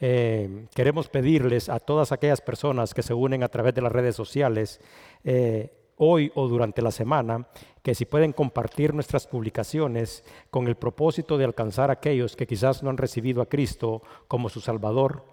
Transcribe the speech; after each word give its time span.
eh, 0.00 0.66
queremos 0.74 1.08
pedirles 1.08 1.68
a 1.68 1.80
todas 1.80 2.12
aquellas 2.12 2.40
personas 2.40 2.94
que 2.94 3.02
se 3.02 3.14
unen 3.14 3.42
a 3.42 3.48
través 3.48 3.74
de 3.74 3.82
las 3.82 3.92
redes 3.92 4.14
sociales, 4.14 4.80
eh, 5.24 5.72
hoy 5.96 6.30
o 6.34 6.46
durante 6.46 6.80
la 6.82 6.92
semana, 6.92 7.48
que 7.82 7.94
si 7.94 8.04
pueden 8.04 8.32
compartir 8.32 8.94
nuestras 8.94 9.26
publicaciones 9.26 10.24
con 10.50 10.68
el 10.68 10.76
propósito 10.76 11.36
de 11.36 11.44
alcanzar 11.44 11.90
a 11.90 11.94
aquellos 11.94 12.36
que 12.36 12.46
quizás 12.46 12.82
no 12.82 12.90
han 12.90 12.96
recibido 12.96 13.42
a 13.42 13.48
Cristo 13.48 14.02
como 14.28 14.48
su 14.48 14.60
Salvador, 14.60 15.24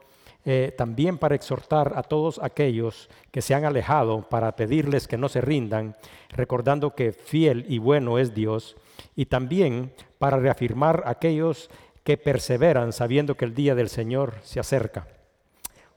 eh, 0.48 0.74
también 0.78 1.18
para 1.18 1.34
exhortar 1.34 1.94
a 1.96 2.04
todos 2.04 2.40
aquellos 2.42 3.10
que 3.32 3.42
se 3.42 3.56
han 3.56 3.66
alejado, 3.66 4.30
para 4.30 4.56
pedirles 4.56 5.08
que 5.08 5.18
no 5.18 5.28
se 5.28 5.42
rindan, 5.42 5.96
recordando 6.30 6.94
que 6.94 7.14
fiel 7.14 7.66
y 7.68 7.80
bueno 7.80 8.20
es 8.20 8.36
Dios, 8.36 8.76
y 9.16 9.26
también 9.26 9.92
para 10.20 10.38
reafirmar 10.38 11.04
a 11.06 11.12
aquellos 11.12 11.70
que 12.06 12.18
perseveran 12.18 12.94
sabiendo 12.94 13.36
que 13.36 13.46
el 13.46 13.56
día 13.56 13.74
del 13.74 13.90
Señor 13.90 14.36
se 14.44 14.60
acerca. 14.60 15.08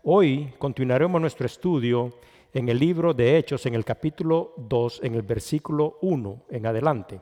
Hoy 0.02 0.54
continuaremos 0.56 1.20
nuestro 1.20 1.44
estudio 1.44 2.14
en 2.54 2.70
el 2.70 2.78
libro 2.78 3.12
de 3.12 3.36
Hechos, 3.36 3.66
en 3.66 3.74
el 3.74 3.84
capítulo 3.84 4.54
2, 4.56 5.00
en 5.02 5.14
el 5.14 5.20
versículo 5.20 5.98
1 6.00 6.44
en 6.48 6.64
adelante. 6.64 7.20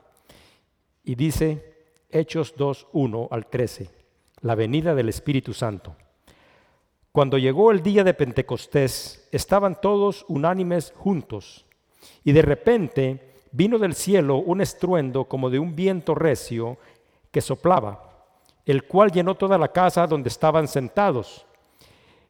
Y 1.03 1.17
dice 1.17 1.75
Hechos 2.09 2.55
2, 2.57 2.87
1 2.93 3.29
al 3.33 3.47
13, 3.49 3.91
la 4.43 4.55
venida 4.55 4.95
del 4.95 5.09
Espíritu 5.09 5.53
Santo. 5.53 5.97
Cuando 7.11 7.39
llegó 7.39 7.73
el 7.73 7.83
día 7.83 8.05
de 8.05 8.15
Pentecostés, 8.15 9.29
estaban 9.33 9.81
todos 9.81 10.25
unánimes 10.29 10.93
juntos, 10.95 11.67
y 12.23 12.31
de 12.31 12.43
repente 12.43 13.35
vino 13.51 13.81
del 13.81 13.95
cielo 13.97 14.37
un 14.37 14.61
estruendo 14.61 15.25
como 15.25 15.51
de 15.51 15.59
un 15.59 15.75
viento 15.75 16.15
recio 16.15 16.79
que 17.33 17.41
soplaba, 17.41 18.06
el 18.67 18.85
cual 18.85 19.13
llenó 19.13 19.35
toda 19.37 19.57
la 19.57 19.69
casa 19.69 20.07
donde 20.07 20.29
estaban 20.29 20.69
sentados 20.69 21.47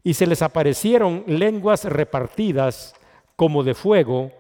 y 0.04 0.14
se 0.14 0.26
les 0.26 0.42
aparecieron 0.42 1.24
lenguas 1.26 1.84
repartidas 1.84 2.95
como 3.34 3.65
de 3.65 3.74
fuego, 3.74 4.30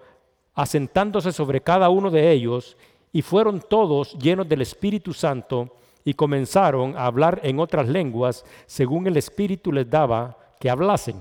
asentándose 0.54 1.32
sobre 1.32 1.60
cada 1.60 1.88
uno 1.88 2.10
de 2.10 2.30
ellos, 2.30 2.76
y 3.12 3.22
fueron 3.22 3.60
todos 3.60 4.16
llenos 4.18 4.48
del 4.48 4.62
Espíritu 4.62 5.12
Santo 5.12 5.74
y 6.04 6.14
comenzaron 6.14 6.96
a 6.96 7.06
hablar 7.06 7.40
en 7.42 7.58
otras 7.58 7.88
lenguas 7.88 8.44
según 8.66 9.06
el 9.06 9.16
Espíritu 9.16 9.72
les 9.72 9.90
daba 9.90 10.36
que 10.60 10.70
hablasen. 10.70 11.20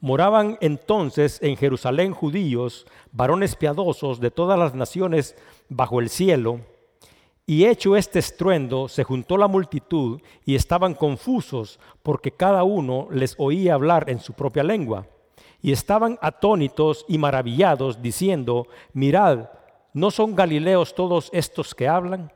Moraban 0.00 0.56
entonces 0.62 1.38
en 1.42 1.58
Jerusalén 1.58 2.12
judíos, 2.12 2.86
varones 3.12 3.54
piadosos 3.54 4.18
de 4.18 4.30
todas 4.30 4.58
las 4.58 4.74
naciones 4.74 5.36
bajo 5.68 6.00
el 6.00 6.08
cielo, 6.08 6.60
y 7.50 7.66
hecho 7.66 7.96
este 7.96 8.20
estruendo, 8.20 8.86
se 8.86 9.02
juntó 9.02 9.36
la 9.36 9.48
multitud 9.48 10.20
y 10.44 10.54
estaban 10.54 10.94
confusos 10.94 11.80
porque 12.00 12.30
cada 12.30 12.62
uno 12.62 13.08
les 13.10 13.34
oía 13.38 13.74
hablar 13.74 14.08
en 14.08 14.20
su 14.20 14.34
propia 14.34 14.62
lengua. 14.62 15.08
Y 15.60 15.72
estaban 15.72 16.16
atónitos 16.22 17.04
y 17.08 17.18
maravillados, 17.18 18.00
diciendo, 18.00 18.68
mirad, 18.92 19.50
¿no 19.92 20.12
son 20.12 20.36
galileos 20.36 20.94
todos 20.94 21.28
estos 21.32 21.74
que 21.74 21.88
hablan? 21.88 22.32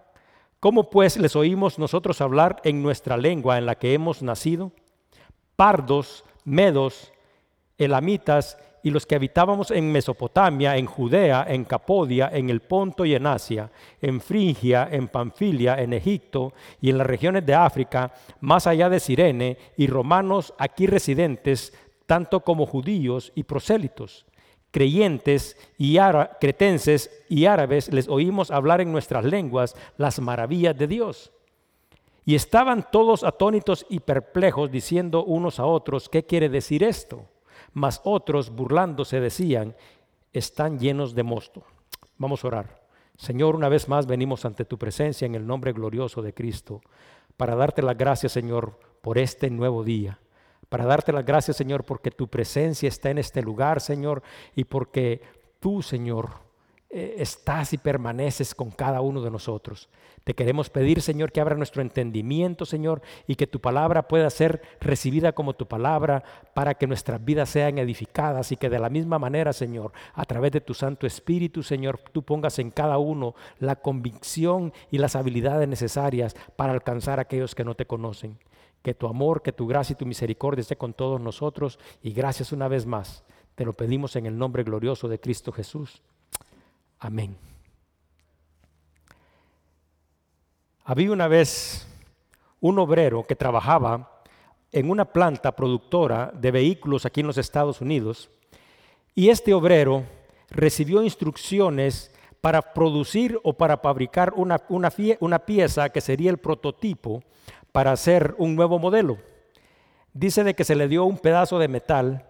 ¿Cómo 0.59 0.91
pues 0.91 1.17
les 1.17 1.37
oímos 1.37 1.79
nosotros 1.79 2.21
hablar 2.21 2.61
en 2.65 2.83
nuestra 2.83 3.17
lengua 3.17 3.57
en 3.57 3.67
la 3.67 3.77
que 3.77 3.95
hemos 3.95 4.21
nacido? 4.21 4.73
Pardos, 5.55 6.25
medos, 6.45 7.13
elamitas 7.79 8.59
y 8.85 8.91
los 8.91 9.07
que 9.07 9.15
habitábamos 9.15 9.71
en 9.71 9.91
Mesopotamia, 9.91 10.77
en 10.77 10.85
Judea, 10.85 11.47
en 11.49 11.65
Capodia, 11.65 12.29
en 12.31 12.51
el 12.51 12.61
Ponto 12.61 13.07
y 13.07 13.15
en 13.15 13.27
Asia, 13.27 13.71
en 14.01 14.21
Frigia, 14.21 14.87
en 14.93 15.09
Panfilia, 15.09 15.81
en 15.81 15.95
Egipto 15.95 16.53
y 16.83 16.91
en 16.91 16.99
las 16.99 17.07
regiones 17.07 17.47
de 17.47 17.55
África, 17.55 18.13
más 18.41 18.67
allá 18.67 18.91
de 18.91 19.01
Sirene, 19.01 19.57
y 19.79 19.87
romanos 19.87 20.53
aquí 20.59 20.87
residentes, 20.87 21.73
tanto 22.05 22.41
como 22.41 22.67
judíos 22.67 23.33
y 23.35 23.45
prosélitos, 23.45 24.27
creyentes 24.71 25.57
y 25.79 25.97
cretenses 26.39 27.25
y 27.31 27.47
árabes, 27.47 27.91
les 27.91 28.07
oímos 28.07 28.51
hablar 28.51 28.83
en 28.83 28.93
nuestras 28.93 29.25
lenguas 29.25 29.75
las 29.97 30.21
maravillas 30.21 30.77
de 30.77 30.87
Dios. 30.87 31.33
Y 32.27 32.35
estaban 32.35 32.87
todos 32.93 33.25
atónitos 33.25 33.87
y 33.89 34.01
perplejos, 34.01 34.71
diciendo 34.71 35.25
unos 35.25 35.59
a 35.59 35.65
otros, 35.65 36.11
¿qué 36.11 36.27
quiere 36.27 36.51
decir 36.51 36.85
esto? 36.85 37.25
Mas 37.75 38.01
otros 38.05 38.51
burlándose 38.51 39.21
decían, 39.21 39.77
están 40.33 40.79
llenos 40.79 41.15
de 41.15 41.23
mosto. 41.23 41.65
Vamos 42.17 42.45
a 42.45 42.49
orar. 42.49 42.85
Señor, 43.17 43.55
una 43.55 43.69
vez 43.69 43.89
más 43.89 44.07
venimos 44.07 44.45
ante 44.45 44.65
tu 44.65 44.79
presencia 44.79 45.27
en 45.27 45.35
el 45.35 45.47
nombre 45.47 45.73
glorioso 45.73 46.23
de 46.23 46.35
Cristo 46.35 46.81
para 47.37 47.55
darte 47.55 47.83
las 47.83 47.97
gracias, 47.97 48.33
Señor, 48.33 48.79
por 49.03 49.19
este 49.19 49.51
nuevo 49.51 49.85
día. 49.85 50.19
Para 50.69 50.87
darte 50.87 51.13
las 51.13 51.25
gracias, 51.25 51.57
Señor, 51.57 51.85
porque 51.85 52.11
tu 52.11 52.29
presencia 52.29 52.89
está 52.89 53.11
en 53.11 53.19
este 53.19 53.43
lugar, 53.43 53.81
Señor, 53.81 54.23
y 54.55 54.65
porque 54.65 55.21
tú, 55.61 55.83
Señor, 55.83 56.31
eh, 56.97 57.17
estás 57.19 57.73
y 57.73 57.79
permaneces 57.79 58.55
con 58.55 58.71
cada 58.71 59.01
uno 59.01 59.21
de 59.21 59.29
nosotros. 59.29 59.89
Te 60.23 60.33
queremos 60.33 60.71
pedir, 60.71 61.03
Señor, 61.03 61.33
que 61.33 61.41
abra 61.41 61.57
nuestro 61.57 61.83
entendimiento, 61.83 62.65
Señor, 62.65 63.03
y 63.27 63.35
que 63.35 63.49
tu 63.49 63.61
palabra 63.61 64.07
pueda 64.07 64.31
ser 64.31 64.63
recibida 64.81 65.33
como 65.33 65.55
tu 65.55 65.67
palabra 65.67 66.23
para 66.55 66.75
que 66.75 66.87
nuestras 66.87 67.25
vidas 67.25 67.49
sean 67.49 67.79
edificadas 67.79 68.53
y 68.53 68.57
que 68.57 68.71
de 68.71 68.79
la 68.79 68.91
misma 68.91 69.19
manera, 69.19 69.53
Señor, 69.53 69.93
a 70.13 70.25
través 70.25 70.53
de 70.53 70.61
tu 70.61 70.73
Santo 70.73 71.05
Espíritu, 71.05 71.65
Señor, 71.65 71.99
tú 72.13 72.23
pongas 72.23 72.61
en 72.61 72.71
cada 72.71 72.97
uno 72.99 73.35
la 73.59 73.75
convicción 73.75 74.73
y 74.93 74.99
las 74.99 75.17
habilidades 75.17 75.67
necesarias 75.67 76.37
para 76.55 76.75
alcanzar 76.75 77.19
a 77.19 77.23
aquellos 77.23 77.57
que 77.57 77.65
no 77.65 77.75
te 77.75 77.89
conocen. 77.89 78.39
Que 78.83 78.95
tu 78.95 79.09
amor, 79.09 79.43
que 79.43 79.51
tu 79.51 79.67
gracia 79.67 79.95
y 79.95 79.97
tu 79.97 80.07
misericordia 80.07 80.61
esté 80.61 80.77
con 80.77 80.93
todos 80.93 81.21
nosotros 81.21 81.81
y 82.05 82.13
gracias 82.13 82.53
una 82.53 82.69
vez 82.69 82.87
más. 82.87 83.25
Te 83.57 83.65
lo 83.65 83.73
pedimos 83.73 84.15
en 84.15 84.27
el 84.27 84.39
nombre 84.39 84.63
glorioso 84.63 85.09
de 85.09 85.19
Cristo 85.19 85.51
Jesús. 85.51 86.01
Amén. 87.05 87.37
Había 90.85 91.13
una 91.13 91.29
vez 91.29 91.87
un 92.63 92.79
obrero 92.79 93.25
que 93.25 93.37
trabajaba 93.37 94.23
en 94.73 94.89
una 94.89 95.05
planta 95.05 95.55
productora 95.55 96.33
de 96.33 96.51
vehículos 96.51 97.05
aquí 97.05 97.21
en 97.21 97.27
los 97.27 97.37
Estados 97.37 97.83
Unidos 97.83 98.31
y 99.15 99.29
este 99.29 99.53
obrero 99.53 100.05
recibió 100.49 101.03
instrucciones 101.03 102.11
para 102.41 102.73
producir 102.73 103.39
o 103.43 103.53
para 103.53 103.77
fabricar 103.77 104.33
una, 104.35 104.63
una, 104.71 105.39
pieza 105.41 105.91
que 105.91 106.01
sería 106.01 106.31
el 106.31 106.39
prototipo 106.39 107.23
para 107.71 107.93
hacer 107.93 108.35
un 108.39 108.57
nuevo 108.57 108.79
modelo. 108.79 109.19
Dice 110.15 110.43
de 110.43 110.55
que 110.55 110.65
se 110.65 110.75
le 110.75 110.89
dio 110.89 111.05
un 111.05 111.19
pedazo 111.19 111.59
de 111.59 111.69
metal 111.69 112.27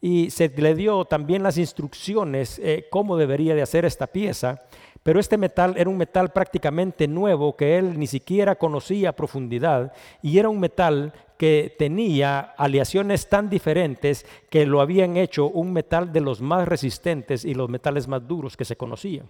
y 0.00 0.30
se 0.30 0.48
le 0.48 0.74
dio 0.74 1.04
también 1.04 1.42
las 1.42 1.58
instrucciones 1.58 2.60
eh, 2.62 2.86
cómo 2.90 3.16
debería 3.16 3.54
de 3.54 3.62
hacer 3.62 3.84
esta 3.84 4.06
pieza, 4.06 4.62
pero 5.02 5.20
este 5.20 5.38
metal 5.38 5.74
era 5.76 5.90
un 5.90 5.96
metal 5.96 6.32
prácticamente 6.32 7.08
nuevo 7.08 7.56
que 7.56 7.78
él 7.78 7.98
ni 7.98 8.06
siquiera 8.06 8.56
conocía 8.56 9.10
a 9.10 9.16
profundidad 9.16 9.92
y 10.22 10.38
era 10.38 10.48
un 10.48 10.60
metal 10.60 11.12
que 11.36 11.74
tenía 11.78 12.40
aleaciones 12.40 13.28
tan 13.28 13.48
diferentes 13.48 14.26
que 14.50 14.66
lo 14.66 14.80
habían 14.80 15.16
hecho 15.16 15.46
un 15.48 15.72
metal 15.72 16.12
de 16.12 16.20
los 16.20 16.40
más 16.40 16.66
resistentes 16.68 17.44
y 17.44 17.54
los 17.54 17.68
metales 17.68 18.08
más 18.08 18.26
duros 18.26 18.56
que 18.56 18.64
se 18.64 18.76
conocían. 18.76 19.28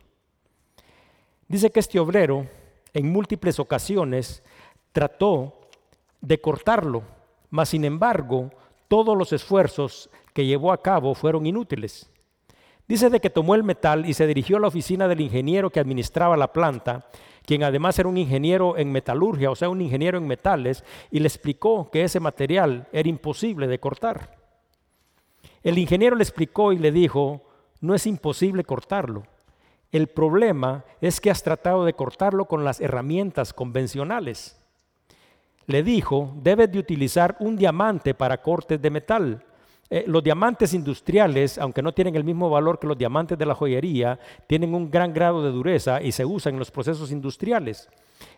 Dice 1.47 1.71
que 1.71 1.81
este 1.81 1.99
obrero 1.99 2.47
en 2.93 3.13
múltiples 3.13 3.59
ocasiones 3.59 4.43
trató 4.93 5.69
de 6.21 6.41
cortarlo, 6.41 7.03
mas 7.51 7.69
sin 7.69 7.85
embargo 7.85 8.51
todos 8.89 9.17
los 9.17 9.33
esfuerzos 9.33 10.11
que 10.39 10.47
llevó 10.47 10.71
a 10.71 10.81
cabo 10.81 11.17
fueron 11.17 11.47
inútiles. 11.47 12.09
Dice 12.87 13.11
de 13.11 13.19
que 13.19 13.29
tomó 13.29 13.57
el 13.57 13.65
metal 13.65 14.07
y 14.07 14.15
se 14.15 14.25
dirigió 14.25 14.57
a 14.57 14.61
la 14.61 14.69
oficina 14.69 15.09
del 15.09 15.21
ingeniero 15.21 15.71
que 15.71 15.81
administraba 15.81 16.37
la 16.37 16.53
planta, 16.53 17.09
quien 17.45 17.65
además 17.65 17.99
era 17.99 18.09
un 18.09 18.17
ingeniero 18.17 18.77
en 18.77 18.93
metalurgia, 18.93 19.51
o 19.51 19.57
sea, 19.57 19.69
un 19.69 19.81
ingeniero 19.81 20.17
en 20.17 20.29
metales, 20.29 20.85
y 21.11 21.19
le 21.19 21.27
explicó 21.27 21.91
que 21.91 22.05
ese 22.05 22.21
material 22.21 22.87
era 22.93 23.09
imposible 23.09 23.67
de 23.67 23.81
cortar. 23.81 24.37
El 25.65 25.77
ingeniero 25.77 26.15
le 26.15 26.23
explicó 26.23 26.71
y 26.73 26.79
le 26.79 26.93
dijo, 26.93 27.43
no 27.81 27.97
es 27.97 28.07
imposible 28.07 28.63
cortarlo. 28.63 29.25
El 29.91 30.07
problema 30.07 30.85
es 31.01 31.21
que 31.21 31.33
has 31.33 31.43
tratado 31.43 31.85
de 31.85 31.95
cortarlo 31.95 32.45
con 32.45 32.63
las 32.63 32.81
herramientas 32.81 33.53
convencionales. 33.53 34.57
Le 35.67 35.83
dijo, 35.83 36.33
debes 36.37 36.71
de 36.71 36.79
utilizar 36.79 37.37
un 37.41 37.57
diamante 37.57 38.15
para 38.15 38.41
cortes 38.41 38.81
de 38.81 38.91
metal. 38.91 39.45
Eh, 39.91 40.05
los 40.07 40.23
diamantes 40.23 40.75
industriales, 40.75 41.57
aunque 41.59 41.83
no 41.83 41.93
tienen 41.93 42.15
el 42.17 42.25
mismo 42.25 42.51
valor 42.51 42.79
que 42.79 42.87
los 42.87 42.99
diamantes 42.99 43.39
de 43.39 43.47
la 43.47 43.55
joyería, 43.55 44.19
tienen 44.47 44.75
un 44.75 44.91
gran 44.91 45.15
grado 45.15 45.43
de 45.43 45.51
dureza 45.51 46.03
y 46.03 46.13
se 46.13 46.25
usan 46.25 46.55
en 46.55 46.59
los 46.59 46.71
procesos 46.71 47.11
industriales. 47.11 47.89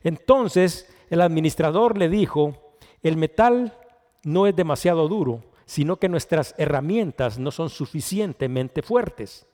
Entonces 0.04 0.88
el 1.08 1.20
administrador 1.20 1.98
le 1.98 2.08
dijo, 2.08 2.74
el 3.02 3.16
metal 3.16 3.74
no 4.22 4.46
es 4.46 4.54
demasiado 4.54 5.08
duro, 5.08 5.42
sino 5.64 5.96
que 5.96 6.08
nuestras 6.08 6.54
herramientas 6.56 7.38
no 7.38 7.50
son 7.50 7.68
suficientemente 7.68 8.82
fuertes. 8.82 9.46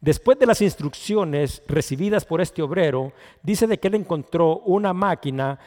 Después 0.00 0.38
de 0.38 0.46
las 0.46 0.62
instrucciones 0.62 1.62
recibidas 1.66 2.24
por 2.24 2.40
este 2.40 2.62
obrero, 2.62 3.12
dice 3.42 3.66
de 3.66 3.78
que 3.78 3.88
él 3.88 3.96
encontró 3.96 4.60
una 4.60 4.94
máquina 4.94 5.58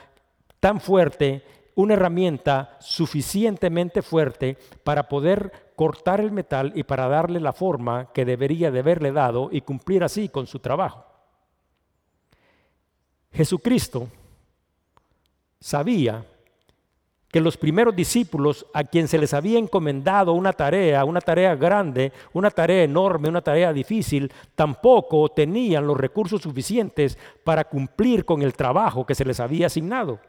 tan 0.59 0.79
fuerte 0.79 1.43
una 1.75 1.93
herramienta 1.93 2.77
suficientemente 2.79 4.01
fuerte 4.01 4.57
para 4.83 5.07
poder 5.07 5.51
cortar 5.75 6.19
el 6.19 6.31
metal 6.31 6.71
y 6.75 6.83
para 6.83 7.07
darle 7.07 7.39
la 7.39 7.53
forma 7.53 8.11
que 8.13 8.25
debería 8.25 8.71
de 8.71 8.79
haberle 8.79 9.11
dado 9.11 9.49
y 9.51 9.61
cumplir 9.61 10.03
así 10.03 10.29
con 10.29 10.47
su 10.47 10.59
trabajo. 10.59 11.05
Jesucristo 13.31 14.07
sabía 15.59 16.23
que 17.33 17.41
los 17.41 17.57
primeros 17.57 17.95
discípulos 17.95 18.63
a 18.75 18.83
quien 18.83 19.07
se 19.07 19.17
les 19.17 19.33
había 19.33 19.57
encomendado 19.57 20.33
una 20.33 20.53
tarea, 20.53 21.03
una 21.03 21.19
tarea 21.19 21.55
grande, 21.55 22.13
una 22.31 22.51
tarea 22.51 22.83
enorme, 22.83 23.27
una 23.27 23.41
tarea 23.41 23.73
difícil, 23.73 24.31
tampoco 24.53 25.29
tenían 25.29 25.87
los 25.87 25.97
recursos 25.97 26.43
suficientes 26.43 27.17
para 27.43 27.63
cumplir 27.63 28.23
con 28.23 28.43
el 28.43 28.53
trabajo 28.53 29.03
que 29.03 29.15
se 29.15 29.25
les 29.25 29.39
había 29.39 29.65
asignado. 29.65 30.19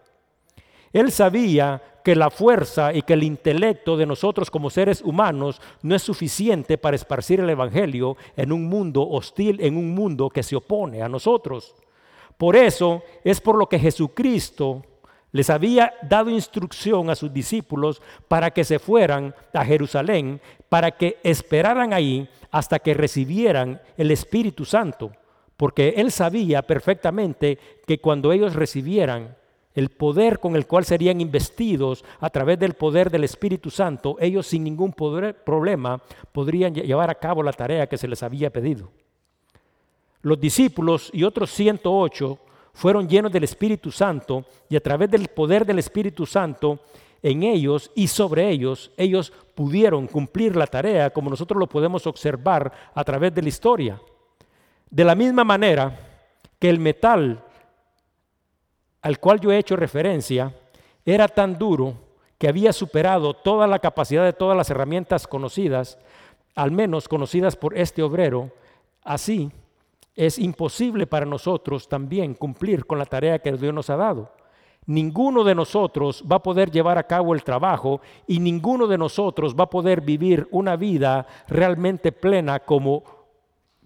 Él 0.94 1.10
sabía 1.10 1.82
que 2.04 2.14
la 2.14 2.30
fuerza 2.30 2.94
y 2.94 3.02
que 3.02 3.14
el 3.14 3.24
intelecto 3.24 3.96
de 3.96 4.06
nosotros 4.06 4.48
como 4.48 4.70
seres 4.70 5.02
humanos 5.02 5.60
no 5.82 5.96
es 5.96 6.02
suficiente 6.02 6.78
para 6.78 6.94
esparcir 6.94 7.40
el 7.40 7.50
Evangelio 7.50 8.16
en 8.36 8.52
un 8.52 8.68
mundo 8.68 9.06
hostil, 9.06 9.58
en 9.60 9.76
un 9.76 9.92
mundo 9.92 10.30
que 10.30 10.44
se 10.44 10.54
opone 10.54 11.02
a 11.02 11.08
nosotros. 11.08 11.74
Por 12.38 12.54
eso 12.54 13.02
es 13.24 13.40
por 13.40 13.56
lo 13.56 13.68
que 13.68 13.80
Jesucristo 13.80 14.84
les 15.32 15.50
había 15.50 15.94
dado 16.02 16.30
instrucción 16.30 17.10
a 17.10 17.16
sus 17.16 17.32
discípulos 17.32 18.00
para 18.28 18.52
que 18.52 18.62
se 18.62 18.78
fueran 18.78 19.34
a 19.52 19.64
Jerusalén, 19.64 20.40
para 20.68 20.92
que 20.92 21.18
esperaran 21.24 21.92
ahí 21.92 22.28
hasta 22.52 22.78
que 22.78 22.94
recibieran 22.94 23.80
el 23.96 24.12
Espíritu 24.12 24.64
Santo, 24.64 25.10
porque 25.56 25.94
él 25.96 26.12
sabía 26.12 26.62
perfectamente 26.62 27.58
que 27.84 27.98
cuando 27.98 28.30
ellos 28.30 28.54
recibieran 28.54 29.36
el 29.74 29.90
poder 29.90 30.38
con 30.38 30.56
el 30.56 30.66
cual 30.66 30.84
serían 30.84 31.20
investidos 31.20 32.04
a 32.20 32.30
través 32.30 32.58
del 32.58 32.74
poder 32.74 33.10
del 33.10 33.24
Espíritu 33.24 33.70
Santo, 33.70 34.16
ellos 34.20 34.46
sin 34.46 34.64
ningún 34.64 34.92
problema 34.92 36.00
podrían 36.32 36.74
llevar 36.74 37.10
a 37.10 37.16
cabo 37.16 37.42
la 37.42 37.52
tarea 37.52 37.88
que 37.88 37.98
se 37.98 38.08
les 38.08 38.22
había 38.22 38.50
pedido. 38.50 38.90
Los 40.22 40.40
discípulos 40.40 41.10
y 41.12 41.24
otros 41.24 41.50
108 41.50 42.38
fueron 42.72 43.08
llenos 43.08 43.32
del 43.32 43.44
Espíritu 43.44 43.90
Santo 43.90 44.44
y 44.68 44.76
a 44.76 44.80
través 44.80 45.10
del 45.10 45.28
poder 45.28 45.66
del 45.66 45.78
Espíritu 45.78 46.24
Santo 46.24 46.80
en 47.22 47.42
ellos 47.42 47.90
y 47.94 48.06
sobre 48.08 48.50
ellos, 48.50 48.92
ellos 48.96 49.32
pudieron 49.54 50.06
cumplir 50.06 50.56
la 50.56 50.66
tarea 50.66 51.10
como 51.10 51.30
nosotros 51.30 51.58
lo 51.58 51.66
podemos 51.66 52.06
observar 52.06 52.70
a 52.94 53.02
través 53.02 53.34
de 53.34 53.42
la 53.42 53.48
historia. 53.48 54.00
De 54.90 55.04
la 55.04 55.14
misma 55.14 55.42
manera 55.42 55.98
que 56.58 56.68
el 56.68 56.78
metal 56.78 57.42
al 59.04 59.20
cual 59.20 59.38
yo 59.38 59.52
he 59.52 59.58
hecho 59.58 59.76
referencia 59.76 60.54
era 61.04 61.28
tan 61.28 61.58
duro 61.58 61.92
que 62.38 62.48
había 62.48 62.72
superado 62.72 63.34
toda 63.34 63.66
la 63.66 63.78
capacidad 63.78 64.24
de 64.24 64.32
todas 64.32 64.56
las 64.56 64.70
herramientas 64.70 65.26
conocidas, 65.26 65.98
al 66.54 66.70
menos 66.70 67.06
conocidas 67.06 67.54
por 67.54 67.76
este 67.76 68.02
obrero, 68.02 68.50
así 69.02 69.52
es 70.16 70.38
imposible 70.38 71.06
para 71.06 71.26
nosotros 71.26 71.86
también 71.86 72.32
cumplir 72.32 72.86
con 72.86 72.98
la 72.98 73.04
tarea 73.04 73.40
que 73.40 73.52
Dios 73.52 73.74
nos 73.74 73.90
ha 73.90 73.96
dado. 73.96 74.32
Ninguno 74.86 75.44
de 75.44 75.54
nosotros 75.54 76.24
va 76.30 76.36
a 76.36 76.42
poder 76.42 76.70
llevar 76.70 76.96
a 76.96 77.06
cabo 77.06 77.34
el 77.34 77.44
trabajo 77.44 78.00
y 78.26 78.40
ninguno 78.40 78.86
de 78.86 78.96
nosotros 78.96 79.54
va 79.54 79.64
a 79.64 79.70
poder 79.70 80.00
vivir 80.00 80.48
una 80.50 80.76
vida 80.76 81.26
realmente 81.46 82.10
plena 82.10 82.60
como 82.60 83.02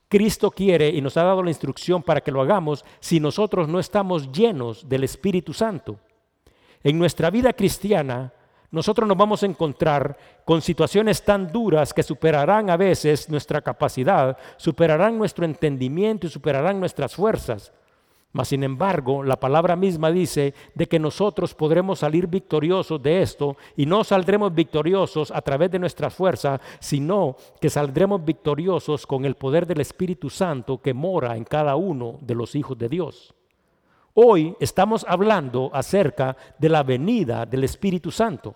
Cristo 0.08 0.50
quiere 0.50 0.88
y 0.88 1.00
nos 1.00 1.16
ha 1.16 1.22
dado 1.22 1.42
la 1.42 1.50
instrucción 1.50 2.02
para 2.02 2.22
que 2.22 2.32
lo 2.32 2.40
hagamos 2.40 2.84
si 2.98 3.20
nosotros 3.20 3.68
no 3.68 3.78
estamos 3.78 4.32
llenos 4.32 4.88
del 4.88 5.04
Espíritu 5.04 5.52
Santo. 5.52 6.00
En 6.82 6.98
nuestra 6.98 7.30
vida 7.30 7.52
cristiana 7.52 8.32
nosotros 8.70 9.08
nos 9.08 9.16
vamos 9.16 9.42
a 9.42 9.46
encontrar 9.46 10.16
con 10.44 10.60
situaciones 10.60 11.22
tan 11.22 11.50
duras 11.50 11.94
que 11.94 12.02
superarán 12.02 12.68
a 12.68 12.76
veces 12.76 13.28
nuestra 13.30 13.62
capacidad, 13.62 14.36
superarán 14.58 15.16
nuestro 15.16 15.44
entendimiento 15.46 16.26
y 16.26 16.30
superarán 16.30 16.78
nuestras 16.78 17.14
fuerzas. 17.14 17.72
Mas 18.32 18.48
sin 18.48 18.62
embargo, 18.62 19.22
la 19.22 19.40
palabra 19.40 19.74
misma 19.74 20.10
dice 20.10 20.52
de 20.74 20.86
que 20.86 20.98
nosotros 20.98 21.54
podremos 21.54 22.00
salir 22.00 22.26
victoriosos 22.26 23.02
de 23.02 23.22
esto 23.22 23.56
y 23.74 23.86
no 23.86 24.04
saldremos 24.04 24.54
victoriosos 24.54 25.30
a 25.30 25.40
través 25.40 25.70
de 25.70 25.78
nuestra 25.78 26.10
fuerza, 26.10 26.60
sino 26.78 27.36
que 27.58 27.70
saldremos 27.70 28.22
victoriosos 28.22 29.06
con 29.06 29.24
el 29.24 29.34
poder 29.34 29.66
del 29.66 29.80
Espíritu 29.80 30.28
Santo 30.28 30.78
que 30.82 30.92
mora 30.92 31.36
en 31.36 31.44
cada 31.44 31.74
uno 31.76 32.18
de 32.20 32.34
los 32.34 32.54
hijos 32.54 32.76
de 32.76 32.88
Dios. 32.88 33.34
Hoy 34.14 34.54
estamos 34.60 35.06
hablando 35.08 35.70
acerca 35.72 36.36
de 36.58 36.68
la 36.68 36.82
venida 36.82 37.46
del 37.46 37.64
Espíritu 37.64 38.10
Santo. 38.10 38.54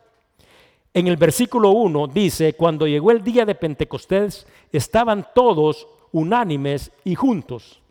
En 0.93 1.07
el 1.07 1.17
versículo 1.17 1.71
1 1.71 2.09
dice, 2.09 2.53
cuando 2.55 2.87
llegó 2.87 3.11
el 3.11 3.23
día 3.23 3.47
de 3.47 3.55
Pentecostés, 3.55 4.47
estaban 4.71 5.27
todos 5.35 5.89
unánimes 6.13 6.93
y 7.05 7.15
juntos. 7.15 7.82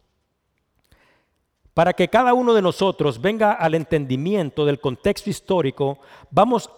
Para 1.73 1.93
que 1.93 2.09
cada 2.09 2.33
uno 2.33 2.53
de 2.53 2.61
nosotros 2.61 3.21
venga 3.21 3.53
al 3.53 3.75
entendimiento 3.75 4.65
del 4.65 4.79
contexto 4.79 5.29
histórico, 5.29 5.99
vamos 6.29 6.69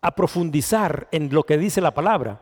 a 0.00 0.14
profundizar 0.14 1.08
en 1.10 1.32
lo 1.32 1.42
que 1.42 1.58
dice 1.58 1.80
la 1.80 1.94
palabra. 1.94 2.40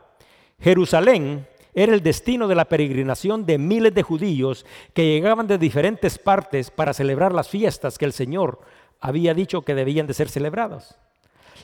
Jerusalén 0.60 1.46
era 1.74 1.94
el 1.94 2.02
destino 2.02 2.48
de 2.48 2.54
la 2.54 2.66
peregrinación 2.66 3.44
de 3.46 3.58
miles 3.58 3.94
de 3.94 4.02
judíos 4.02 4.64
que 4.94 5.06
llegaban 5.06 5.46
de 5.46 5.58
diferentes 5.58 6.18
partes 6.18 6.70
para 6.70 6.94
celebrar 6.94 7.32
las 7.32 7.48
fiestas 7.48 7.98
que 7.98 8.04
el 8.06 8.12
Señor 8.12 8.60
había 9.00 9.34
dicho 9.34 9.62
que 9.62 9.74
debían 9.74 10.06
de 10.06 10.14
ser 10.14 10.28
celebradas. 10.28 10.98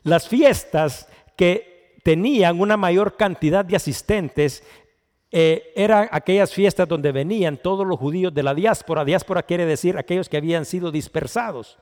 Las 0.03 0.29
fiestas 0.29 1.09
que 1.37 1.97
tenían 2.03 2.61
una 2.61 2.77
mayor 2.77 3.17
cantidad 3.17 3.65
de 3.65 3.77
asistentes 3.77 4.65
eh, 5.35 5.73
eran 5.75 6.09
aquellas 6.13 6.53
fiestas 6.53 6.87
donde 6.87 7.11
venían 7.11 7.57
todos 7.57 7.87
los 7.87 7.99
judíos 7.99 8.35
de 8.35 8.43
la 8.43 8.55
diáspora. 8.55 9.05
Diáspora 9.05 9.43
quiere 9.43 9.65
decir 9.65 9.97
aquellos 9.97 10.29
que 10.29 10.37
habían 10.37 10.67
sido 10.67 10.91
dispersados. 10.91 11.79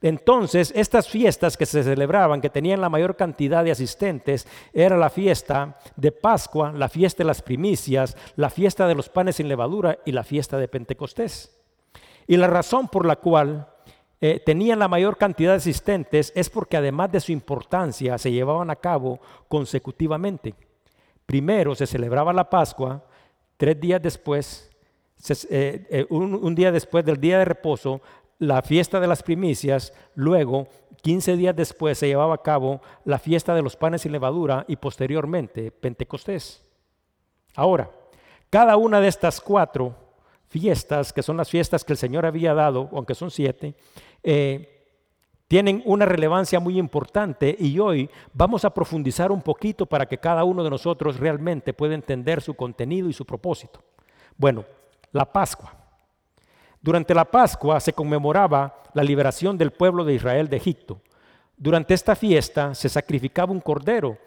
Entonces, 0.00 0.72
estas 0.74 1.08
fiestas 1.08 1.56
que 1.56 1.66
se 1.66 1.82
celebraban, 1.82 2.40
que 2.40 2.50
tenían 2.50 2.80
la 2.80 2.88
mayor 2.88 3.16
cantidad 3.16 3.64
de 3.64 3.70
asistentes, 3.70 4.46
era 4.72 4.96
la 4.96 5.10
fiesta 5.10 5.78
de 5.96 6.12
Pascua, 6.12 6.72
la 6.72 6.88
fiesta 6.88 7.22
de 7.22 7.26
las 7.26 7.42
primicias, 7.42 8.16
la 8.36 8.50
fiesta 8.50 8.88
de 8.88 8.94
los 8.94 9.08
panes 9.08 9.36
sin 9.36 9.48
levadura 9.48 9.98
y 10.04 10.12
la 10.12 10.24
fiesta 10.24 10.58
de 10.58 10.68
Pentecostés. 10.68 11.54
Y 12.26 12.36
la 12.36 12.46
razón 12.46 12.88
por 12.88 13.06
la 13.06 13.16
cual 13.16 13.68
eh, 14.20 14.40
tenían 14.44 14.78
la 14.78 14.88
mayor 14.88 15.18
cantidad 15.18 15.52
de 15.52 15.58
asistentes 15.58 16.32
es 16.34 16.48
porque 16.48 16.76
además 16.76 17.12
de 17.12 17.20
su 17.20 17.32
importancia 17.32 18.16
se 18.16 18.32
llevaban 18.32 18.70
a 18.70 18.76
cabo 18.76 19.20
consecutivamente. 19.48 20.54
Primero 21.26 21.74
se 21.74 21.86
celebraba 21.86 22.32
la 22.32 22.48
Pascua, 22.48 23.04
tres 23.56 23.80
días 23.80 24.00
después, 24.00 24.70
eh, 25.50 25.86
eh, 25.90 26.06
un, 26.10 26.54
día 26.54 26.70
después 26.70 27.04
del 27.04 27.20
día 27.20 27.38
de 27.38 27.44
reposo, 27.44 28.00
la 28.38 28.62
fiesta 28.62 29.00
de 29.00 29.06
las 29.08 29.22
primicias, 29.22 29.92
luego, 30.14 30.68
15 31.02 31.36
días 31.36 31.56
después, 31.56 31.98
se 31.98 32.06
llevaba 32.06 32.34
a 32.34 32.42
cabo 32.42 32.80
la 33.04 33.18
fiesta 33.18 33.54
de 33.54 33.62
los 33.62 33.76
panes 33.76 34.02
sin 34.02 34.12
levadura 34.12 34.64
y 34.68 34.76
posteriormente 34.76 35.72
Pentecostés. 35.72 36.62
Ahora, 37.54 37.90
cada 38.50 38.76
una 38.76 39.00
de 39.00 39.08
estas 39.08 39.40
cuatro 39.40 39.96
fiestas, 40.48 41.12
que 41.12 41.22
son 41.22 41.36
las 41.36 41.50
fiestas 41.50 41.84
que 41.84 41.94
el 41.94 41.98
Señor 41.98 42.24
había 42.24 42.54
dado, 42.54 42.88
aunque 42.92 43.14
son 43.14 43.30
siete, 43.30 43.74
eh, 44.22 44.75
tienen 45.48 45.82
una 45.84 46.06
relevancia 46.06 46.58
muy 46.58 46.78
importante 46.78 47.54
y 47.58 47.78
hoy 47.78 48.10
vamos 48.32 48.64
a 48.64 48.74
profundizar 48.74 49.30
un 49.30 49.42
poquito 49.42 49.86
para 49.86 50.06
que 50.06 50.18
cada 50.18 50.44
uno 50.44 50.64
de 50.64 50.70
nosotros 50.70 51.18
realmente 51.18 51.72
pueda 51.72 51.94
entender 51.94 52.40
su 52.42 52.54
contenido 52.54 53.08
y 53.08 53.12
su 53.12 53.24
propósito. 53.24 53.80
Bueno, 54.36 54.64
la 55.12 55.30
Pascua. 55.30 55.72
Durante 56.80 57.14
la 57.14 57.24
Pascua 57.24 57.80
se 57.80 57.92
conmemoraba 57.92 58.82
la 58.92 59.02
liberación 59.02 59.56
del 59.56 59.70
pueblo 59.70 60.04
de 60.04 60.14
Israel 60.14 60.48
de 60.48 60.56
Egipto. 60.56 61.00
Durante 61.56 61.94
esta 61.94 62.16
fiesta 62.16 62.74
se 62.74 62.88
sacrificaba 62.88 63.52
un 63.52 63.60
cordero. 63.60 64.18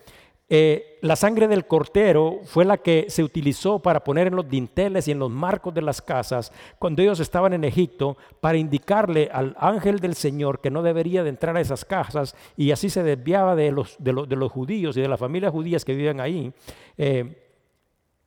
Eh, 0.51 0.97
la 1.01 1.15
sangre 1.15 1.47
del 1.47 1.67
cordero 1.67 2.39
fue 2.43 2.65
la 2.65 2.77
que 2.77 3.05
se 3.09 3.23
utilizó 3.23 3.77
para 3.79 4.03
poner 4.03 4.27
en 4.27 4.35
los 4.35 4.49
dinteles 4.49 5.07
y 5.07 5.11
en 5.11 5.19
los 5.19 5.29
marcos 5.29 5.75
de 5.75 5.83
las 5.83 6.01
casas 6.01 6.51
cuando 6.79 7.03
ellos 7.03 7.19
estaban 7.19 7.53
en 7.53 7.63
Egipto 7.63 8.17
para 8.41 8.57
indicarle 8.57 9.29
al 9.31 9.55
ángel 9.59 9.99
del 9.99 10.15
Señor 10.15 10.59
que 10.59 10.71
no 10.71 10.81
debería 10.81 11.23
de 11.23 11.29
entrar 11.29 11.55
a 11.55 11.61
esas 11.61 11.85
casas 11.85 12.35
y 12.57 12.71
así 12.71 12.89
se 12.89 13.03
desviaba 13.03 13.55
de 13.55 13.71
los, 13.71 13.95
de, 13.99 14.11
los 14.11 14.51
judíos 14.51 14.97
y 14.97 15.01
de 15.01 15.07
las 15.07 15.19
familias 15.19 15.51
judías 15.51 15.85
que 15.85 15.93
vivían 15.93 16.19
ahí. 16.19 16.51
Eh, 16.97 17.45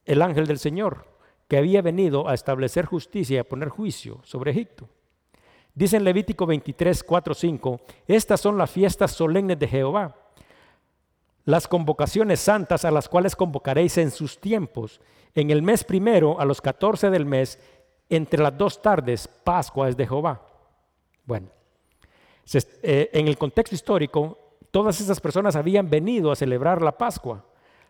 el 0.05 0.23
ángel 0.23 0.47
del 0.47 0.61
Señor 0.61 1.05
que 1.49 1.57
había 1.57 1.83
venido 1.83 2.29
a 2.29 2.35
establecer 2.35 2.87
justicia 2.87 3.35
y 3.35 3.39
a 3.39 3.49
poner 3.49 3.69
juicio 3.69 4.21
sobre 4.23 4.53
Egipto. 4.53 4.89
Dice 5.75 5.97
en 5.97 6.05
Levítico 6.05 6.47
23, 6.47 7.03
4, 7.03 7.35
5, 7.35 7.81
estas 8.07 8.41
son 8.41 8.57
las 8.57 8.71
fiestas 8.71 9.11
solemnes 9.11 9.59
de 9.59 9.69
Jehová, 9.69 10.22
las 11.45 11.69
convocaciones 11.69 12.41
santas 12.41 12.85
a 12.85 12.91
las 12.91 13.09
cuales 13.09 13.37
convocaréis 13.37 13.99
en 13.99 14.11
sus 14.11 14.41
tiempos, 14.41 15.01
en 15.35 15.51
el 15.51 15.63
mes 15.63 15.85
primero 15.85 16.39
a 16.39 16.45
los 16.45 16.61
14 16.61 17.11
del 17.11 17.27
mes, 17.27 17.59
entre 18.09 18.43
las 18.43 18.57
dos 18.57 18.83
tardes, 18.83 19.27
Pascua 19.27 19.89
es 19.89 19.97
de 19.97 20.07
Jehová. 20.07 20.43
Bueno, 21.25 21.49
eh, 22.83 23.11
en 23.13 23.29
el 23.29 23.39
contexto 23.39 23.75
histórico, 23.75 24.39
todas 24.71 25.01
esas 25.01 25.21
personas 25.21 25.57
habían 25.57 25.89
venido 25.89 26.31
a 26.31 26.37
celebrar 26.37 26.83
la 26.83 26.93
Pascua. 26.93 27.45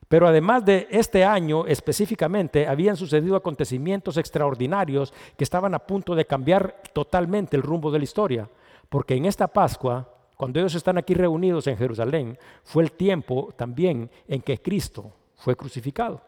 Pero 0.08 0.28
además 0.28 0.64
de 0.64 0.88
este 0.90 1.24
año 1.24 1.66
específicamente, 1.66 2.66
habían 2.66 2.96
sucedido 2.96 3.34
acontecimientos 3.34 4.18
extraordinarios 4.18 5.12
que 5.36 5.44
estaban 5.44 5.74
a 5.74 5.78
punto 5.78 6.14
de 6.14 6.26
cambiar 6.26 6.82
totalmente 6.92 7.56
el 7.56 7.62
rumbo 7.62 7.90
de 7.90 7.98
la 7.98 8.04
historia. 8.04 8.48
Porque 8.90 9.14
en 9.14 9.24
esta 9.24 9.48
Pascua, 9.48 10.11
cuando 10.42 10.58
ellos 10.58 10.74
están 10.74 10.98
aquí 10.98 11.14
reunidos 11.14 11.68
en 11.68 11.76
Jerusalén, 11.76 12.36
fue 12.64 12.82
el 12.82 12.90
tiempo 12.90 13.54
también 13.56 14.10
en 14.26 14.42
que 14.42 14.60
Cristo 14.60 15.12
fue 15.36 15.54
crucificado. 15.54 16.20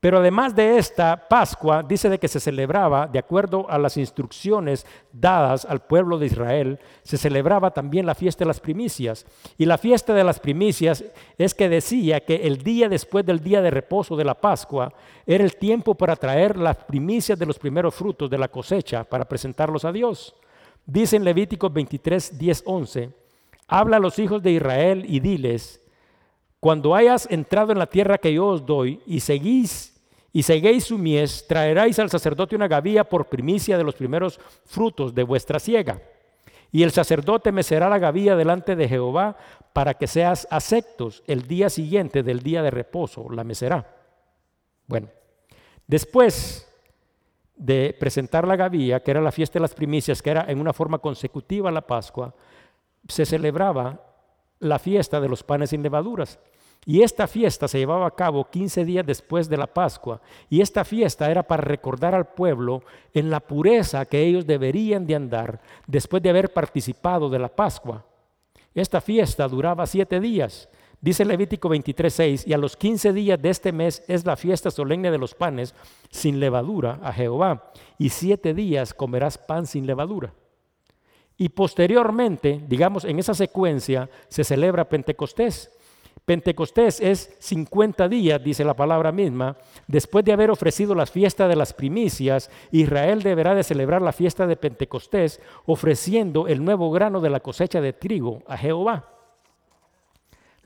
Pero 0.00 0.16
además 0.16 0.56
de 0.56 0.78
esta 0.78 1.28
Pascua, 1.28 1.82
dice 1.82 2.08
de 2.08 2.18
que 2.18 2.26
se 2.26 2.40
celebraba, 2.40 3.06
de 3.06 3.18
acuerdo 3.18 3.68
a 3.68 3.76
las 3.76 3.98
instrucciones 3.98 4.86
dadas 5.12 5.66
al 5.66 5.80
pueblo 5.80 6.18
de 6.18 6.24
Israel, 6.24 6.78
se 7.02 7.18
celebraba 7.18 7.70
también 7.70 8.06
la 8.06 8.14
fiesta 8.14 8.44
de 8.44 8.48
las 8.48 8.60
primicias. 8.60 9.26
Y 9.58 9.66
la 9.66 9.76
fiesta 9.76 10.14
de 10.14 10.24
las 10.24 10.40
primicias 10.40 11.04
es 11.36 11.52
que 11.52 11.68
decía 11.68 12.24
que 12.24 12.46
el 12.46 12.62
día 12.62 12.88
después 12.88 13.26
del 13.26 13.40
día 13.40 13.60
de 13.60 13.70
reposo 13.70 14.16
de 14.16 14.24
la 14.24 14.40
Pascua 14.40 14.90
era 15.26 15.44
el 15.44 15.56
tiempo 15.56 15.94
para 15.94 16.16
traer 16.16 16.56
las 16.56 16.78
primicias 16.78 17.38
de 17.38 17.44
los 17.44 17.58
primeros 17.58 17.94
frutos 17.94 18.30
de 18.30 18.38
la 18.38 18.48
cosecha 18.48 19.04
para 19.04 19.26
presentarlos 19.26 19.84
a 19.84 19.92
Dios. 19.92 20.34
Dice 20.86 21.16
en 21.16 21.24
Levítico 21.24 21.68
23, 21.68 22.38
10, 22.38 22.62
11, 22.64 23.10
habla 23.66 23.96
a 23.96 24.00
los 24.00 24.20
hijos 24.20 24.40
de 24.40 24.52
Israel 24.52 25.04
y 25.08 25.18
diles, 25.18 25.82
cuando 26.60 26.94
hayas 26.94 27.28
entrado 27.28 27.72
en 27.72 27.78
la 27.78 27.88
tierra 27.88 28.18
que 28.18 28.32
yo 28.32 28.46
os 28.46 28.64
doy 28.64 29.00
y 29.04 29.20
seguís 29.20 30.00
y 30.32 30.44
seguéis 30.44 30.84
su 30.84 30.98
mies, 30.98 31.46
traeráis 31.48 31.98
al 31.98 32.10
sacerdote 32.10 32.54
una 32.54 32.68
gavilla 32.68 33.04
por 33.04 33.26
primicia 33.26 33.76
de 33.76 33.84
los 33.84 33.94
primeros 33.94 34.38
frutos 34.64 35.14
de 35.14 35.22
vuestra 35.24 35.58
siega. 35.58 36.00
Y 36.70 36.82
el 36.82 36.90
sacerdote 36.90 37.52
mecerá 37.52 37.88
la 37.88 37.98
gavilla 37.98 38.36
delante 38.36 38.76
de 38.76 38.88
Jehová 38.88 39.36
para 39.72 39.94
que 39.94 40.06
seas 40.06 40.46
aceptos 40.50 41.22
el 41.26 41.48
día 41.48 41.70
siguiente 41.70 42.22
del 42.22 42.42
día 42.42 42.62
de 42.62 42.70
reposo, 42.70 43.30
la 43.30 43.44
mecerá. 43.44 43.96
Bueno, 44.86 45.08
después 45.86 46.65
de 47.56 47.96
presentar 47.98 48.46
la 48.46 48.56
gavilla, 48.56 49.00
que 49.00 49.10
era 49.10 49.20
la 49.20 49.32
fiesta 49.32 49.58
de 49.58 49.62
las 49.62 49.74
primicias, 49.74 50.22
que 50.22 50.30
era 50.30 50.44
en 50.48 50.60
una 50.60 50.72
forma 50.72 50.98
consecutiva 50.98 51.70
a 51.70 51.72
la 51.72 51.86
Pascua, 51.86 52.34
se 53.08 53.24
celebraba 53.24 54.00
la 54.60 54.78
fiesta 54.78 55.20
de 55.20 55.28
los 55.28 55.42
panes 55.42 55.70
sin 55.70 55.82
levaduras. 55.82 56.38
Y 56.84 57.02
esta 57.02 57.26
fiesta 57.26 57.66
se 57.66 57.78
llevaba 57.78 58.06
a 58.06 58.14
cabo 58.14 58.48
15 58.48 58.84
días 58.84 59.04
después 59.04 59.48
de 59.48 59.56
la 59.56 59.66
Pascua. 59.66 60.20
Y 60.48 60.60
esta 60.60 60.84
fiesta 60.84 61.28
era 61.30 61.42
para 61.42 61.62
recordar 61.62 62.14
al 62.14 62.28
pueblo 62.28 62.82
en 63.12 63.28
la 63.28 63.40
pureza 63.40 64.04
que 64.04 64.22
ellos 64.22 64.46
deberían 64.46 65.04
de 65.06 65.16
andar 65.16 65.60
después 65.86 66.22
de 66.22 66.30
haber 66.30 66.52
participado 66.52 67.28
de 67.28 67.40
la 67.40 67.48
Pascua. 67.48 68.04
Esta 68.72 69.00
fiesta 69.00 69.48
duraba 69.48 69.86
siete 69.86 70.20
días. 70.20 70.68
Dice 71.00 71.24
Levítico 71.24 71.68
23:6, 71.68 72.46
y 72.46 72.52
a 72.52 72.58
los 72.58 72.76
15 72.76 73.12
días 73.12 73.40
de 73.40 73.50
este 73.50 73.72
mes 73.72 74.02
es 74.08 74.24
la 74.24 74.36
fiesta 74.36 74.70
solemne 74.70 75.10
de 75.10 75.18
los 75.18 75.34
panes 75.34 75.74
sin 76.10 76.40
levadura 76.40 76.98
a 77.02 77.12
Jehová, 77.12 77.70
y 77.98 78.08
siete 78.08 78.54
días 78.54 78.94
comerás 78.94 79.38
pan 79.38 79.66
sin 79.66 79.86
levadura. 79.86 80.32
Y 81.36 81.50
posteriormente, 81.50 82.62
digamos, 82.66 83.04
en 83.04 83.18
esa 83.18 83.34
secuencia 83.34 84.08
se 84.28 84.42
celebra 84.42 84.88
Pentecostés. 84.88 85.70
Pentecostés 86.24 87.00
es 87.00 87.36
50 87.38 88.08
días, 88.08 88.42
dice 88.42 88.64
la 88.64 88.74
palabra 88.74 89.12
misma. 89.12 89.56
Después 89.86 90.24
de 90.24 90.32
haber 90.32 90.50
ofrecido 90.50 90.94
las 90.94 91.10
fiestas 91.10 91.48
de 91.48 91.54
las 91.54 91.72
primicias, 91.72 92.50
Israel 92.72 93.22
deberá 93.22 93.54
de 93.54 93.62
celebrar 93.62 94.02
la 94.02 94.12
fiesta 94.12 94.46
de 94.46 94.56
Pentecostés 94.56 95.40
ofreciendo 95.66 96.48
el 96.48 96.64
nuevo 96.64 96.90
grano 96.90 97.20
de 97.20 97.30
la 97.30 97.40
cosecha 97.40 97.80
de 97.80 97.92
trigo 97.92 98.42
a 98.48 98.56
Jehová. 98.56 99.15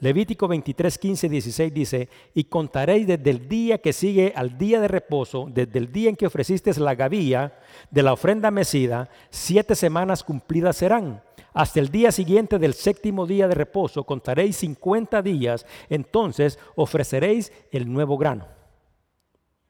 Levítico 0.00 0.48
23, 0.48 0.98
15, 0.98 1.28
16 1.28 1.74
dice, 1.74 2.08
y 2.34 2.44
contaréis 2.44 3.06
desde 3.06 3.30
el 3.30 3.48
día 3.48 3.78
que 3.78 3.92
sigue 3.92 4.32
al 4.34 4.56
día 4.56 4.80
de 4.80 4.88
reposo, 4.88 5.46
desde 5.50 5.78
el 5.78 5.92
día 5.92 6.08
en 6.08 6.16
que 6.16 6.26
ofreciste 6.26 6.72
la 6.80 6.94
gavilla 6.94 7.58
de 7.90 8.02
la 8.02 8.14
ofrenda 8.14 8.50
mecida, 8.50 9.08
siete 9.28 9.74
semanas 9.74 10.24
cumplidas 10.24 10.76
serán 10.76 11.22
hasta 11.52 11.80
el 11.80 11.88
día 11.88 12.12
siguiente 12.12 12.58
del 12.58 12.74
séptimo 12.74 13.26
día 13.26 13.48
de 13.48 13.54
reposo 13.54 14.04
contaréis 14.04 14.56
50 14.56 15.22
días, 15.22 15.66
entonces 15.88 16.58
ofreceréis 16.76 17.52
el 17.72 17.92
nuevo 17.92 18.16
grano. 18.16 18.46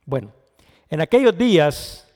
Bueno, 0.04 0.32
en 0.88 1.00
aquellos 1.00 1.36
días, 1.36 2.06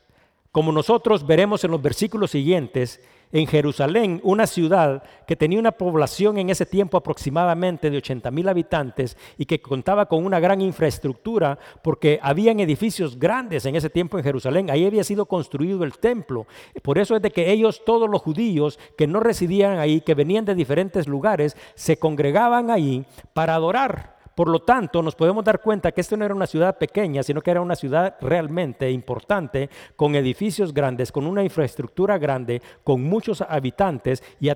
como 0.52 0.72
nosotros 0.72 1.26
veremos 1.26 1.64
en 1.64 1.70
los 1.70 1.80
versículos 1.80 2.30
siguientes, 2.30 3.00
en 3.34 3.48
Jerusalén, 3.48 4.20
una 4.22 4.46
ciudad 4.46 5.02
que 5.26 5.34
tenía 5.34 5.58
una 5.58 5.72
población 5.72 6.38
en 6.38 6.50
ese 6.50 6.66
tiempo 6.66 6.96
aproximadamente 6.96 7.90
de 7.90 7.96
80 7.96 8.30
mil 8.30 8.48
habitantes 8.48 9.16
y 9.36 9.44
que 9.44 9.60
contaba 9.60 10.06
con 10.06 10.24
una 10.24 10.38
gran 10.38 10.60
infraestructura 10.60 11.58
porque 11.82 12.20
habían 12.22 12.60
edificios 12.60 13.18
grandes 13.18 13.66
en 13.66 13.74
ese 13.74 13.90
tiempo 13.90 14.16
en 14.16 14.22
Jerusalén. 14.22 14.70
Ahí 14.70 14.86
había 14.86 15.02
sido 15.02 15.26
construido 15.26 15.82
el 15.82 15.98
templo. 15.98 16.46
Por 16.80 16.96
eso 16.96 17.16
es 17.16 17.22
de 17.22 17.32
que 17.32 17.50
ellos, 17.50 17.82
todos 17.84 18.08
los 18.08 18.22
judíos 18.22 18.78
que 18.96 19.08
no 19.08 19.18
residían 19.18 19.78
ahí, 19.78 20.00
que 20.00 20.14
venían 20.14 20.44
de 20.44 20.54
diferentes 20.54 21.08
lugares, 21.08 21.56
se 21.74 21.96
congregaban 21.96 22.70
ahí 22.70 23.04
para 23.32 23.56
adorar. 23.56 24.13
Por 24.34 24.48
lo 24.48 24.60
tanto, 24.60 25.00
nos 25.02 25.14
podemos 25.14 25.44
dar 25.44 25.60
cuenta 25.60 25.92
que 25.92 26.00
esto 26.00 26.16
no 26.16 26.24
era 26.24 26.34
una 26.34 26.46
ciudad 26.46 26.76
pequeña, 26.76 27.22
sino 27.22 27.40
que 27.40 27.52
era 27.52 27.60
una 27.60 27.76
ciudad 27.76 28.16
realmente 28.20 28.90
importante, 28.90 29.70
con 29.94 30.16
edificios 30.16 30.74
grandes, 30.74 31.12
con 31.12 31.26
una 31.26 31.44
infraestructura 31.44 32.18
grande, 32.18 32.60
con 32.82 33.02
muchos 33.02 33.42
habitantes 33.42 34.22
y, 34.40 34.48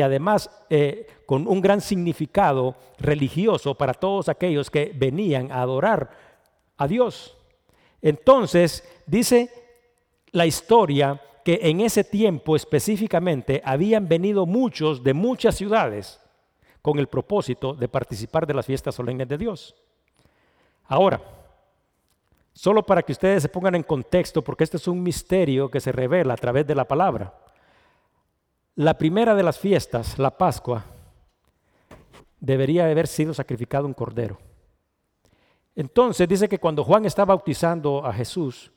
además 0.00 0.50
eh, 0.70 1.06
con 1.26 1.46
un 1.46 1.60
gran 1.60 1.80
significado 1.80 2.76
religioso 2.98 3.74
para 3.74 3.92
todos 3.92 4.28
aquellos 4.28 4.70
que 4.70 4.92
venían 4.94 5.52
a 5.52 5.60
adorar 5.60 6.10
a 6.78 6.86
Dios. 6.86 7.36
Entonces, 8.00 8.84
dice 9.06 9.50
la 10.32 10.46
historia 10.46 11.20
que 11.44 11.60
en 11.62 11.80
ese 11.80 12.04
tiempo 12.04 12.56
específicamente 12.56 13.60
habían 13.64 14.08
venido 14.08 14.46
muchos 14.46 15.02
de 15.02 15.14
muchas 15.14 15.56
ciudades 15.56 16.20
con 16.86 17.00
el 17.00 17.08
propósito 17.08 17.74
de 17.74 17.88
participar 17.88 18.46
de 18.46 18.54
las 18.54 18.64
fiestas 18.64 18.94
solemnes 18.94 19.26
de 19.26 19.36
Dios. 19.36 19.74
Ahora, 20.84 21.20
solo 22.52 22.86
para 22.86 23.02
que 23.02 23.10
ustedes 23.10 23.42
se 23.42 23.48
pongan 23.48 23.74
en 23.74 23.82
contexto, 23.82 24.40
porque 24.40 24.62
este 24.62 24.76
es 24.76 24.86
un 24.86 25.02
misterio 25.02 25.68
que 25.68 25.80
se 25.80 25.90
revela 25.90 26.34
a 26.34 26.36
través 26.36 26.64
de 26.64 26.76
la 26.76 26.84
palabra. 26.84 27.34
La 28.76 28.96
primera 28.96 29.34
de 29.34 29.42
las 29.42 29.58
fiestas, 29.58 30.16
la 30.16 30.30
Pascua, 30.38 30.84
debería 32.38 32.84
haber 32.84 33.08
sido 33.08 33.34
sacrificado 33.34 33.84
un 33.84 33.92
cordero. 33.92 34.38
Entonces 35.74 36.28
dice 36.28 36.48
que 36.48 36.60
cuando 36.60 36.84
Juan 36.84 37.04
está 37.04 37.24
bautizando 37.24 38.06
a 38.06 38.12
Jesús, 38.12 38.70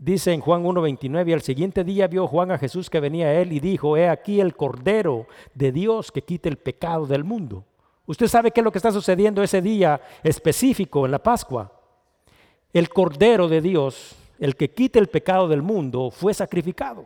Dice 0.00 0.32
en 0.32 0.40
Juan 0.40 0.64
1.29, 0.64 1.28
y 1.28 1.32
al 1.34 1.42
siguiente 1.42 1.84
día 1.84 2.06
vio 2.06 2.26
Juan 2.26 2.50
a 2.50 2.56
Jesús 2.56 2.88
que 2.88 3.00
venía 3.00 3.26
a 3.26 3.34
él 3.34 3.52
y 3.52 3.60
dijo, 3.60 3.98
he 3.98 4.08
aquí 4.08 4.40
el 4.40 4.56
Cordero 4.56 5.26
de 5.52 5.72
Dios 5.72 6.10
que 6.10 6.22
quita 6.22 6.48
el 6.48 6.56
pecado 6.56 7.06
del 7.06 7.22
mundo. 7.22 7.66
Usted 8.06 8.26
sabe 8.26 8.50
qué 8.50 8.60
es 8.60 8.64
lo 8.64 8.72
que 8.72 8.78
está 8.78 8.92
sucediendo 8.92 9.42
ese 9.42 9.60
día 9.60 10.00
específico 10.22 11.04
en 11.04 11.12
la 11.12 11.22
Pascua. 11.22 11.70
El 12.72 12.88
Cordero 12.88 13.46
de 13.46 13.60
Dios, 13.60 14.16
el 14.38 14.56
que 14.56 14.70
quita 14.70 14.98
el 14.98 15.08
pecado 15.08 15.48
del 15.48 15.60
mundo, 15.60 16.10
fue 16.10 16.32
sacrificado. 16.32 17.04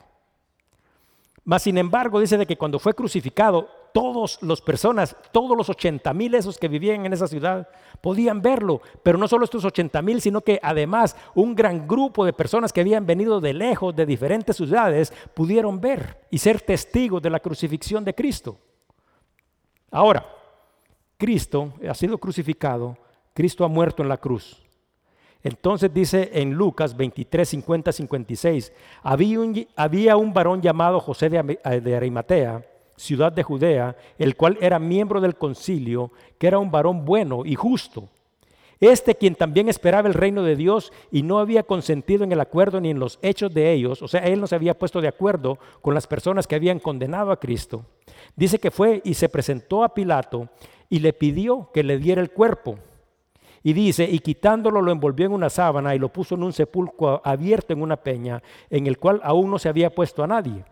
Mas 1.43 1.65
sin 1.65 1.77
embargo 1.79 2.21
dice 2.21 2.39
de 2.39 2.47
que 2.47 2.57
cuando 2.57 2.79
fue 2.79 2.95
crucificado, 2.95 3.69
todas 3.95 4.43
las 4.43 4.61
personas, 4.61 5.17
todos 5.31 5.57
los 5.57 5.69
80 5.69 6.13
mil 6.15 6.35
esos 6.35 6.59
que 6.59 6.67
vivían 6.67 7.07
en 7.07 7.13
esa 7.13 7.29
ciudad, 7.29 7.69
podían 8.01 8.43
verlo. 8.43 8.83
Pero 9.05 9.19
no 9.19 9.29
solo 9.29 9.45
estos 9.45 9.65
80 9.65 10.03
mil, 10.03 10.21
sino 10.21 10.41
que 10.41 10.59
además 10.61 11.15
un 11.37 11.55
gran 11.55 11.87
grupo 11.87 12.25
de 12.25 12.33
personas 12.33 12.73
que 12.73 12.81
habían 12.81 13.07
venido 13.07 13.41
de 13.41 13.55
lejos, 13.55 13.95
de 13.95 14.05
diferentes 14.05 14.57
ciudades, 14.57 15.13
pudieron 15.33 15.81
ver 15.81 16.27
y 16.29 16.39
ser 16.39 16.61
testigos 16.61 17.23
de 17.23 17.31
la 17.31 17.39
crucifixión 17.39 18.05
de 18.05 18.17
Cristo. 18.17 18.59
Ahora, 19.93 20.27
Cristo 21.17 21.75
ha 21.89 21.95
sido 21.95 22.19
crucificado, 22.19 22.99
Cristo 23.33 23.65
ha 23.65 23.69
muerto 23.69 24.03
en 24.03 24.09
la 24.09 24.17
cruz. 24.17 24.61
Entonces 25.45 25.95
dice 25.95 26.31
en 26.33 26.55
Lucas 26.55 26.97
23, 26.97 27.49
50, 27.49 27.93
56, 27.93 28.73
había 29.05 29.39
un, 29.39 29.69
había 29.77 30.17
un 30.17 30.33
varón 30.33 30.61
llamado 30.61 30.99
José 30.99 31.29
de, 31.29 31.61
de 31.81 31.97
Arimatea, 31.97 32.74
ciudad 32.97 33.33
de 33.33 33.43
Judea, 33.43 33.97
el 34.19 34.37
cual 34.37 34.59
era 34.61 34.79
miembro 34.79 35.21
del 35.21 35.37
concilio, 35.37 36.13
que 36.39 36.47
era 36.47 36.59
un 36.59 36.71
varón 36.71 37.05
bueno 37.05 37.45
y 37.45 37.55
justo. 37.55 38.09
Este 38.81 39.15
quien 39.15 39.35
también 39.35 39.69
esperaba 39.69 40.09
el 40.09 40.15
reino 40.15 40.43
de 40.43 40.57
Dios 40.57 40.93
y 41.11 41.23
no 41.23 41.39
había 41.39 41.63
consentido 41.63 42.25
en 42.25 42.33
el 42.33 42.41
acuerdo 42.41 42.81
ni 42.81 42.91
en 42.91 42.99
los 42.99 43.19
hechos 43.23 43.53
de 43.55 43.73
ellos, 43.73 44.03
o 44.03 44.09
sea, 44.09 44.21
él 44.21 44.41
no 44.41 44.47
se 44.47 44.57
había 44.57 44.79
puesto 44.79 45.01
de 45.01 45.09
acuerdo 45.09 45.59
con 45.81 45.95
las 45.95 46.07
personas 46.07 46.47
que 46.47 46.57
habían 46.57 46.81
condenado 46.81 47.31
a 47.31 47.41
Cristo. 47.41 47.87
Dice 48.37 48.59
que 48.59 48.71
fue 48.71 49.01
y 49.05 49.15
se 49.15 49.29
presentó 49.29 49.85
a 49.85 49.95
Pilato 49.95 50.49
y 50.91 50.99
le 50.99 51.13
pidió 51.13 51.71
que 51.73 51.83
le 51.83 51.99
diera 51.99 52.21
el 52.21 52.31
cuerpo. 52.31 52.79
Y 53.63 53.73
dice, 53.73 54.05
y 54.05 54.19
quitándolo 54.19 54.83
lo 54.83 54.93
envolvió 54.93 55.25
en 55.25 55.33
una 55.33 55.49
sábana 55.49 55.95
y 55.95 55.99
lo 55.99 56.11
puso 56.11 56.35
en 56.35 56.43
un 56.43 56.53
sepulcro 56.53 57.23
abierto 57.25 57.73
en 57.73 57.81
una 57.81 57.97
peña, 57.97 58.43
en 58.69 58.87
el 58.87 58.99
cual 58.99 59.21
aún 59.25 59.51
no 59.51 59.59
se 59.59 59.71
había 59.71 59.95
puesto 59.95 60.23
a 60.23 60.27
nadie. 60.27 60.65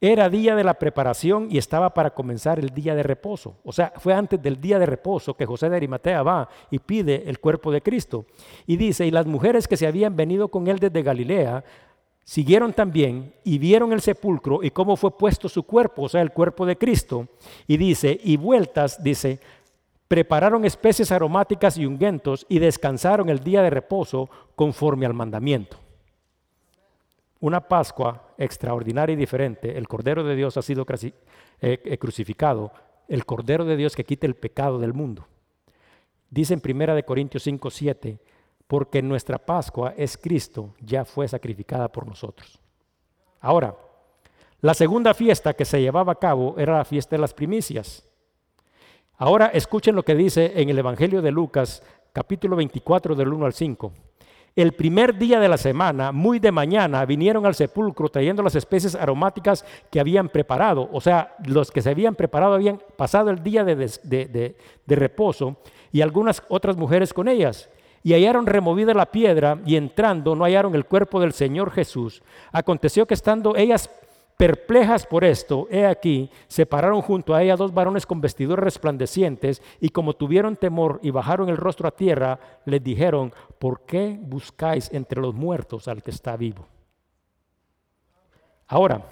Era 0.00 0.28
día 0.28 0.54
de 0.54 0.62
la 0.62 0.74
preparación 0.74 1.48
y 1.50 1.58
estaba 1.58 1.92
para 1.92 2.10
comenzar 2.10 2.60
el 2.60 2.70
día 2.70 2.94
de 2.94 3.02
reposo. 3.02 3.56
O 3.64 3.72
sea, 3.72 3.92
fue 3.96 4.14
antes 4.14 4.40
del 4.40 4.60
día 4.60 4.78
de 4.78 4.86
reposo 4.86 5.34
que 5.34 5.44
José 5.44 5.68
de 5.68 5.76
Arimatea 5.76 6.22
va 6.22 6.48
y 6.70 6.78
pide 6.78 7.28
el 7.28 7.40
cuerpo 7.40 7.72
de 7.72 7.82
Cristo. 7.82 8.24
Y 8.64 8.76
dice, 8.76 9.06
y 9.06 9.10
las 9.10 9.26
mujeres 9.26 9.66
que 9.66 9.76
se 9.76 9.88
habían 9.88 10.14
venido 10.14 10.48
con 10.48 10.68
él 10.68 10.78
desde 10.78 11.02
Galilea, 11.02 11.64
siguieron 12.22 12.72
también 12.72 13.34
y 13.42 13.58
vieron 13.58 13.92
el 13.92 14.00
sepulcro 14.00 14.62
y 14.62 14.70
cómo 14.70 14.96
fue 14.96 15.16
puesto 15.16 15.48
su 15.48 15.64
cuerpo, 15.64 16.02
o 16.02 16.08
sea, 16.08 16.22
el 16.22 16.30
cuerpo 16.30 16.64
de 16.64 16.78
Cristo. 16.78 17.26
Y 17.66 17.76
dice, 17.76 18.20
y 18.22 18.36
vueltas, 18.36 19.02
dice, 19.02 19.40
prepararon 20.06 20.64
especies 20.64 21.10
aromáticas 21.10 21.76
y 21.76 21.86
ungüentos 21.86 22.46
y 22.48 22.60
descansaron 22.60 23.30
el 23.30 23.40
día 23.40 23.62
de 23.62 23.70
reposo 23.70 24.30
conforme 24.54 25.06
al 25.06 25.14
mandamiento 25.14 25.87
una 27.40 27.60
Pascua 27.68 28.34
extraordinaria 28.36 29.12
y 29.12 29.16
diferente, 29.16 29.76
el 29.76 29.86
Cordero 29.86 30.24
de 30.24 30.34
Dios 30.34 30.56
ha 30.56 30.62
sido 30.62 30.84
eh, 30.90 31.12
eh, 31.60 31.98
crucificado, 31.98 32.72
el 33.06 33.24
Cordero 33.24 33.64
de 33.64 33.76
Dios 33.76 33.94
que 33.94 34.04
quita 34.04 34.26
el 34.26 34.34
pecado 34.34 34.78
del 34.78 34.92
mundo. 34.92 35.26
Dice 36.30 36.54
en 36.54 36.62
1 36.64 37.02
Corintios 37.04 37.42
5, 37.44 37.70
7, 37.70 38.18
porque 38.66 39.00
nuestra 39.02 39.38
Pascua 39.38 39.94
es 39.96 40.18
Cristo, 40.18 40.74
ya 40.80 41.04
fue 41.04 41.26
sacrificada 41.26 41.90
por 41.90 42.06
nosotros. 42.06 42.60
Ahora, 43.40 43.74
la 44.60 44.74
segunda 44.74 45.14
fiesta 45.14 45.54
que 45.54 45.64
se 45.64 45.80
llevaba 45.80 46.12
a 46.12 46.18
cabo 46.18 46.56
era 46.58 46.76
la 46.76 46.84
fiesta 46.84 47.16
de 47.16 47.20
las 47.20 47.32
primicias. 47.32 48.04
Ahora 49.16 49.46
escuchen 49.46 49.94
lo 49.94 50.04
que 50.04 50.14
dice 50.14 50.60
en 50.60 50.68
el 50.68 50.78
Evangelio 50.78 51.22
de 51.22 51.30
Lucas, 51.30 51.82
capítulo 52.12 52.56
24, 52.56 53.14
del 53.14 53.32
1 53.32 53.46
al 53.46 53.52
5. 53.52 53.92
El 54.58 54.72
primer 54.72 55.16
día 55.16 55.38
de 55.38 55.48
la 55.48 55.56
semana, 55.56 56.10
muy 56.10 56.40
de 56.40 56.50
mañana, 56.50 57.04
vinieron 57.04 57.46
al 57.46 57.54
sepulcro 57.54 58.08
trayendo 58.08 58.42
las 58.42 58.56
especies 58.56 58.96
aromáticas 58.96 59.64
que 59.88 60.00
habían 60.00 60.28
preparado. 60.28 60.88
O 60.92 61.00
sea, 61.00 61.36
los 61.46 61.70
que 61.70 61.80
se 61.80 61.90
habían 61.90 62.16
preparado 62.16 62.54
habían 62.54 62.82
pasado 62.96 63.30
el 63.30 63.40
día 63.40 63.62
de, 63.62 64.56
reposo 64.88 65.58
y 65.92 66.00
algunas 66.00 66.42
otras 66.48 66.76
mujeres 66.76 67.14
con 67.14 67.28
ellas. 67.28 67.70
Y 68.02 68.14
hallaron 68.14 68.46
removida 68.46 68.92
la 68.94 69.12
piedra 69.12 69.60
y 69.64 69.76
entrando 69.76 70.34
no 70.34 70.42
hallaron 70.42 70.74
el 70.74 70.86
cuerpo 70.86 71.20
del 71.20 71.34
Señor 71.34 71.70
Jesús. 71.70 72.24
Aconteció 72.50 73.06
que 73.06 73.14
estando 73.14 73.54
ellas 73.54 73.88
Perplejas 74.38 75.04
por 75.04 75.24
esto, 75.24 75.66
he 75.68 75.84
aquí, 75.84 76.30
se 76.46 76.64
pararon 76.64 77.02
junto 77.02 77.34
a 77.34 77.42
ella 77.42 77.56
dos 77.56 77.74
varones 77.74 78.06
con 78.06 78.20
vestiduras 78.20 78.62
resplandecientes, 78.62 79.60
y 79.80 79.88
como 79.88 80.14
tuvieron 80.14 80.54
temor 80.54 81.00
y 81.02 81.10
bajaron 81.10 81.48
el 81.48 81.56
rostro 81.56 81.88
a 81.88 81.96
tierra, 81.96 82.38
les 82.64 82.80
dijeron, 82.80 83.32
¿por 83.58 83.80
qué 83.80 84.16
buscáis 84.20 84.92
entre 84.92 85.20
los 85.20 85.34
muertos 85.34 85.88
al 85.88 86.04
que 86.04 86.12
está 86.12 86.36
vivo? 86.36 86.68
Ahora, 88.68 89.04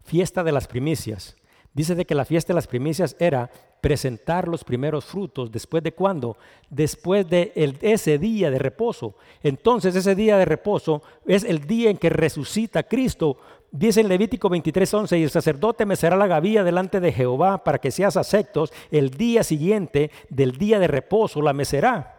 fiesta 0.00 0.42
de 0.42 0.52
las 0.52 0.66
primicias. 0.66 1.36
Dice 1.74 1.94
de 1.94 2.06
que 2.06 2.14
la 2.14 2.24
fiesta 2.24 2.54
de 2.54 2.56
las 2.56 2.66
primicias 2.66 3.14
era 3.18 3.50
presentar 3.82 4.46
los 4.46 4.62
primeros 4.62 5.04
frutos. 5.04 5.50
¿Después 5.50 5.82
de 5.82 5.92
cuándo? 5.92 6.36
Después 6.70 7.28
de 7.28 7.52
ese 7.82 8.18
día 8.18 8.50
de 8.50 8.58
reposo. 8.58 9.16
Entonces 9.42 9.96
ese 9.96 10.14
día 10.14 10.38
de 10.38 10.44
reposo 10.44 11.02
es 11.26 11.44
el 11.44 11.66
día 11.66 11.90
en 11.90 11.96
que 11.96 12.10
resucita 12.10 12.84
Cristo 12.84 13.38
Dice 13.74 14.02
en 14.02 14.08
Levítico 14.08 14.50
23:11, 14.50 15.18
y 15.18 15.22
el 15.22 15.30
sacerdote 15.30 15.86
mecerá 15.86 16.14
la 16.14 16.26
gavilla 16.26 16.62
delante 16.62 17.00
de 17.00 17.10
Jehová 17.10 17.64
para 17.64 17.78
que 17.78 17.90
seas 17.90 18.18
aceptos. 18.18 18.70
El 18.90 19.08
día 19.08 19.42
siguiente 19.42 20.10
del 20.28 20.58
día 20.58 20.78
de 20.78 20.88
reposo 20.88 21.40
la 21.40 21.54
mecerá. 21.54 22.18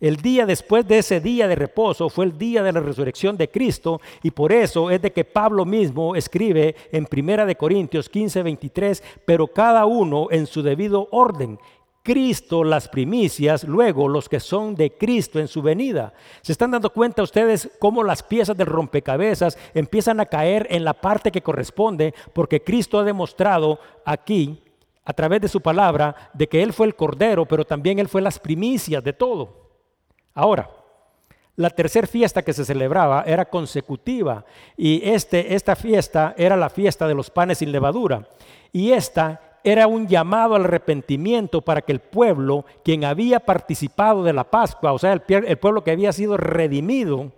El 0.00 0.16
día 0.16 0.46
después 0.46 0.86
de 0.86 0.98
ese 0.98 1.20
día 1.20 1.48
de 1.48 1.56
reposo 1.56 2.08
fue 2.08 2.26
el 2.26 2.38
día 2.38 2.62
de 2.62 2.72
la 2.72 2.78
resurrección 2.78 3.36
de 3.36 3.48
Cristo 3.48 4.00
y 4.22 4.30
por 4.30 4.52
eso 4.52 4.88
es 4.88 5.02
de 5.02 5.12
que 5.12 5.24
Pablo 5.24 5.64
mismo 5.64 6.14
escribe 6.14 6.76
en 6.92 7.06
Primera 7.06 7.44
de 7.44 7.56
Corintios 7.56 8.08
15:23, 8.08 9.02
pero 9.24 9.48
cada 9.48 9.86
uno 9.86 10.28
en 10.30 10.46
su 10.46 10.62
debido 10.62 11.08
orden. 11.10 11.58
Cristo 12.04 12.64
las 12.64 12.86
primicias, 12.86 13.64
luego 13.64 14.08
los 14.08 14.28
que 14.28 14.38
son 14.38 14.74
de 14.74 14.92
Cristo 14.92 15.40
en 15.40 15.48
su 15.48 15.62
venida. 15.62 16.12
¿Se 16.42 16.52
están 16.52 16.70
dando 16.70 16.90
cuenta 16.90 17.22
ustedes 17.22 17.70
cómo 17.80 18.04
las 18.04 18.22
piezas 18.22 18.54
del 18.58 18.66
rompecabezas 18.66 19.56
empiezan 19.72 20.20
a 20.20 20.26
caer 20.26 20.66
en 20.68 20.84
la 20.84 20.92
parte 20.92 21.32
que 21.32 21.40
corresponde? 21.40 22.14
Porque 22.34 22.62
Cristo 22.62 22.98
ha 22.98 23.04
demostrado 23.04 23.80
aquí, 24.04 24.62
a 25.02 25.14
través 25.14 25.40
de 25.40 25.48
su 25.48 25.62
palabra, 25.62 26.30
de 26.34 26.46
que 26.46 26.62
Él 26.62 26.74
fue 26.74 26.86
el 26.86 26.94
Cordero, 26.94 27.46
pero 27.46 27.64
también 27.64 27.98
Él 27.98 28.08
fue 28.08 28.20
las 28.20 28.38
primicias 28.38 29.02
de 29.02 29.14
todo. 29.14 29.70
Ahora, 30.34 30.68
la 31.56 31.70
tercera 31.70 32.06
fiesta 32.06 32.42
que 32.42 32.52
se 32.52 32.66
celebraba 32.66 33.22
era 33.26 33.46
consecutiva 33.46 34.44
y 34.76 35.08
este, 35.08 35.54
esta 35.54 35.74
fiesta 35.74 36.34
era 36.36 36.54
la 36.54 36.68
fiesta 36.68 37.08
de 37.08 37.14
los 37.14 37.30
panes 37.30 37.58
sin 37.58 37.72
levadura. 37.72 38.28
Y 38.72 38.90
esta 38.92 39.53
era 39.64 39.86
un 39.86 40.06
llamado 40.06 40.54
al 40.54 40.64
arrepentimiento 40.64 41.62
para 41.62 41.80
que 41.80 41.92
el 41.92 42.00
pueblo, 42.00 42.66
quien 42.84 43.04
había 43.04 43.40
participado 43.40 44.22
de 44.22 44.34
la 44.34 44.44
Pascua, 44.44 44.92
o 44.92 44.98
sea, 44.98 45.14
el, 45.14 45.58
pueblo 45.58 45.82
que 45.82 45.90
había 45.90 46.12
sido 46.12 46.36
redimido, 46.36 47.32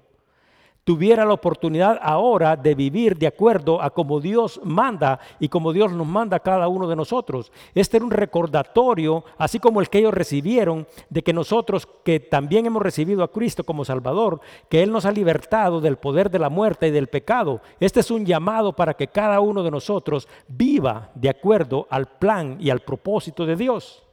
tuviera 0.86 1.24
la 1.24 1.34
oportunidad 1.34 1.98
ahora 2.00 2.54
de 2.54 2.76
vivir 2.76 3.18
de 3.18 3.26
acuerdo 3.26 3.82
a 3.82 3.90
como 3.90 4.20
Dios 4.20 4.60
manda 4.62 5.18
y 5.40 5.48
como 5.48 5.72
Dios 5.72 5.90
nos 5.90 6.06
manda 6.06 6.36
a 6.36 6.40
cada 6.40 6.68
uno 6.68 6.86
de 6.86 6.94
nosotros. 6.94 7.50
Este 7.74 7.96
era 7.96 8.06
un 8.06 8.12
recordatorio, 8.12 9.24
así 9.36 9.58
como 9.58 9.80
el 9.80 9.88
que 9.88 9.98
ellos 9.98 10.14
recibieron, 10.14 10.86
de 11.10 11.22
que 11.22 11.32
nosotros 11.32 11.88
que 12.04 12.20
también 12.20 12.66
hemos 12.66 12.80
recibido 12.80 13.24
a 13.24 13.32
Cristo 13.32 13.64
como 13.64 13.84
Salvador, 13.84 14.40
que 14.68 14.84
Él 14.84 14.92
nos 14.92 15.06
ha 15.06 15.10
libertado 15.10 15.80
del 15.80 15.96
poder 15.96 16.30
de 16.30 16.38
la 16.38 16.50
muerte 16.50 16.86
y 16.86 16.92
del 16.92 17.08
pecado. 17.08 17.60
Este 17.80 17.98
es 17.98 18.12
un 18.12 18.24
llamado 18.24 18.72
para 18.72 18.94
que 18.94 19.08
cada 19.08 19.40
uno 19.40 19.64
de 19.64 19.72
nosotros 19.72 20.28
viva 20.46 21.10
de 21.16 21.30
acuerdo 21.30 21.88
al 21.90 22.06
plan 22.06 22.58
y 22.60 22.70
al 22.70 22.78
propósito 22.78 23.44
de 23.44 23.56
Dios. 23.56 24.04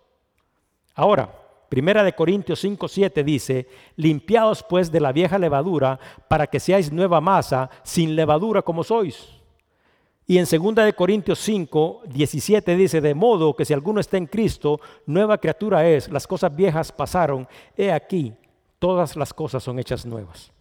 Ahora, 0.95 1.42
Primera 1.73 2.03
de 2.03 2.13
Corintios 2.13 2.59
5, 2.59 2.87
7 2.87 3.23
dice, 3.23 3.67
limpiaos 3.95 4.61
pues 4.61 4.91
de 4.91 4.99
la 4.99 5.11
vieja 5.11 5.39
levadura 5.39 5.99
para 6.27 6.45
que 6.45 6.59
seáis 6.59 6.91
nueva 6.91 7.19
masa, 7.19 7.67
sin 7.81 8.15
levadura 8.15 8.61
como 8.61 8.83
sois. 8.83 9.41
Y 10.27 10.37
en 10.37 10.45
segunda 10.45 10.85
de 10.85 10.93
Corintios 10.93 11.39
5, 11.39 12.03
17 12.05 12.75
dice, 12.75 13.01
de 13.01 13.15
modo 13.15 13.55
que 13.55 13.65
si 13.65 13.73
alguno 13.73 13.99
está 13.99 14.17
en 14.17 14.27
Cristo, 14.27 14.79
nueva 15.07 15.39
criatura 15.39 15.89
es, 15.89 16.09
las 16.09 16.27
cosas 16.27 16.55
viejas 16.55 16.91
pasaron, 16.91 17.47
he 17.75 17.91
aquí, 17.91 18.35
todas 18.77 19.15
las 19.15 19.33
cosas 19.33 19.63
son 19.63 19.79
hechas 19.79 20.05
nuevas. 20.05 20.51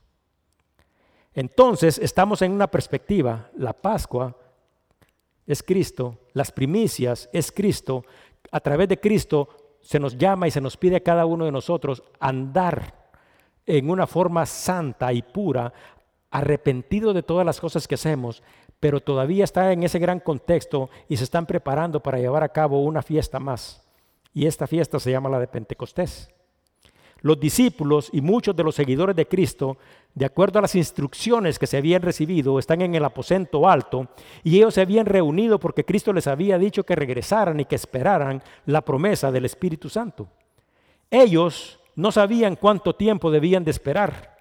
Entonces 1.34 1.98
estamos 1.98 2.40
en 2.40 2.52
una 2.52 2.68
perspectiva, 2.68 3.50
la 3.58 3.74
Pascua 3.74 4.34
es 5.46 5.62
Cristo, 5.62 6.20
las 6.32 6.50
primicias 6.50 7.28
es 7.34 7.52
Cristo, 7.52 8.02
a 8.50 8.60
través 8.60 8.88
de 8.88 8.98
Cristo 8.98 9.61
se 9.82 10.00
nos 10.00 10.16
llama 10.16 10.48
y 10.48 10.50
se 10.50 10.60
nos 10.60 10.76
pide 10.76 10.96
a 10.96 11.00
cada 11.00 11.26
uno 11.26 11.44
de 11.44 11.52
nosotros 11.52 12.02
andar 12.18 12.94
en 13.66 13.90
una 13.90 14.06
forma 14.06 14.46
santa 14.46 15.12
y 15.12 15.22
pura, 15.22 15.72
arrepentido 16.30 17.12
de 17.12 17.22
todas 17.22 17.44
las 17.44 17.60
cosas 17.60 17.86
que 17.86 17.96
hacemos, 17.96 18.42
pero 18.80 19.00
todavía 19.00 19.44
está 19.44 19.72
en 19.72 19.82
ese 19.82 19.98
gran 19.98 20.18
contexto 20.18 20.90
y 21.08 21.16
se 21.16 21.24
están 21.24 21.46
preparando 21.46 22.02
para 22.02 22.18
llevar 22.18 22.42
a 22.42 22.48
cabo 22.48 22.82
una 22.82 23.02
fiesta 23.02 23.38
más. 23.38 23.86
Y 24.34 24.46
esta 24.46 24.66
fiesta 24.66 24.98
se 24.98 25.10
llama 25.10 25.28
la 25.28 25.38
de 25.38 25.46
Pentecostés. 25.46 26.30
Los 27.22 27.40
discípulos 27.40 28.10
y 28.12 28.20
muchos 28.20 28.54
de 28.54 28.64
los 28.64 28.74
seguidores 28.74 29.16
de 29.16 29.26
Cristo, 29.26 29.78
de 30.14 30.26
acuerdo 30.26 30.58
a 30.58 30.62
las 30.62 30.74
instrucciones 30.74 31.58
que 31.58 31.66
se 31.66 31.76
habían 31.76 32.02
recibido, 32.02 32.58
están 32.58 32.82
en 32.82 32.94
el 32.94 33.04
aposento 33.04 33.68
alto 33.68 34.08
y 34.42 34.56
ellos 34.56 34.74
se 34.74 34.80
habían 34.80 35.06
reunido 35.06 35.58
porque 35.58 35.84
Cristo 35.84 36.12
les 36.12 36.26
había 36.26 36.58
dicho 36.58 36.84
que 36.84 36.96
regresaran 36.96 37.60
y 37.60 37.64
que 37.64 37.76
esperaran 37.76 38.42
la 38.66 38.82
promesa 38.82 39.30
del 39.30 39.44
Espíritu 39.44 39.88
Santo. 39.88 40.28
Ellos 41.10 41.78
no 41.94 42.10
sabían 42.10 42.56
cuánto 42.56 42.94
tiempo 42.94 43.30
debían 43.30 43.64
de 43.64 43.70
esperar, 43.70 44.36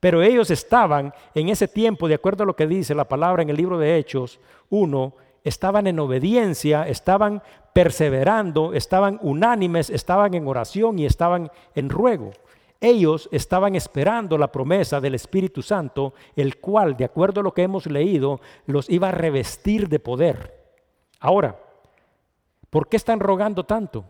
pero 0.00 0.22
ellos 0.22 0.50
estaban 0.50 1.12
en 1.34 1.48
ese 1.48 1.68
tiempo, 1.68 2.08
de 2.08 2.14
acuerdo 2.14 2.42
a 2.42 2.46
lo 2.46 2.56
que 2.56 2.66
dice 2.66 2.94
la 2.94 3.08
palabra 3.08 3.42
en 3.42 3.50
el 3.50 3.56
libro 3.56 3.78
de 3.78 3.96
Hechos 3.96 4.40
1, 4.70 5.14
estaban 5.46 5.86
en 5.86 6.00
obediencia, 6.00 6.88
estaban 6.88 7.40
perseverando, 7.72 8.74
estaban 8.74 9.20
unánimes, 9.22 9.90
estaban 9.90 10.34
en 10.34 10.48
oración 10.48 10.98
y 10.98 11.06
estaban 11.06 11.52
en 11.76 11.88
ruego. 11.88 12.32
Ellos 12.80 13.28
estaban 13.30 13.76
esperando 13.76 14.36
la 14.38 14.50
promesa 14.50 15.00
del 15.00 15.14
Espíritu 15.14 15.62
Santo, 15.62 16.14
el 16.34 16.58
cual, 16.58 16.96
de 16.96 17.04
acuerdo 17.04 17.40
a 17.40 17.44
lo 17.44 17.54
que 17.54 17.62
hemos 17.62 17.86
leído, 17.86 18.40
los 18.66 18.90
iba 18.90 19.08
a 19.08 19.12
revestir 19.12 19.88
de 19.88 20.00
poder. 20.00 20.52
Ahora, 21.20 21.58
¿por 22.68 22.88
qué 22.88 22.96
están 22.96 23.20
rogando 23.20 23.64
tanto? 23.64 24.04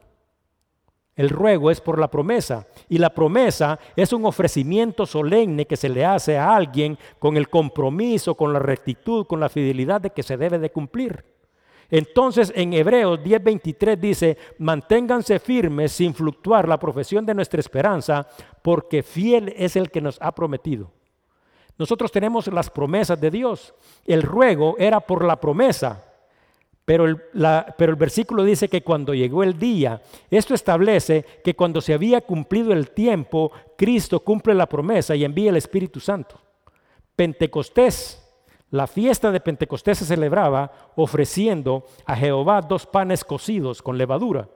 El 1.16 1.30
ruego 1.30 1.70
es 1.70 1.80
por 1.80 1.98
la 1.98 2.10
promesa 2.10 2.66
y 2.90 2.98
la 2.98 3.08
promesa 3.08 3.78
es 3.96 4.12
un 4.12 4.26
ofrecimiento 4.26 5.06
solemne 5.06 5.66
que 5.66 5.78
se 5.78 5.88
le 5.88 6.04
hace 6.04 6.36
a 6.36 6.54
alguien 6.54 6.98
con 7.18 7.38
el 7.38 7.48
compromiso, 7.48 8.34
con 8.34 8.52
la 8.52 8.58
rectitud, 8.58 9.26
con 9.26 9.40
la 9.40 9.48
fidelidad 9.48 10.02
de 10.02 10.10
que 10.10 10.22
se 10.22 10.36
debe 10.36 10.58
de 10.58 10.70
cumplir. 10.70 11.24
Entonces 11.90 12.52
en 12.54 12.74
Hebreos 12.74 13.20
10:23 13.20 13.96
dice, 13.96 14.36
manténganse 14.58 15.38
firmes 15.38 15.92
sin 15.92 16.12
fluctuar 16.12 16.68
la 16.68 16.78
profesión 16.78 17.24
de 17.24 17.34
nuestra 17.34 17.60
esperanza, 17.60 18.28
porque 18.60 19.02
fiel 19.02 19.54
es 19.56 19.74
el 19.76 19.90
que 19.90 20.02
nos 20.02 20.18
ha 20.20 20.34
prometido. 20.34 20.92
Nosotros 21.78 22.12
tenemos 22.12 22.46
las 22.48 22.68
promesas 22.68 23.18
de 23.18 23.30
Dios. 23.30 23.74
El 24.04 24.22
ruego 24.22 24.76
era 24.78 25.00
por 25.00 25.24
la 25.24 25.36
promesa. 25.36 26.04
Pero 26.86 27.04
el, 27.04 27.96
versículo 27.96 28.44
dice 28.44 28.68
que 28.68 28.84
cuando 28.84 29.12
llegó 29.12 29.42
el 29.42 29.58
día, 29.58 30.00
esto 30.30 30.54
establece 30.54 31.24
que 31.44 31.56
cuando 31.56 31.80
se 31.80 31.92
había 31.92 32.20
cumplido 32.20 32.72
el 32.72 32.90
tiempo, 32.90 33.50
Cristo 33.76 34.20
cumple 34.20 34.54
la 34.54 34.68
promesa 34.68 35.16
y 35.16 35.24
envía 35.24 35.50
el 35.50 35.56
Espíritu 35.56 35.98
Santo. 35.98 36.40
Pentecostés, 37.16 38.22
la 38.70 38.86
fiesta 38.86 39.32
de 39.32 39.40
Pentecostés 39.40 39.98
se 39.98 40.04
celebraba 40.04 40.70
ofreciendo 40.94 41.86
a 42.04 42.14
Jehová 42.14 42.60
dos 42.60 42.86
panes 42.86 43.24
cocidos 43.24 43.82
con 43.82 43.98
levadura. 43.98 44.48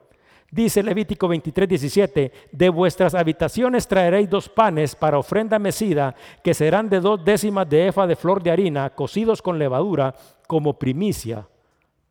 Dice 0.49 0.83
Levítico 0.83 1.27
23, 1.27 1.67
17, 1.67 2.31
de 2.49 2.69
vuestras 2.69 3.13
habitaciones 3.13 3.89
traeréis 3.89 4.29
dos 4.29 4.47
panes 4.47 4.95
para 4.95 5.17
ofrenda 5.17 5.59
mecida, 5.59 6.15
que 6.41 6.53
serán 6.53 6.87
de 6.87 7.01
dos 7.01 7.25
décimas 7.25 7.67
de 7.69 7.87
efa 7.87 8.07
de 8.07 8.15
flor 8.15 8.41
de 8.41 8.51
harina, 8.51 8.89
cocidos 8.91 9.41
con 9.41 9.59
levadura, 9.59 10.15
como 10.47 10.79
primicia 10.79 11.45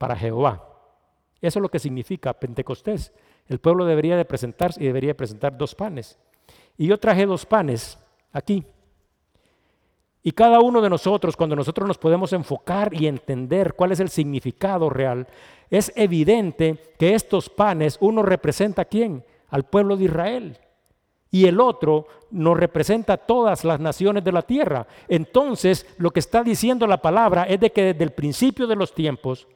para 0.00 0.16
Jehová. 0.16 0.64
Eso 1.42 1.58
es 1.58 1.62
lo 1.62 1.68
que 1.68 1.78
significa 1.78 2.32
Pentecostés. 2.32 3.12
El 3.46 3.58
pueblo 3.58 3.84
debería 3.84 4.16
de 4.16 4.24
presentarse 4.24 4.82
y 4.82 4.86
debería 4.86 5.14
presentar 5.14 5.58
dos 5.58 5.74
panes. 5.74 6.18
Y 6.78 6.86
yo 6.86 6.96
traje 6.96 7.26
dos 7.26 7.44
panes 7.44 7.98
aquí. 8.32 8.64
Y 10.22 10.32
cada 10.32 10.60
uno 10.60 10.80
de 10.80 10.88
nosotros, 10.88 11.36
cuando 11.36 11.54
nosotros 11.54 11.86
nos 11.86 11.98
podemos 11.98 12.32
enfocar 12.32 12.94
y 12.94 13.08
entender 13.08 13.74
cuál 13.74 13.92
es 13.92 14.00
el 14.00 14.08
significado 14.08 14.88
real, 14.88 15.26
es 15.68 15.92
evidente 15.94 16.94
que 16.98 17.14
estos 17.14 17.50
panes, 17.50 17.98
uno 18.00 18.22
representa 18.22 18.82
a 18.82 18.86
quién? 18.86 19.22
Al 19.50 19.64
pueblo 19.64 19.98
de 19.98 20.04
Israel. 20.04 20.58
Y 21.30 21.44
el 21.44 21.60
otro 21.60 22.06
nos 22.30 22.56
representa 22.56 23.12
a 23.12 23.18
todas 23.18 23.64
las 23.64 23.80
naciones 23.80 24.24
de 24.24 24.32
la 24.32 24.40
tierra. 24.40 24.86
Entonces, 25.08 25.86
lo 25.98 26.10
que 26.10 26.20
está 26.20 26.42
diciendo 26.42 26.86
la 26.86 27.02
palabra 27.02 27.44
es 27.44 27.60
de 27.60 27.70
que 27.70 27.92
desde 27.92 28.04
el 28.04 28.12
principio 28.12 28.66
de 28.66 28.76
los 28.76 28.94
tiempos, 28.94 29.46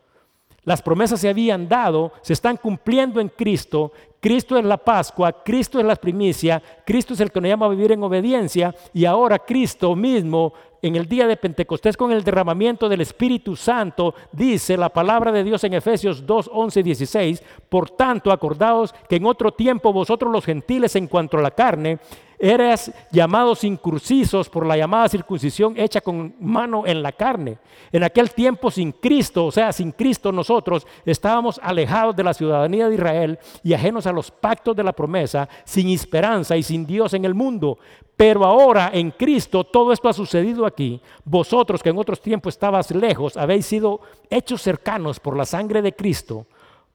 las 0.65 0.83
promesas 0.83 1.21
se 1.21 1.29
habían 1.29 1.69
dado, 1.69 2.13
se 2.23 2.33
están 2.33 2.57
cumpliendo 2.57 3.21
en 3.21 3.29
Cristo. 3.29 3.93
Cristo 4.21 4.57
es 4.57 4.65
la 4.65 4.79
Pascua, 4.79 5.45
Cristo 5.45 5.79
es 5.79 5.85
la 5.85 5.97
primicia, 5.97 6.63
Cristo 6.87 7.13
es 7.13 7.21
el 7.21 7.31
que 7.31 7.41
nos 7.41 7.49
llama 7.49 7.67
a 7.67 7.71
vivir 7.71 7.93
en 7.93 8.03
obediencia 8.03 8.75
y 8.95 9.05
ahora 9.05 9.39
Cristo 9.39 9.95
mismo 9.95 10.55
en 10.85 10.97
el 10.97 11.07
día 11.07 11.27
de 11.27 11.39
Pentecostés 11.39 11.97
con 11.97 12.13
el 12.13 12.23
derramamiento 12.23 12.91
del 12.91 13.01
Espíritu 13.01 13.57
Santo, 13.57 14.15
dice 14.33 14.77
la 14.77 14.91
palabra 14.91 15.33
de 15.33 15.43
Dios 15.43 15.65
en 15.65 15.73
Efesios 15.73 16.27
2, 16.27 16.51
11 16.53 16.81
y 16.81 16.83
16, 16.83 17.43
por 17.71 17.89
tanto 17.89 18.31
acordaos 18.31 18.95
que 19.09 19.17
en 19.17 19.25
otro 19.25 19.51
tiempo 19.51 19.95
vosotros 19.95 20.31
los 20.31 20.45
gentiles 20.45 20.95
en 20.97 21.07
cuanto 21.07 21.39
a 21.39 21.43
la 21.43 21.53
carne, 21.53 22.01
eras 22.39 22.93
llamados 23.11 23.65
incursisos 23.65 24.51
por 24.51 24.67
la 24.67 24.77
llamada 24.77 25.09
circuncisión 25.09 25.75
hecha 25.79 26.03
con 26.03 26.35
mano 26.39 26.87
en 26.87 27.03
la 27.03 27.13
carne. 27.13 27.57
En 27.91 28.05
aquel 28.05 28.33
tiempo 28.33 28.71
sin 28.71 28.93
Cristo, 28.93 29.47
o 29.47 29.53
sea, 29.53 29.73
sin 29.73 29.93
Cristo 29.93 30.33
nosotros 30.33 30.87
estábamos 31.07 31.59
alejados 31.63 32.15
de 32.15 32.25
la 32.25 32.35
ciudadanía 32.35 32.89
de 32.89 32.97
Israel 32.97 33.39
y 33.63 33.73
ajenos 33.73 34.07
a 34.07 34.13
los 34.13 34.31
pactos 34.31 34.77
de 34.77 34.85
la 34.85 34.93
promesa, 34.93 35.49
sin 35.65 35.89
esperanza 35.89 36.57
y 36.57 36.63
sin 36.63 36.87
Dios 36.87 37.15
en 37.15 37.25
el 37.25 37.33
mundo. 37.33 37.79
Pero 38.17 38.45
ahora 38.45 38.91
en 38.93 39.11
Cristo 39.11 39.65
todo 39.65 39.93
esto 39.93 40.09
ha 40.09 40.13
sucedido 40.13 40.67
aquí. 40.67 41.01
Vosotros 41.25 41.83
que 41.83 41.91
en 41.91 41.99
otros 41.99 42.21
tiempos 42.21 42.55
estabas 42.55 42.91
lejos, 42.91 43.37
habéis 43.37 43.67
sido 43.67 44.01
hechos 44.31 44.63
cercanos 44.63 45.21
por 45.21 45.37
la 45.37 45.45
sangre 45.45 45.83
de 45.83 45.95
Cristo 45.95 46.47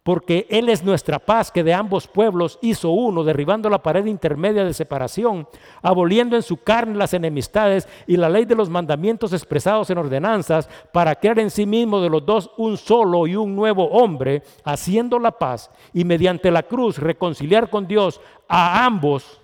porque 0.04 0.48
Él 0.50 0.70
es 0.70 0.84
nuestra 0.84 1.20
paz 1.20 1.52
que 1.52 1.64
de 1.64 1.74
ambos 1.74 2.08
pueblos 2.08 2.58
hizo 2.62 2.90
uno, 2.90 3.24
derribando 3.24 3.70
la 3.70 3.84
pared 3.84 4.06
intermedia 4.06 4.64
de 4.64 4.74
separación, 4.74 5.48
aboliendo 5.82 6.36
en 6.36 6.42
su 6.42 6.58
carne 6.58 6.96
las 6.96 7.14
enemistades 7.14 7.88
y 8.08 8.18
la 8.18 8.28
ley 8.28 8.46
de 8.46 8.56
los 8.56 8.70
mandamientos 8.70 9.34
expresados 9.34 9.90
en 9.90 9.98
ordenanzas, 9.98 10.70
para 10.92 11.16
crear 11.16 11.38
en 11.40 11.52
sí 11.52 11.66
mismo 11.66 12.02
de 12.02 12.10
los 12.10 12.26
dos 12.26 12.50
un 12.58 12.78
solo 12.78 13.28
y 13.28 13.36
un 13.36 13.56
nuevo 13.56 13.88
hombre, 13.90 14.42
haciendo 14.64 15.20
la 15.20 15.32
paz 15.32 15.70
y 15.94 16.04
mediante 16.06 16.50
la 16.50 16.64
cruz 16.64 16.98
reconciliar 16.98 17.70
con 17.70 17.86
Dios 17.86 18.22
a 18.48 18.86
ambos, 18.86 19.40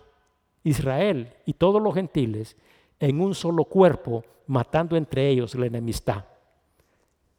Israel 0.65 1.33
y 1.45 1.53
todos 1.53 1.81
los 1.81 1.93
gentiles, 1.93 2.57
en 2.99 3.21
un 3.21 3.33
solo 3.33 3.63
cuerpo, 3.63 4.25
matando 4.47 4.97
entre 4.97 5.29
ellos 5.29 5.55
la 5.55 5.67
enemistad. 5.67 6.25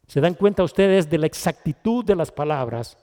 ¿Se 0.07 0.21
dan 0.21 0.35
cuenta 0.35 0.63
ustedes 0.65 1.11
de 1.11 1.19
la 1.19 1.27
exactitud 1.27 2.03
de 2.03 2.17
las 2.17 2.33
palabras? 2.33 2.97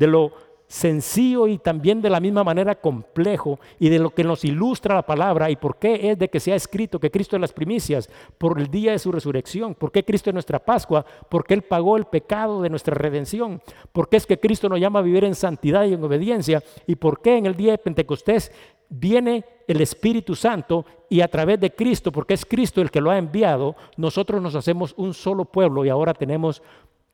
de 0.00 0.06
lo 0.06 0.32
sencillo 0.66 1.46
y 1.48 1.58
también 1.58 2.00
de 2.00 2.08
la 2.08 2.20
misma 2.20 2.42
manera 2.44 2.76
complejo 2.76 3.58
y 3.78 3.88
de 3.88 3.98
lo 3.98 4.10
que 4.10 4.24
nos 4.24 4.44
ilustra 4.44 4.94
la 4.94 5.02
palabra 5.02 5.50
y 5.50 5.56
por 5.56 5.76
qué 5.78 6.10
es 6.10 6.18
de 6.18 6.30
que 6.30 6.40
se 6.40 6.52
ha 6.52 6.56
escrito 6.56 7.00
que 7.00 7.10
Cristo 7.10 7.36
es 7.36 7.40
las 7.40 7.52
primicias 7.52 8.08
por 8.38 8.58
el 8.58 8.68
día 8.68 8.92
de 8.92 8.98
su 8.98 9.12
resurrección, 9.12 9.74
por 9.74 9.92
qué 9.92 10.04
Cristo 10.04 10.30
es 10.30 10.34
nuestra 10.34 10.60
Pascua, 10.60 11.04
porque 11.28 11.54
Él 11.54 11.62
pagó 11.62 11.96
el 11.96 12.06
pecado 12.06 12.62
de 12.62 12.70
nuestra 12.70 12.94
redención, 12.94 13.60
por 13.92 14.08
qué 14.08 14.16
es 14.16 14.26
que 14.26 14.38
Cristo 14.38 14.68
nos 14.68 14.80
llama 14.80 15.00
a 15.00 15.02
vivir 15.02 15.24
en 15.24 15.34
santidad 15.34 15.84
y 15.84 15.94
en 15.94 16.04
obediencia 16.04 16.62
y 16.86 16.94
por 16.94 17.20
qué 17.20 17.36
en 17.36 17.46
el 17.46 17.56
día 17.56 17.72
de 17.72 17.78
Pentecostés 17.78 18.52
viene 18.90 19.44
el 19.66 19.80
Espíritu 19.80 20.34
Santo 20.34 20.84
y 21.08 21.22
a 21.22 21.28
través 21.28 21.58
de 21.60 21.74
Cristo, 21.74 22.12
porque 22.12 22.34
es 22.34 22.44
Cristo 22.44 22.82
el 22.82 22.90
que 22.90 23.00
lo 23.00 23.10
ha 23.10 23.18
enviado, 23.18 23.76
nosotros 23.96 24.42
nos 24.42 24.54
hacemos 24.54 24.94
un 24.96 25.14
solo 25.14 25.46
pueblo 25.46 25.84
y 25.84 25.88
ahora 25.88 26.12
tenemos 26.12 26.62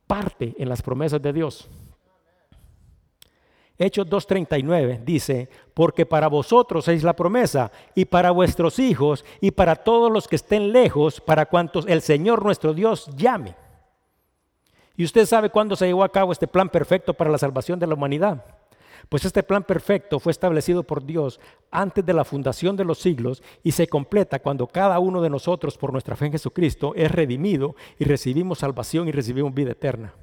parte 0.06 0.54
en 0.58 0.68
las 0.68 0.82
promesas 0.82 1.22
de 1.22 1.32
Dios. 1.32 1.68
Hechos 3.78 4.06
2.39 4.06 5.04
dice, 5.04 5.50
porque 5.74 6.06
para 6.06 6.28
vosotros 6.28 6.88
es 6.88 7.02
la 7.02 7.14
promesa, 7.14 7.70
y 7.94 8.06
para 8.06 8.30
vuestros 8.30 8.78
hijos, 8.78 9.22
y 9.42 9.50
para 9.50 9.76
todos 9.76 10.10
los 10.10 10.26
que 10.26 10.36
estén 10.36 10.72
lejos, 10.72 11.20
para 11.20 11.44
cuantos 11.44 11.86
el 11.86 12.00
Señor 12.00 12.42
nuestro 12.42 12.72
Dios 12.72 13.10
llame. 13.16 13.54
¿Y 14.96 15.04
usted 15.04 15.26
sabe 15.26 15.50
cuándo 15.50 15.76
se 15.76 15.86
llevó 15.86 16.04
a 16.04 16.08
cabo 16.08 16.32
este 16.32 16.46
plan 16.46 16.70
perfecto 16.70 17.12
para 17.12 17.30
la 17.30 17.36
salvación 17.36 17.78
de 17.78 17.86
la 17.86 17.94
humanidad? 17.94 18.42
Pues 19.08 19.24
este 19.24 19.42
plan 19.42 19.62
perfecto 19.62 20.18
fue 20.18 20.32
establecido 20.32 20.82
por 20.82 21.04
Dios 21.04 21.40
antes 21.70 22.04
de 22.04 22.12
la 22.12 22.24
fundación 22.24 22.76
de 22.76 22.84
los 22.84 22.98
siglos 22.98 23.42
y 23.62 23.72
se 23.72 23.86
completa 23.86 24.40
cuando 24.40 24.66
cada 24.66 24.98
uno 24.98 25.22
de 25.22 25.30
nosotros 25.30 25.78
por 25.78 25.92
nuestra 25.92 26.16
fe 26.16 26.26
en 26.26 26.32
Jesucristo 26.32 26.92
es 26.96 27.10
redimido 27.10 27.76
y 27.98 28.04
recibimos 28.04 28.58
salvación 28.58 29.06
y 29.06 29.12
recibimos 29.12 29.54
vida 29.54 29.72
eterna. 29.72 30.14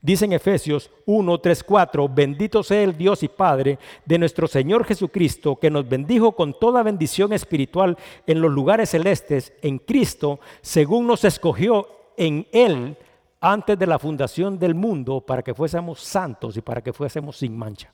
Dice 0.00 0.26
en 0.26 0.34
Efesios 0.34 0.90
1, 1.06 1.38
3, 1.38 1.64
4, 1.64 2.08
bendito 2.10 2.62
sea 2.62 2.82
el 2.82 2.96
Dios 2.96 3.22
y 3.22 3.28
Padre 3.28 3.78
de 4.04 4.18
nuestro 4.18 4.46
Señor 4.46 4.84
Jesucristo, 4.84 5.56
que 5.56 5.70
nos 5.70 5.88
bendijo 5.88 6.32
con 6.32 6.52
toda 6.58 6.82
bendición 6.82 7.32
espiritual 7.32 7.96
en 8.26 8.42
los 8.42 8.52
lugares 8.52 8.90
celestes, 8.90 9.54
en 9.62 9.78
Cristo, 9.78 10.40
según 10.60 11.06
nos 11.06 11.24
escogió 11.24 11.88
en 12.18 12.46
Él 12.52 12.98
antes 13.40 13.78
de 13.78 13.86
la 13.86 13.98
fundación 13.98 14.58
del 14.58 14.74
mundo, 14.74 15.22
para 15.22 15.42
que 15.42 15.54
fuésemos 15.54 16.00
santos 16.00 16.56
y 16.58 16.60
para 16.60 16.82
que 16.82 16.92
fuésemos 16.92 17.38
sin 17.38 17.56
mancha. 17.56 17.90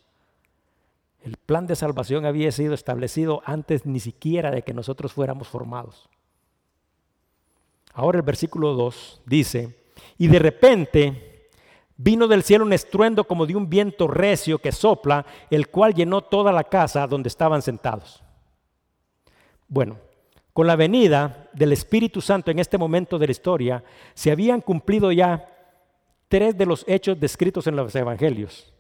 El 1.23 1.37
plan 1.37 1.67
de 1.67 1.77
salvación 1.77 2.25
había 2.25 2.51
sido 2.53 2.75
establecido 2.75 3.43
antes 3.45 3.85
ni 3.87 4.01
siquiera 4.01 4.51
de 4.51 4.63
que 4.63 4.75
nosotros 4.75 5.13
fuéramos 5.13 5.49
formados. 5.49 6.09
Ahora 7.93 8.19
el 8.19 8.25
versículo 8.25 8.75
2 8.75 9.23
dice, 9.27 9.77
y 10.17 10.29
de 10.29 10.39
repente 10.39 11.31
Vino 12.03 12.27
del 12.29 12.43
cielo 12.43 12.65
un 12.65 12.73
estruendo 12.73 13.25
como 13.25 13.45
de 13.45 13.55
un 13.55 13.69
viento 13.69 14.09
recio 14.09 14.59
que 14.59 14.73
sopla, 14.73 15.27
el 15.51 15.69
cual 15.69 15.93
llenó 15.93 16.23
toda 16.23 16.51
la 16.51 16.65
casa 16.65 17.07
donde 17.07 17.29
estaban 17.29 17.61
sentados. 17.61 18.23
Bueno, 19.69 19.99
con 20.55 20.67
la 20.67 20.77
venida 20.77 21.51
del 21.53 21.73
Espíritu 21.73 22.23
Santo 22.23 22.51
en 22.51 22.59
este 22.59 22.79
momento 22.79 23.19
de 23.19 23.27
la 23.27 23.33
historia, 23.33 23.85
se 24.15 24.31
habían 24.31 24.63
cumplido 24.63 25.13
ya 25.13 25.47
tres 26.29 26.57
de 26.57 26.65
los 26.65 26.87
hechos 26.89 27.21
descritos 27.21 27.67
en 27.67 27.77
los 27.77 27.95
evangelios. 27.95 28.73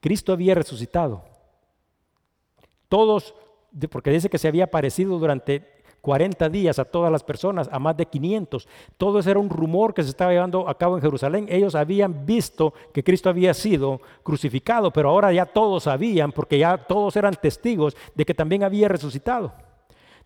Cristo 0.00 0.34
había 0.34 0.54
resucitado. 0.54 1.24
Todos, 2.92 3.34
porque 3.88 4.10
dice 4.10 4.28
que 4.28 4.36
se 4.36 4.48
había 4.48 4.64
aparecido 4.64 5.18
durante 5.18 5.66
40 6.02 6.50
días 6.50 6.78
a 6.78 6.84
todas 6.84 7.10
las 7.10 7.24
personas, 7.24 7.66
a 7.72 7.78
más 7.78 7.96
de 7.96 8.04
500. 8.04 8.68
Todo 8.98 9.18
eso 9.18 9.30
era 9.30 9.40
un 9.40 9.48
rumor 9.48 9.94
que 9.94 10.02
se 10.02 10.10
estaba 10.10 10.30
llevando 10.30 10.68
a 10.68 10.76
cabo 10.76 10.96
en 10.96 11.02
Jerusalén. 11.02 11.46
Ellos 11.48 11.74
habían 11.74 12.26
visto 12.26 12.74
que 12.92 13.02
Cristo 13.02 13.30
había 13.30 13.54
sido 13.54 14.02
crucificado, 14.22 14.92
pero 14.92 15.08
ahora 15.08 15.32
ya 15.32 15.46
todos 15.46 15.84
sabían, 15.84 16.32
porque 16.32 16.58
ya 16.58 16.76
todos 16.76 17.16
eran 17.16 17.32
testigos 17.32 17.96
de 18.14 18.26
que 18.26 18.34
también 18.34 18.62
había 18.62 18.88
resucitado. 18.88 19.54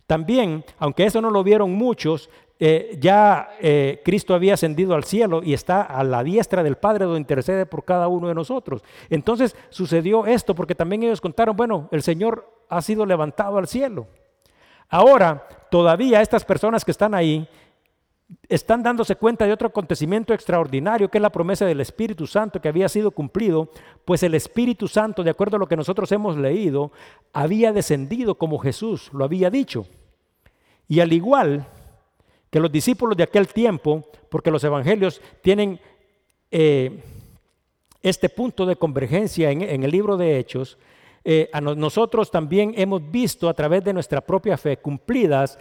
También, 0.08 0.64
aunque 0.80 1.04
eso 1.04 1.20
no 1.20 1.30
lo 1.30 1.44
vieron 1.44 1.70
muchos, 1.72 2.28
eh, 2.58 2.96
ya 2.98 3.50
eh, 3.60 4.00
Cristo 4.04 4.34
había 4.34 4.54
ascendido 4.54 4.96
al 4.96 5.04
cielo 5.04 5.40
y 5.40 5.52
está 5.52 5.82
a 5.82 6.02
la 6.02 6.24
diestra 6.24 6.64
del 6.64 6.78
Padre 6.78 7.04
donde 7.04 7.20
intercede 7.20 7.64
por 7.64 7.84
cada 7.84 8.08
uno 8.08 8.26
de 8.26 8.34
nosotros. 8.34 8.82
Entonces 9.08 9.54
sucedió 9.68 10.26
esto 10.26 10.52
porque 10.52 10.74
también 10.74 11.04
ellos 11.04 11.20
contaron, 11.20 11.54
bueno, 11.54 11.88
el 11.92 12.02
Señor 12.02 12.55
ha 12.68 12.82
sido 12.82 13.06
levantado 13.06 13.58
al 13.58 13.66
cielo. 13.66 14.06
Ahora, 14.88 15.46
todavía 15.70 16.20
estas 16.20 16.44
personas 16.44 16.84
que 16.84 16.90
están 16.90 17.14
ahí 17.14 17.48
están 18.48 18.82
dándose 18.82 19.16
cuenta 19.16 19.46
de 19.46 19.52
otro 19.52 19.68
acontecimiento 19.68 20.34
extraordinario 20.34 21.08
que 21.08 21.18
es 21.18 21.22
la 21.22 21.30
promesa 21.30 21.64
del 21.64 21.80
Espíritu 21.80 22.26
Santo 22.26 22.60
que 22.60 22.68
había 22.68 22.88
sido 22.88 23.10
cumplido, 23.10 23.70
pues 24.04 24.22
el 24.22 24.34
Espíritu 24.34 24.88
Santo, 24.88 25.22
de 25.22 25.30
acuerdo 25.30 25.56
a 25.56 25.60
lo 25.60 25.68
que 25.68 25.76
nosotros 25.76 26.10
hemos 26.12 26.36
leído, 26.36 26.92
había 27.32 27.72
descendido 27.72 28.36
como 28.36 28.58
Jesús 28.58 29.10
lo 29.12 29.24
había 29.24 29.50
dicho. 29.50 29.86
Y 30.88 31.00
al 31.00 31.12
igual 31.12 31.66
Que 32.48 32.60
los 32.60 32.70
discípulos 32.70 33.16
de 33.16 33.24
aquel 33.24 33.48
tiempo, 33.48 34.04
porque 34.30 34.52
los 34.52 34.62
evangelios 34.62 35.20
tienen 35.42 35.80
eh, 36.50 37.02
este 38.02 38.28
punto 38.28 38.64
de 38.64 38.76
convergencia 38.76 39.50
en, 39.50 39.82
el 39.82 39.90
libro 39.90 40.16
de 40.16 40.38
Hechos, 40.38 40.78
eh, 41.28 41.50
a 41.52 41.60
nosotros 41.60 42.30
también 42.30 42.72
hemos 42.76 43.10
visto 43.10 43.48
a 43.48 43.54
través 43.54 43.82
de 43.82 43.92
nuestra 43.92 44.20
propia 44.20 44.56
fe 44.56 44.76
cumplidas 44.76 45.58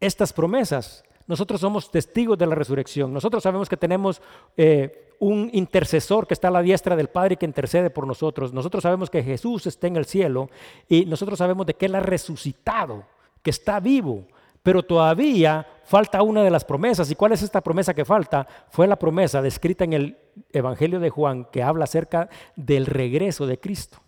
estas 0.00 0.32
promesas. 0.32 1.04
Nosotros 1.26 1.60
somos 1.60 1.90
testigos 1.90 2.38
de 2.38 2.46
la 2.46 2.54
resurrección. 2.54 3.12
Nosotros 3.12 3.42
sabemos 3.42 3.68
que 3.68 3.76
tenemos 3.76 4.22
eh, 4.56 5.12
un 5.18 5.50
intercesor 5.52 6.26
que 6.26 6.32
está 6.32 6.48
a 6.48 6.52
la 6.52 6.62
diestra 6.62 6.96
del 6.96 7.08
Padre 7.08 7.34
y 7.34 7.36
que 7.36 7.44
intercede 7.44 7.90
por 7.90 8.06
nosotros. 8.06 8.54
Nosotros 8.54 8.82
sabemos 8.82 9.10
que 9.10 9.22
Jesús 9.22 9.66
está 9.66 9.88
en 9.88 9.96
el 9.96 10.06
cielo 10.06 10.48
y 10.88 11.04
nosotros 11.04 11.38
sabemos 11.38 11.66
de 11.66 11.74
que 11.74 11.84
Él 11.84 11.94
ha 11.94 12.00
resucitado, 12.00 13.04
que 13.42 13.50
está 13.50 13.80
vivo. 13.80 14.24
Pero 14.62 14.82
todavía 14.82 15.66
falta 15.84 16.22
una 16.22 16.42
de 16.42 16.50
las 16.50 16.64
promesas. 16.64 17.10
¿Y 17.10 17.14
cuál 17.14 17.32
es 17.32 17.42
esta 17.42 17.60
promesa 17.60 17.92
que 17.92 18.06
falta? 18.06 18.48
Fue 18.70 18.86
la 18.86 18.96
promesa 18.96 19.42
descrita 19.42 19.84
en 19.84 19.92
el 19.92 20.18
Evangelio 20.50 20.98
de 20.98 21.10
Juan 21.10 21.44
que 21.52 21.62
habla 21.62 21.84
acerca 21.84 22.30
del 22.56 22.86
regreso 22.86 23.46
de 23.46 23.60
Cristo. 23.60 23.98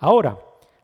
Ahora, 0.00 0.38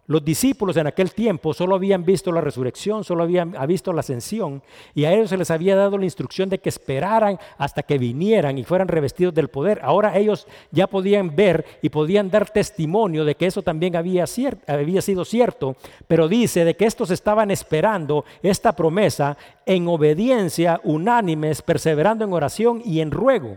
los 0.09 0.25
discípulos 0.25 0.77
en 0.77 0.87
aquel 0.87 1.13
tiempo 1.13 1.53
solo 1.53 1.75
habían 1.75 2.05
visto 2.05 2.31
la 2.31 2.41
resurrección, 2.41 3.03
solo 3.03 3.25
habían 3.25 3.57
visto 3.67 3.93
la 3.93 4.01
ascensión 4.01 4.63
y 4.95 5.05
a 5.05 5.13
ellos 5.13 5.31
se 5.31 5.37
les 5.37 5.51
había 5.51 5.75
dado 5.75 5.99
la 5.99 6.05
instrucción 6.05 6.49
de 6.49 6.59
que 6.61 6.69
esperaran 6.69 7.41
hasta 7.59 7.83
que 7.83 7.99
vinieran 7.99 8.57
y 8.57 8.63
fueran 8.63 8.87
revestidos 8.87 9.35
del 9.35 9.49
poder. 9.49 9.81
Ahora 9.83 10.17
ellos 10.17 10.47
ya 10.71 10.87
podían 10.87 11.35
ver 11.35 11.65
y 11.83 11.89
podían 11.89 12.31
dar 12.31 12.49
testimonio 12.49 13.25
de 13.25 13.35
que 13.35 13.47
eso 13.47 13.63
también 13.63 13.97
había, 13.97 14.29
sido 14.29 15.25
cierto, 15.25 15.75
pero 16.07 16.29
dice 16.29 16.65
de 16.65 16.77
que 16.77 16.87
estos 16.87 17.11
estaban 17.11 17.51
esperando 17.51 18.25
esta 18.43 18.77
promesa 18.77 19.37
en 19.65 19.89
obediencia, 19.89 20.81
unánimes, 20.85 21.63
perseverando 21.63 22.25
en 22.25 22.33
oración 22.33 22.81
y 22.85 23.01
en 23.01 23.11
ruego. 23.11 23.57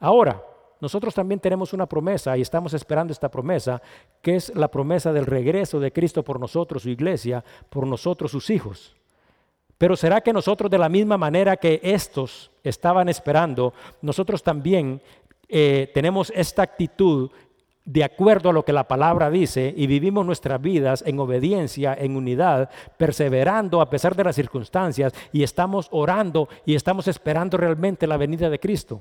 Ahora, 0.00 0.42
nosotros 0.82 1.14
también 1.14 1.38
tenemos 1.38 1.72
una 1.72 1.86
promesa 1.86 2.36
y 2.36 2.40
estamos 2.40 2.74
esperando 2.74 3.12
esta 3.12 3.30
promesa, 3.30 3.80
que 4.20 4.34
es 4.34 4.52
la 4.56 4.66
promesa 4.66 5.12
del 5.12 5.26
regreso 5.26 5.78
de 5.78 5.92
Cristo 5.92 6.24
por 6.24 6.40
nosotros, 6.40 6.82
su 6.82 6.90
iglesia, 6.90 7.44
por 7.70 7.86
nosotros, 7.86 8.32
sus 8.32 8.50
hijos. 8.50 8.96
Pero 9.78 9.94
¿será 9.94 10.20
que 10.22 10.32
nosotros 10.32 10.68
de 10.68 10.78
la 10.78 10.88
misma 10.88 11.16
manera 11.16 11.56
que 11.56 11.78
estos 11.84 12.50
estaban 12.64 13.08
esperando, 13.08 13.72
nosotros 14.00 14.42
también 14.42 15.00
eh, 15.48 15.88
tenemos 15.94 16.32
esta 16.34 16.62
actitud 16.62 17.30
de 17.84 18.02
acuerdo 18.02 18.50
a 18.50 18.52
lo 18.52 18.64
que 18.64 18.72
la 18.72 18.88
palabra 18.88 19.30
dice 19.30 19.72
y 19.76 19.86
vivimos 19.86 20.26
nuestras 20.26 20.60
vidas 20.60 21.04
en 21.06 21.20
obediencia, 21.20 21.94
en 21.96 22.16
unidad, 22.16 22.70
perseverando 22.96 23.80
a 23.80 23.88
pesar 23.88 24.16
de 24.16 24.24
las 24.24 24.34
circunstancias 24.34 25.12
y 25.32 25.44
estamos 25.44 25.86
orando 25.92 26.48
y 26.66 26.74
estamos 26.74 27.06
esperando 27.06 27.56
realmente 27.56 28.08
la 28.08 28.16
venida 28.16 28.50
de 28.50 28.58
Cristo? 28.58 29.00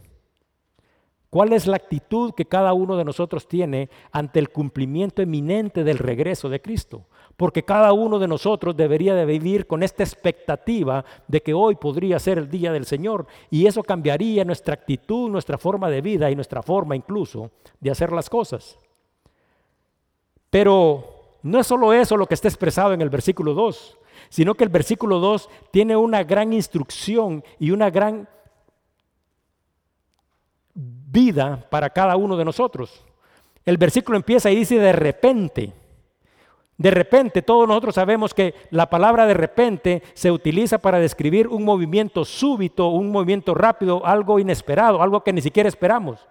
¿Cuál 1.32 1.54
es 1.54 1.66
la 1.66 1.78
actitud 1.78 2.34
que 2.34 2.44
cada 2.44 2.74
uno 2.74 2.98
de 2.98 3.06
nosotros 3.06 3.48
tiene 3.48 3.90
ante 4.12 4.38
el 4.38 4.50
cumplimiento 4.50 5.22
eminente 5.22 5.86
del 5.86 5.98
regreso 5.98 6.50
de 6.50 6.62
Cristo? 6.62 7.06
Porque 7.38 7.64
cada 7.64 7.94
uno 7.94 8.20
de 8.20 8.28
nosotros 8.28 8.76
debería 8.76 9.16
de 9.16 9.24
vivir 9.24 9.66
con 9.66 9.82
esta 9.82 10.04
expectativa 10.04 11.06
de 11.30 11.42
que 11.42 11.54
hoy 11.54 11.76
podría 11.76 12.20
ser 12.20 12.38
el 12.38 12.50
día 12.50 12.74
del 12.74 12.86
Señor 12.86 13.28
y 13.50 13.66
eso 13.66 13.82
cambiaría 13.82 14.44
nuestra 14.44 14.74
actitud, 14.74 15.30
nuestra 15.30 15.58
forma 15.58 15.90
de 15.90 16.02
vida 16.02 16.30
y 16.30 16.36
nuestra 16.36 16.62
forma 16.62 16.98
incluso 16.98 17.50
de 17.80 17.92
hacer 17.92 18.12
las 18.12 18.30
cosas. 18.30 18.78
Pero 20.50 21.06
no 21.44 21.62
es 21.62 21.68
solo 21.68 21.94
eso 21.94 22.18
lo 22.18 22.28
que 22.28 22.34
está 22.34 22.50
expresado 22.50 22.92
en 22.92 23.02
el 23.02 23.10
versículo 23.10 23.54
2, 23.54 23.98
sino 24.28 24.54
que 24.54 24.66
el 24.66 24.70
versículo 24.70 25.20
2 25.20 25.50
tiene 25.72 25.96
una 25.96 26.26
gran 26.26 26.52
instrucción 26.52 27.42
y 27.58 27.72
una 27.72 27.90
gran 27.90 28.28
vida 31.12 31.66
para 31.70 31.90
cada 31.90 32.16
uno 32.16 32.38
de 32.38 32.46
nosotros. 32.46 33.04
El 33.66 33.78
versículo 33.78 34.18
empieza 34.18 34.50
y 34.50 34.56
dice 34.56 34.80
de 34.80 34.94
repente. 34.94 35.74
De 36.78 36.90
repente, 36.90 37.44
todos 37.44 37.68
nosotros 37.68 37.94
sabemos 37.94 38.34
que 38.34 38.56
la 38.72 38.90
palabra 38.90 39.28
de 39.28 39.36
repente 39.36 40.02
se 40.16 40.32
utiliza 40.32 40.80
para 40.80 41.00
describir 41.00 41.48
un 41.48 41.64
movimiento 41.64 42.26
súbito, 42.26 42.88
un 42.88 43.12
movimiento 43.12 43.54
rápido, 43.54 44.04
algo 44.04 44.40
inesperado, 44.40 45.04
algo 45.04 45.24
que 45.24 45.32
ni 45.32 45.42
siquiera 45.42 45.70
esperamos. 45.70 46.28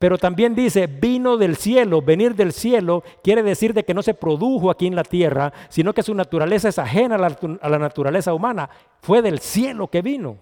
Pero 0.00 0.18
también 0.18 0.54
dice, 0.54 0.88
vino 0.88 1.36
del 1.36 1.56
cielo, 1.56 2.02
venir 2.02 2.34
del 2.34 2.52
cielo 2.52 3.04
quiere 3.22 3.42
decir 3.42 3.74
de 3.74 3.84
que 3.84 3.94
no 3.94 4.02
se 4.02 4.14
produjo 4.14 4.70
aquí 4.70 4.86
en 4.86 4.96
la 4.96 5.04
tierra, 5.04 5.52
sino 5.68 5.92
que 5.92 6.02
su 6.02 6.14
naturaleza 6.14 6.70
es 6.70 6.78
ajena 6.78 7.16
a 7.16 7.18
la, 7.18 7.38
a 7.60 7.68
la 7.68 7.78
naturaleza 7.78 8.34
humana, 8.34 8.68
fue 9.02 9.22
del 9.22 9.38
cielo 9.38 9.88
que 9.88 10.02
vino. 10.02 10.38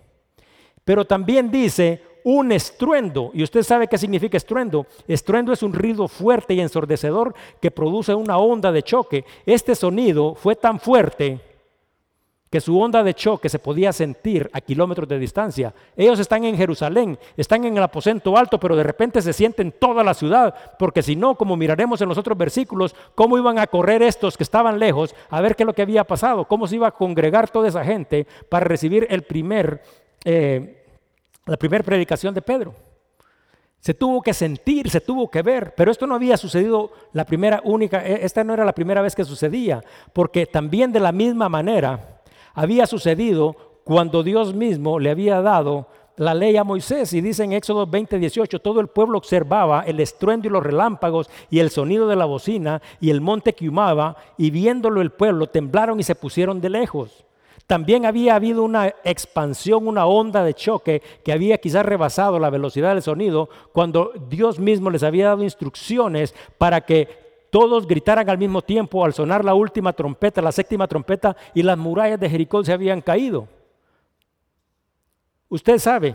Pero 0.85 1.05
también 1.05 1.51
dice, 1.51 2.03
un 2.25 2.53
estruendo. 2.53 3.31
Y 3.35 3.43
usted 3.43 3.63
sabe 3.63 3.89
qué 3.89 3.99
significa 3.99 4.37
estruendo. 4.37 4.87
Estruendo 5.07 5.53
es 5.53 5.63
un 5.63 5.73
ruido 5.73 6.09
fuerte 6.09 6.55
y 6.55 6.61
ensordecedor 6.61 7.35
que 7.61 7.71
produce 7.71 8.15
una 8.15 8.39
onda 8.39 8.73
de 8.73 8.83
choque. 8.83 9.25
Este 9.47 9.75
sonido 9.75 10.35
fue 10.35 10.57
tan 10.57 10.81
fuerte 10.81 11.41
que 12.51 12.61
su 12.61 12.79
onda 12.81 13.03
de 13.03 13.15
choque 13.15 13.49
se 13.49 13.59
podía 13.59 13.93
sentir 13.93 14.49
a 14.53 14.61
kilómetros 14.61 15.09
de 15.09 15.19
distancia. 15.19 15.75
Ellos 15.97 16.19
están 16.19 16.45
en 16.45 16.57
Jerusalén, 16.57 17.19
están 17.37 17.65
en 17.65 17.77
el 17.77 17.83
aposento 17.83 18.37
alto, 18.37 18.59
pero 18.59 18.75
de 18.75 18.83
repente 18.83 19.21
se 19.21 19.33
sienten 19.33 19.73
toda 19.73 20.03
la 20.03 20.15
ciudad, 20.15 20.55
porque 20.79 21.03
si 21.03 21.15
no, 21.15 21.35
como 21.35 21.57
miraremos 21.57 22.01
en 22.01 22.09
los 22.09 22.19
otros 22.19 22.39
versículos, 22.39 22.95
cómo 23.15 23.37
iban 23.37 23.59
a 23.59 23.67
correr 23.67 24.03
estos 24.03 24.37
que 24.37 24.45
estaban 24.45 24.79
lejos 24.79 25.15
a 25.29 25.41
ver 25.41 25.57
qué 25.57 25.65
es 25.65 25.67
lo 25.67 25.75
que 25.75 25.83
había 25.83 26.05
pasado, 26.05 26.47
cómo 26.47 26.67
se 26.67 26.77
iba 26.77 26.89
a 26.89 26.93
congregar 26.93 27.51
toda 27.51 27.69
esa 27.69 27.85
gente 27.85 28.27
para 28.49 28.65
recibir 28.65 29.07
el 29.11 29.23
primer 29.23 29.83
eh, 30.25 30.78
la 31.49 31.57
primera 31.57 31.85
predicación 31.85 32.35
de 32.35 32.43
Pedro. 32.43 32.75
Se 33.81 33.95
tuvo 33.95 34.23
que 34.23 34.35
sentir, 34.35 34.91
se 34.91 35.01
tuvo 35.01 35.31
que 35.31 35.43
ver, 35.43 35.75
pero 35.77 35.91
esto 35.91 36.07
no 36.07 36.17
había 36.17 36.37
sucedido 36.37 36.91
la 37.13 37.25
primera 37.25 37.61
única, 37.65 38.05
e, 38.05 38.25
esta 38.25 38.43
no 38.43 38.53
era 38.53 38.65
la 38.65 38.75
primera 38.75 39.03
vez 39.03 39.15
que 39.15 39.25
sucedía, 39.25 39.83
porque 40.13 40.47
también 40.47 40.93
de 40.93 41.01
la 41.01 41.13
misma 41.13 41.49
manera 41.49 42.21
había 42.55 42.87
sucedido 42.87 43.81
cuando 43.85 44.23
Dios 44.23 44.53
mismo 44.53 44.99
le 44.99 45.11
había 45.11 45.41
dado 45.41 45.87
la 46.17 46.35
ley 46.35 46.57
a 46.57 46.65
Moisés 46.65 47.13
y 47.13 47.21
dice 47.21 47.45
en 47.45 47.53
Éxodo 47.53 47.87
20, 47.87 48.19
18, 48.19 48.59
todo 48.59 48.81
el 48.81 48.89
pueblo 48.89 49.19
observaba 49.19 49.83
el 49.83 50.01
estruendo 50.01 50.49
y 50.49 50.51
los 50.51 50.65
relámpagos 50.65 51.31
y 51.49 51.61
el 51.61 51.71
sonido 51.71 52.09
de 52.09 52.17
la 52.17 52.25
bocina 52.25 52.83
y 53.01 53.11
el 53.11 53.21
monte 53.21 53.53
que 53.53 53.69
humaba 53.69 54.17
y 54.37 54.51
viéndolo 54.51 55.01
el 55.01 55.13
pueblo 55.13 55.47
temblaron 55.47 56.01
y 56.01 56.03
se 56.03 56.17
pusieron 56.17 56.61
de 56.61 56.71
lejos. 56.71 57.28
También 57.69 58.07
había 58.07 58.35
habido 58.35 58.63
una 58.63 58.95
expansión, 59.05 59.89
una 59.89 60.07
onda 60.07 60.43
de 60.43 60.55
choque 60.55 61.03
que 61.23 61.35
había 61.35 61.59
quizás 61.59 61.85
rebasado 61.85 62.39
la 62.39 62.49
velocidad 62.49 62.95
del 62.95 63.03
sonido 63.03 63.51
cuando 63.75 64.11
Dios 64.31 64.59
mismo 64.59 64.89
les 64.89 65.03
había 65.03 65.27
dado 65.27 65.45
instrucciones 65.45 66.35
para 66.57 66.81
que 66.81 67.47
todos 67.51 67.87
gritaran 67.87 68.31
al 68.31 68.39
mismo 68.39 68.63
tiempo 68.63 69.05
al 69.05 69.13
sonar 69.13 69.45
la 69.45 69.53
última 69.53 69.93
trompeta, 69.93 70.41
la 70.41 70.51
séptima 70.51 70.89
trompeta, 70.89 71.37
y 71.53 71.63
las 71.63 71.77
murallas 71.77 72.19
de 72.19 72.31
Jericó 72.31 72.65
se 72.65 72.73
habían 72.73 73.03
caído. 73.03 73.47
Usted 75.51 75.79
sabe 75.79 76.15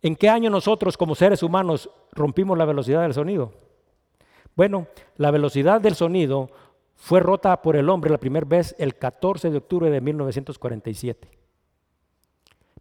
en 0.00 0.16
qué 0.16 0.30
año 0.30 0.48
nosotros 0.48 0.96
como 0.96 1.14
seres 1.14 1.42
humanos 1.42 1.90
rompimos 2.12 2.56
la 2.56 2.64
velocidad 2.64 3.02
del 3.02 3.12
sonido. 3.12 3.52
Bueno, 4.56 4.86
la 5.18 5.30
velocidad 5.30 5.82
del 5.82 5.94
sonido 5.94 6.48
fue 6.96 7.20
rota 7.20 7.60
por 7.62 7.76
el 7.76 7.88
hombre 7.88 8.10
la 8.10 8.18
primera 8.18 8.46
vez 8.46 8.74
el 8.78 8.96
14 8.96 9.50
de 9.50 9.58
octubre 9.58 9.90
de 9.90 10.00
1947. 10.00 11.28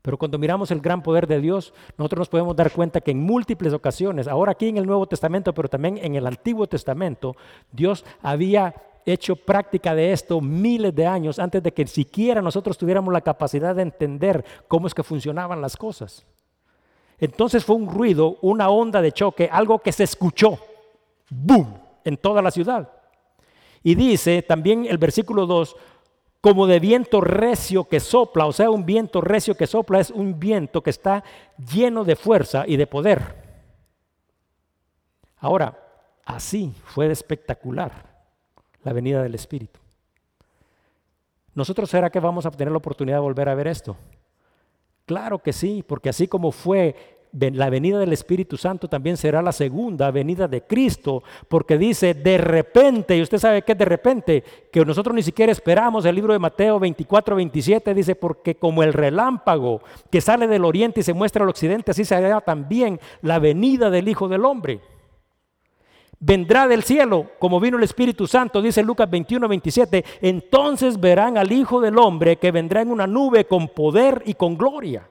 Pero 0.02 0.18
cuando 0.18 0.38
miramos 0.38 0.70
el 0.72 0.82
gran 0.82 1.02
poder 1.02 1.28
de 1.28 1.40
Dios, 1.40 1.74
nosotros 1.98 2.20
nos 2.20 2.30
podemos 2.30 2.56
dar 2.56 2.72
cuenta 2.72 3.00
que 3.00 3.12
en 3.12 3.22
múltiples 3.22 3.72
ocasiones, 3.72 4.28
ahora 4.28 4.52
aquí 4.52 4.68
en 4.68 4.78
el 4.78 4.86
Nuevo 4.86 5.08
Testamento, 5.08 5.54
pero 5.54 5.70
también 5.70 5.98
en 5.98 6.16
el 6.16 6.28
Antiguo 6.28 6.68
Testamento, 6.68 7.38
Dios 7.72 8.04
había 8.22 8.76
hecho 9.06 9.38
práctica 9.38 9.96
de 9.96 10.12
esto 10.12 10.42
miles 10.42 10.94
de 10.94 11.08
años 11.08 11.40
antes 11.40 11.64
de 11.64 11.74
que 11.74 11.88
siquiera 11.88 12.42
nosotros 12.42 12.78
tuviéramos 12.78 13.14
la 13.14 13.22
capacidad 13.22 13.76
de 13.76 13.82
entender 13.82 14.44
cómo 14.68 14.88
es 14.88 14.94
que 14.94 15.04
funcionaban 15.04 15.62
las 15.62 15.78
cosas. 15.78 16.26
Entonces 17.18 17.64
fue 17.64 17.78
un 17.78 17.90
ruido, 17.90 18.38
una 18.42 18.70
onda 18.70 19.02
de 19.02 19.14
choque, 19.14 19.50
algo 19.50 19.80
que 19.80 19.94
se 19.94 20.04
escuchó, 20.04 20.60
¡boom!, 21.30 21.78
en 22.04 22.18
toda 22.18 22.42
la 22.42 22.52
ciudad. 22.52 22.90
Y 23.84 23.96
dice 23.96 24.42
también 24.42 24.86
el 24.86 24.98
versículo 24.98 25.46
2, 25.46 25.76
como 26.42 26.68
de 26.68 26.80
viento 26.80 27.22
recio 27.22 27.86
que 27.86 28.00
sopla, 28.00 28.46
o 28.46 28.54
sea, 28.54 28.70
un 28.70 28.86
viento 28.86 29.22
recio 29.22 29.56
que 29.56 29.68
sopla 29.68 30.00
es 30.00 30.10
un 30.10 30.40
viento 30.40 30.82
que 30.82 30.90
está 30.90 31.24
lleno 31.58 32.04
de 32.04 32.16
fuerza 32.16 32.66
y 32.68 32.78
de 32.78 32.88
poder. 32.88 33.44
Ahora, 35.38 35.78
así 36.26 36.74
fue 36.86 37.08
de 37.08 37.14
espectacular 37.14 37.92
la 38.84 38.94
venida 38.94 39.22
del 39.22 39.36
Espíritu. 39.36 39.80
¿Nosotros 41.56 41.90
será 41.90 42.10
que 42.10 42.20
vamos 42.20 42.46
a 42.46 42.52
tener 42.52 42.72
la 42.72 42.78
oportunidad 42.78 43.18
de 43.18 43.22
volver 43.22 43.48
a 43.48 43.56
ver 43.56 43.68
esto? 43.68 43.96
Claro 45.06 45.40
que 45.40 45.54
sí, 45.54 45.84
porque 45.86 46.10
así 46.10 46.28
como 46.28 46.52
fue 46.52 47.23
la 47.34 47.70
venida 47.70 47.98
del 47.98 48.14
Espíritu 48.14 48.58
Santo 48.58 48.88
también 48.88 49.18
será 49.18 49.42
la 49.42 49.52
segunda 49.52 50.12
venida 50.12 50.48
de 50.48 50.62
Cristo, 50.62 51.24
porque 51.48 51.78
dice 51.78 52.14
de 52.14 52.38
repente, 52.38 53.18
y 53.18 53.22
usted 53.24 53.40
sabe 53.40 53.64
que 53.64 53.72
es 53.72 53.78
de 53.78 53.86
repente, 53.86 54.44
que 54.72 54.86
nosotros 54.86 55.16
ni 55.16 55.24
siquiera 55.24 55.52
esperamos, 55.52 56.06
el 56.06 56.16
libro 56.16 56.34
de 56.34 56.40
Mateo 56.40 56.80
24, 56.80 57.36
27 57.36 57.94
dice, 57.96 58.16
porque 58.16 58.56
como 58.56 58.84
el 58.84 58.94
relámpago 58.94 59.82
que 60.12 60.22
sale 60.22 60.48
del 60.48 60.64
oriente 60.64 61.00
y 61.00 61.04
se 61.04 61.14
muestra 61.14 61.44
al 61.44 61.50
occidente, 61.50 61.92
así 61.92 62.06
será 62.06 62.40
también 62.42 63.00
la 63.22 63.40
venida 63.40 63.90
del 63.90 64.08
Hijo 64.08 64.28
del 64.28 64.46
Hombre. 64.46 64.82
Vendrá 66.20 66.68
del 66.68 66.84
cielo, 66.84 67.32
como 67.40 67.60
vino 67.60 67.78
el 67.78 67.84
Espíritu 67.84 68.28
Santo, 68.28 68.62
dice 68.62 68.84
Lucas 68.84 69.10
21, 69.10 69.48
27, 69.48 70.06
entonces 70.22 71.00
verán 71.00 71.38
al 71.38 71.52
Hijo 71.52 71.82
del 71.82 71.98
Hombre 71.98 72.38
que 72.38 72.52
vendrá 72.52 72.82
en 72.82 72.92
una 72.92 73.08
nube 73.08 73.46
con 73.46 73.70
poder 73.70 74.22
y 74.26 74.36
con 74.36 74.56
gloria 74.56 75.10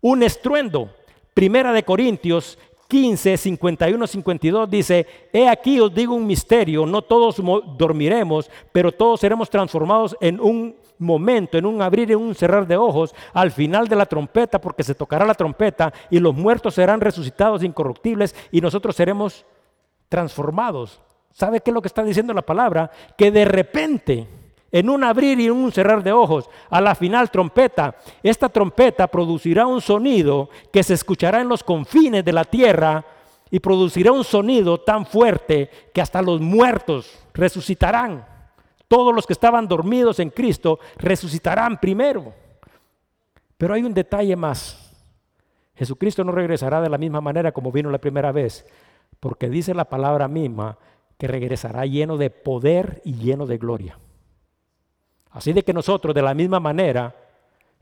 un 0.00 0.22
estruendo. 0.22 0.90
Primera 1.38 1.72
de 1.72 1.84
Corintios 1.84 2.58
15, 2.88 3.36
51, 3.36 4.06
52 4.08 4.68
dice, 4.68 5.06
he 5.32 5.48
aquí 5.48 5.78
os 5.78 5.94
digo 5.94 6.12
un 6.16 6.26
misterio, 6.26 6.84
no 6.84 7.00
todos 7.00 7.36
dormiremos, 7.76 8.50
pero 8.72 8.90
todos 8.90 9.20
seremos 9.20 9.48
transformados 9.48 10.16
en 10.20 10.40
un 10.40 10.74
momento, 10.98 11.56
en 11.56 11.66
un 11.66 11.80
abrir 11.80 12.10
y 12.10 12.16
un 12.16 12.34
cerrar 12.34 12.66
de 12.66 12.76
ojos, 12.76 13.14
al 13.32 13.52
final 13.52 13.86
de 13.86 13.94
la 13.94 14.06
trompeta, 14.06 14.60
porque 14.60 14.82
se 14.82 14.96
tocará 14.96 15.24
la 15.24 15.34
trompeta 15.34 15.92
y 16.10 16.18
los 16.18 16.34
muertos 16.34 16.74
serán 16.74 17.00
resucitados 17.00 17.62
incorruptibles 17.62 18.34
y 18.50 18.60
nosotros 18.60 18.96
seremos 18.96 19.46
transformados. 20.08 21.00
¿Sabe 21.30 21.60
qué 21.60 21.70
es 21.70 21.74
lo 21.74 21.82
que 21.82 21.86
está 21.86 22.02
diciendo 22.02 22.34
la 22.34 22.42
palabra? 22.42 22.90
Que 23.16 23.30
de 23.30 23.44
repente 23.44 24.26
en 24.70 24.90
un 24.90 25.02
abrir 25.04 25.40
y 25.40 25.50
un 25.50 25.72
cerrar 25.72 26.02
de 26.02 26.12
ojos, 26.12 26.48
a 26.70 26.80
la 26.80 26.94
final 26.94 27.30
trompeta. 27.30 27.96
Esta 28.22 28.48
trompeta 28.48 29.06
producirá 29.06 29.66
un 29.66 29.80
sonido 29.80 30.50
que 30.72 30.82
se 30.82 30.94
escuchará 30.94 31.40
en 31.40 31.48
los 31.48 31.64
confines 31.64 32.24
de 32.24 32.32
la 32.32 32.44
tierra 32.44 33.04
y 33.50 33.60
producirá 33.60 34.12
un 34.12 34.24
sonido 34.24 34.78
tan 34.80 35.06
fuerte 35.06 35.70
que 35.92 36.00
hasta 36.00 36.20
los 36.20 36.40
muertos 36.40 37.18
resucitarán. 37.32 38.26
Todos 38.88 39.14
los 39.14 39.26
que 39.26 39.32
estaban 39.32 39.68
dormidos 39.68 40.18
en 40.18 40.30
Cristo 40.30 40.78
resucitarán 40.96 41.78
primero. 41.78 42.32
Pero 43.56 43.74
hay 43.74 43.82
un 43.82 43.94
detalle 43.94 44.36
más. 44.36 44.84
Jesucristo 45.74 46.24
no 46.24 46.32
regresará 46.32 46.80
de 46.80 46.88
la 46.88 46.98
misma 46.98 47.20
manera 47.20 47.52
como 47.52 47.72
vino 47.72 47.90
la 47.90 47.98
primera 47.98 48.32
vez, 48.32 48.66
porque 49.20 49.48
dice 49.48 49.74
la 49.74 49.84
palabra 49.84 50.26
misma 50.28 50.78
que 51.16 51.26
regresará 51.26 51.86
lleno 51.86 52.16
de 52.16 52.30
poder 52.30 53.00
y 53.04 53.14
lleno 53.14 53.46
de 53.46 53.58
gloria. 53.58 53.98
Así 55.30 55.52
de 55.52 55.62
que 55.62 55.72
nosotros 55.72 56.14
de 56.14 56.22
la 56.22 56.34
misma 56.34 56.60
manera 56.60 57.14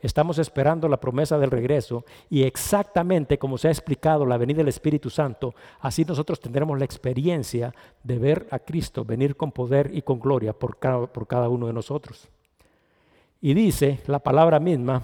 estamos 0.00 0.38
esperando 0.38 0.88
la 0.88 0.98
promesa 0.98 1.38
del 1.38 1.50
regreso 1.50 2.04
y 2.28 2.42
exactamente 2.42 3.38
como 3.38 3.58
se 3.58 3.68
ha 3.68 3.70
explicado 3.70 4.26
la 4.26 4.36
venida 4.36 4.58
del 4.58 4.68
Espíritu 4.68 5.10
Santo, 5.10 5.54
así 5.80 6.04
nosotros 6.04 6.40
tendremos 6.40 6.78
la 6.78 6.84
experiencia 6.84 7.74
de 8.02 8.18
ver 8.18 8.46
a 8.50 8.58
Cristo 8.58 9.04
venir 9.04 9.36
con 9.36 9.52
poder 9.52 9.90
y 9.94 10.02
con 10.02 10.20
gloria 10.20 10.52
por 10.52 10.78
cada, 10.78 11.48
uno 11.48 11.66
de 11.66 11.72
nosotros. 11.72 12.28
Y 13.40 13.54
dice 13.54 14.00
la 14.06 14.18
palabra 14.18 14.60
misma, 14.60 15.02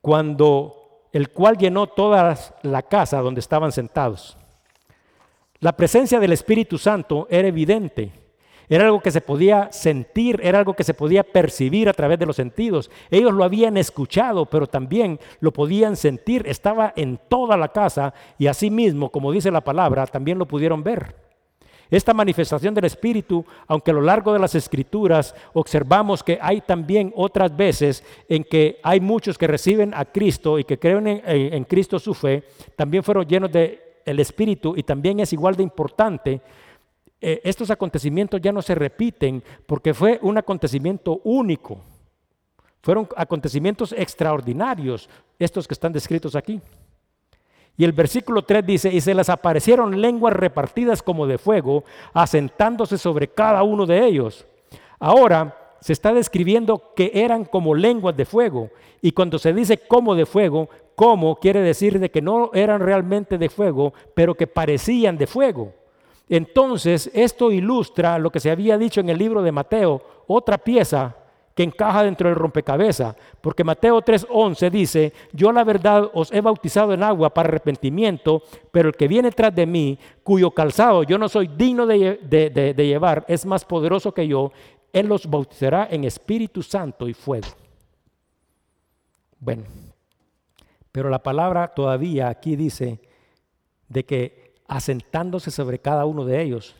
cuando 0.00 1.08
el 1.12 1.30
cual 1.30 1.56
llenó 1.56 1.86
toda 1.86 2.36
la 2.62 2.82
casa 2.82 3.20
donde 3.20 3.40
estaban 3.40 3.70
sentados. 3.70 4.36
La 5.60 5.72
presencia 5.72 6.18
del 6.18 6.32
Espíritu 6.32 6.76
Santo 6.76 7.28
era 7.30 7.46
evidente 7.46 8.23
era 8.68 8.84
algo 8.84 9.00
que 9.00 9.10
se 9.10 9.20
podía 9.20 9.70
sentir, 9.72 10.40
era 10.42 10.58
algo 10.58 10.74
que 10.74 10.84
se 10.84 10.94
podía 10.94 11.22
percibir 11.22 11.88
a 11.88 11.92
través 11.92 12.18
de 12.18 12.26
los 12.26 12.36
sentidos. 12.36 12.90
Ellos 13.10 13.32
lo 13.32 13.44
habían 13.44 13.76
escuchado, 13.76 14.46
pero 14.46 14.66
también 14.66 15.20
lo 15.40 15.52
podían 15.52 15.96
sentir. 15.96 16.46
Estaba 16.46 16.92
en 16.96 17.18
toda 17.28 17.56
la 17.56 17.68
casa 17.68 18.14
y 18.38 18.46
asimismo, 18.46 19.10
como 19.10 19.32
dice 19.32 19.50
la 19.50 19.62
palabra, 19.62 20.06
también 20.06 20.38
lo 20.38 20.46
pudieron 20.46 20.82
ver. 20.82 21.24
Esta 21.90 22.14
manifestación 22.14 22.74
del 22.74 22.86
Espíritu, 22.86 23.44
aunque 23.66 23.90
a 23.90 23.94
lo 23.94 24.00
largo 24.00 24.32
de 24.32 24.38
las 24.38 24.54
escrituras 24.54 25.34
observamos 25.52 26.22
que 26.22 26.38
hay 26.40 26.60
también 26.62 27.12
otras 27.14 27.54
veces 27.54 28.02
en 28.28 28.42
que 28.44 28.80
hay 28.82 29.00
muchos 29.00 29.36
que 29.36 29.46
reciben 29.46 29.92
a 29.94 30.04
Cristo 30.04 30.58
y 30.58 30.64
que 30.64 30.78
creen 30.78 31.22
en, 31.24 31.64
Cristo 31.64 31.98
su 31.98 32.14
fe, 32.14 32.44
también 32.74 33.04
fueron 33.04 33.26
llenos 33.26 33.52
del 33.52 33.78
el 34.04 34.18
Espíritu 34.18 34.74
y 34.76 34.82
también 34.82 35.20
es 35.20 35.32
igual 35.32 35.56
de 35.56 35.62
importante 35.62 36.40
eh, 37.26 37.40
estos 37.42 37.70
acontecimientos 37.70 38.38
ya 38.42 38.52
no 38.52 38.60
se 38.60 38.74
repiten 38.74 39.42
porque 39.64 39.94
fue 39.94 40.18
un 40.20 40.36
acontecimiento 40.36 41.22
único. 41.24 41.78
Fueron 42.82 43.08
acontecimientos 43.16 43.94
extraordinarios 43.96 45.08
estos 45.38 45.66
que 45.66 45.72
están 45.72 45.94
descritos 45.94 46.36
aquí. 46.36 46.60
Y 47.78 47.84
el 47.84 47.92
versículo 47.92 48.42
3 48.42 48.66
dice, 48.66 48.92
y 48.92 49.00
se 49.00 49.14
les 49.14 49.30
aparecieron 49.30 49.98
lenguas 50.02 50.34
repartidas 50.34 51.02
como 51.02 51.26
de 51.26 51.38
fuego, 51.38 51.84
asentándose 52.12 52.98
sobre 52.98 53.28
cada 53.28 53.62
uno 53.62 53.86
de 53.86 54.04
ellos. 54.04 54.44
Ahora 54.98 55.76
se 55.80 55.94
está 55.94 56.12
describiendo 56.12 56.92
que 56.94 57.10
eran 57.14 57.46
como 57.46 57.74
lenguas 57.74 58.14
de 58.18 58.26
fuego. 58.26 58.68
Y 59.00 59.12
cuando 59.12 59.38
se 59.38 59.54
dice 59.54 59.78
como 59.78 60.14
de 60.14 60.26
fuego, 60.26 60.68
como 60.94 61.36
quiere 61.36 61.62
decir 61.62 61.98
de 61.98 62.10
que 62.10 62.20
no 62.20 62.50
eran 62.52 62.82
realmente 62.82 63.38
de 63.38 63.48
fuego, 63.48 63.94
pero 64.14 64.34
que 64.34 64.46
parecían 64.46 65.16
de 65.16 65.26
fuego. 65.26 65.72
Entonces, 66.28 67.10
esto 67.12 67.52
ilustra 67.52 68.18
lo 68.18 68.30
que 68.30 68.40
se 68.40 68.50
había 68.50 68.78
dicho 68.78 69.00
en 69.00 69.10
el 69.10 69.18
libro 69.18 69.42
de 69.42 69.52
Mateo, 69.52 70.02
otra 70.26 70.58
pieza 70.58 71.16
que 71.54 71.62
encaja 71.62 72.02
dentro 72.02 72.28
del 72.28 72.36
rompecabezas, 72.36 73.14
porque 73.40 73.62
Mateo 73.62 74.02
3:11 74.02 74.70
dice, 74.70 75.12
yo 75.32 75.52
la 75.52 75.62
verdad 75.62 76.10
os 76.12 76.32
he 76.32 76.40
bautizado 76.40 76.92
en 76.92 77.02
agua 77.02 77.32
para 77.32 77.48
arrepentimiento, 77.48 78.42
pero 78.72 78.88
el 78.88 78.96
que 78.96 79.06
viene 79.06 79.30
tras 79.30 79.54
de 79.54 79.64
mí, 79.64 79.98
cuyo 80.24 80.50
calzado 80.50 81.04
yo 81.04 81.16
no 81.16 81.28
soy 81.28 81.46
digno 81.46 81.86
de, 81.86 82.18
de 82.22 82.86
llevar, 82.86 83.24
es 83.28 83.46
más 83.46 83.64
poderoso 83.64 84.12
que 84.12 84.26
yo, 84.26 84.50
él 84.92 85.06
los 85.06 85.28
bautizará 85.28 85.88
en 85.90 86.04
Espíritu 86.04 86.62
Santo 86.62 87.08
y 87.08 87.14
fuego. 87.14 87.48
Bueno, 89.38 89.64
pero 90.90 91.10
la 91.10 91.22
palabra 91.22 91.68
todavía 91.68 92.28
aquí 92.28 92.56
dice 92.56 93.00
de 93.88 94.04
que 94.04 94.43
asentándose 94.66 95.50
sobre 95.50 95.78
cada 95.78 96.04
uno 96.04 96.24
de 96.24 96.42
ellos. 96.42 96.74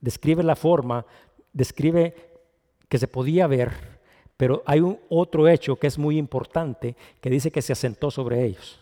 Describe 0.00 0.42
la 0.42 0.56
forma, 0.56 1.06
describe 1.52 2.14
que 2.88 2.98
se 2.98 3.08
podía 3.08 3.46
ver, 3.46 3.72
pero 4.36 4.62
hay 4.66 4.80
un 4.80 4.98
otro 5.08 5.48
hecho 5.48 5.76
que 5.76 5.86
es 5.86 5.98
muy 5.98 6.18
importante, 6.18 6.96
que 7.20 7.30
dice 7.30 7.50
que 7.50 7.62
se 7.62 7.72
asentó 7.72 8.10
sobre 8.10 8.44
ellos. 8.44 8.80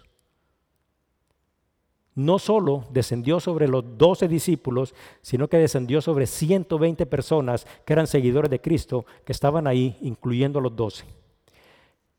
No 2.16 2.38
solo 2.38 2.84
descendió 2.90 3.40
sobre 3.40 3.66
los 3.66 3.98
doce 3.98 4.28
discípulos, 4.28 4.94
sino 5.20 5.48
que 5.48 5.58
descendió 5.58 6.00
sobre 6.00 6.26
120 6.26 7.06
personas 7.06 7.66
que 7.84 7.92
eran 7.92 8.06
seguidores 8.06 8.50
de 8.50 8.60
Cristo, 8.60 9.04
que 9.24 9.32
estaban 9.32 9.66
ahí, 9.66 9.96
incluyendo 10.00 10.60
los 10.60 10.76
doce. 10.76 11.04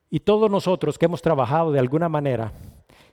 Y 0.09 0.19
todos 0.19 0.51
nosotros 0.51 0.97
que 0.97 1.05
hemos 1.05 1.21
trabajado 1.21 1.71
de 1.71 1.79
alguna 1.79 2.09
manera 2.09 2.51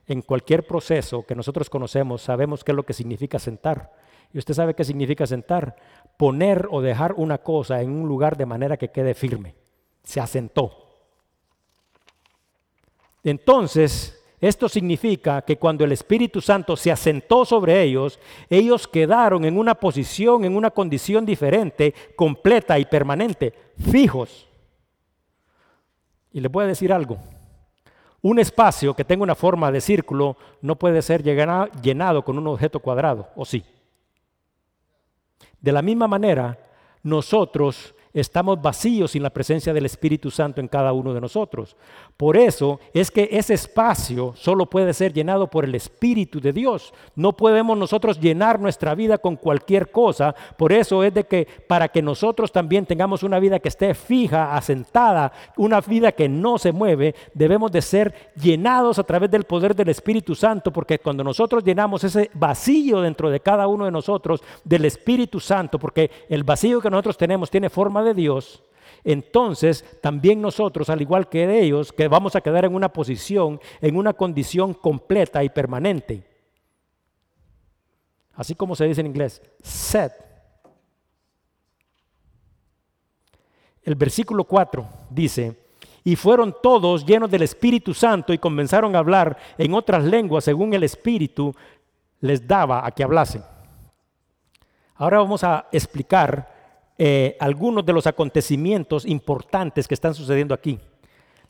en 0.07 0.23
cualquier 0.23 0.67
proceso 0.67 1.25
que 1.25 1.35
nosotros 1.35 1.71
conocemos, 1.71 2.23
sabemos 2.23 2.65
qué 2.65 2.73
es 2.73 2.77
lo 2.77 2.85
que 2.85 2.93
significa 2.93 3.39
sentar. 3.39 3.93
Y 4.33 4.39
usted 4.39 4.55
sabe 4.55 4.75
qué 4.75 4.85
significa 4.85 5.27
sentar. 5.27 5.77
Poner 6.17 6.69
o 6.71 6.81
dejar 6.81 7.15
una 7.17 7.39
cosa 7.39 7.83
en 7.83 7.91
un 7.91 8.09
lugar 8.09 8.37
de 8.37 8.47
manera 8.47 8.77
que 8.77 8.89
quede 8.89 9.15
firme. 9.15 9.55
Se 10.03 10.21
asentó. 10.21 10.73
Entonces, 13.23 14.21
esto 14.41 14.69
significa 14.69 15.43
que 15.43 15.57
cuando 15.57 15.85
el 15.85 15.93
Espíritu 15.93 16.41
Santo 16.41 16.77
se 16.77 16.91
asentó 16.91 17.45
sobre 17.45 17.81
ellos, 17.83 18.19
ellos 18.51 18.89
quedaron 18.89 19.45
en 19.45 19.57
una 19.57 19.77
posición, 19.77 20.45
en 20.45 20.57
una 20.57 20.71
condición 20.71 21.25
diferente, 21.25 21.95
completa 22.17 22.79
y 22.79 22.85
permanente, 22.85 23.55
fijos. 23.79 24.49
Y 26.33 26.41
les 26.41 26.51
voy 26.51 26.65
a 26.65 26.69
decir 26.69 26.93
algo. 26.93 27.19
Un 28.23 28.39
espacio 28.39 28.95
que 28.95 29.05
tenga 29.05 29.25
una 29.25 29.35
forma 29.35 29.73
de 29.73 29.81
círculo 29.81 30.37
no 30.61 30.77
puede 30.77 31.03
ser 31.03 31.23
llenado 31.23 32.25
con 32.25 32.39
un 32.39 32.47
objeto 32.47 32.81
cuadrado, 32.81 33.29
¿o 33.35 33.45
sí? 33.45 33.65
De 35.61 35.73
la 35.73 35.83
misma 35.83 36.07
manera, 36.07 36.59
nosotros 37.03 37.95
estamos 38.15 38.61
vacíos 38.61 39.13
sin 39.13 39.23
la 39.23 39.31
presencia 39.31 39.73
del 39.73 39.87
Espíritu 39.87 40.31
Santo 40.31 40.61
en 40.61 40.69
cada 40.69 40.93
uno 40.93 41.15
de 41.15 41.21
nosotros. 41.21 41.77
Por 42.17 42.37
eso 42.37 42.79
es 42.93 43.11
que 43.11 43.29
ese 43.33 43.55
espacio 43.55 44.35
solo 44.37 44.67
puede 44.67 44.93
ser 44.93 45.13
llenado 45.13 45.47
por 45.49 45.65
el 45.65 45.75
Espíritu 45.75 46.41
de 46.41 46.53
Dios. 46.53 46.93
No 47.17 47.33
podemos 47.37 47.77
nosotros 47.77 48.21
llenar 48.21 48.61
nuestra 48.61 48.95
vida 48.95 49.19
con 49.19 49.37
cualquier 49.37 49.91
cosa. 49.91 50.35
Por 50.57 50.73
eso 50.73 51.03
es 51.03 51.15
de 51.15 51.25
que 51.25 51.47
para 51.67 51.89
que 51.89 52.03
nosotros 52.03 52.53
también 52.53 52.87
tengamos 52.87 53.23
una 53.23 53.39
vida 53.39 53.59
que 53.59 53.69
esté 53.69 53.95
fija, 53.95 54.55
asentada, 54.55 55.33
una 55.57 55.81
vida 55.81 56.13
que 56.13 56.29
no 56.29 56.59
se 56.59 56.73
mueve, 56.73 57.15
debemos 57.35 57.73
de 57.73 57.83
ser 57.83 58.33
llenados 58.37 58.99
a 58.99 59.05
través 59.05 59.31
del 59.31 59.45
poder 59.45 59.75
del 59.75 59.89
Espíritu 59.89 60.35
Santo, 60.35 60.73
porque 60.73 60.99
cuando 60.99 61.25
nosotros 61.25 61.65
llenamos 61.65 62.05
ese 62.05 62.31
vacío 62.35 63.01
dentro 63.01 63.31
de 63.31 63.41
cada 63.41 63.67
uno 63.67 63.85
de 63.85 63.91
nosotros 63.91 64.43
del 64.65 64.85
Espíritu 64.85 65.41
Santo, 65.41 65.79
porque 65.79 66.11
el 66.29 66.45
vacío 66.45 66.81
que 66.81 66.91
nosotros 66.91 67.17
tenemos 67.17 67.51
tiene 67.51 67.71
forma 67.71 68.02
de 68.05 68.15
Dios, 68.15 68.63
entonces 69.05 69.85
también 70.01 70.41
nosotros, 70.41 70.89
al 70.89 71.01
igual 71.01 71.29
que 71.29 71.61
ellos, 71.61 71.93
que 71.93 72.09
vamos 72.09 72.37
a 72.37 72.41
quedar 72.41 72.65
en 72.65 72.75
una 72.75 72.93
posición, 72.93 73.61
en 73.81 73.97
una 73.97 74.13
condición 74.13 74.75
completa 74.75 75.43
y 75.43 75.49
permanente. 75.49 76.25
Así 78.35 78.55
como 78.55 78.77
se 78.77 78.87
dice 78.87 79.01
en 79.01 79.09
inglés, 79.09 79.43
set. 79.63 80.13
El 83.83 83.97
versículo 83.97 84.45
4 84.45 84.89
dice, 85.11 85.57
y 86.05 86.17
fueron 86.17 86.55
todos 86.63 87.05
llenos 87.05 87.31
del 87.31 87.43
Espíritu 87.43 87.95
Santo 87.95 88.33
y 88.33 88.39
comenzaron 88.39 88.95
a 88.95 89.01
hablar 89.01 89.37
en 89.59 89.75
otras 89.75 90.05
lenguas 90.05 90.45
según 90.45 90.73
el 90.75 90.85
Espíritu 90.85 91.55
les 92.21 92.47
daba 92.47 92.87
a 92.87 92.91
que 92.93 93.03
hablasen. 93.03 93.43
Ahora 94.95 95.19
vamos 95.19 95.43
a 95.43 95.69
explicar 95.73 96.52
eh, 97.05 97.37
algunos 97.41 97.85
de 97.85 97.93
los 97.93 98.07
acontecimientos 98.07 99.05
importantes 99.07 99.89
que 99.89 99.95
están 99.95 100.15
sucediendo 100.15 100.55
aquí. 100.55 100.79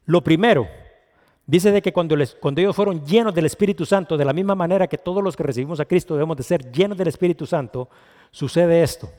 Lo 0.06 0.24
primero, 0.24 0.66
dice 1.46 1.70
de 1.70 1.82
que 1.82 1.92
cuando, 1.92 2.16
cuando 2.40 2.62
ellos 2.62 2.74
fueron 2.74 3.04
llenos 3.04 3.34
del 3.34 3.44
Espíritu 3.44 3.84
Santo, 3.84 4.16
de 4.16 4.24
la 4.24 4.32
misma 4.32 4.54
manera 4.54 4.86
que 4.86 4.96
todos 4.96 5.22
los 5.22 5.36
que 5.36 5.42
recibimos 5.42 5.78
a 5.78 5.84
Cristo 5.84 6.14
debemos 6.14 6.38
de 6.38 6.42
ser 6.42 6.72
llenos 6.72 6.96
del 6.96 7.08
Espíritu 7.08 7.44
Santo, 7.44 7.90
sucede 8.30 8.82
esto. 8.82 9.10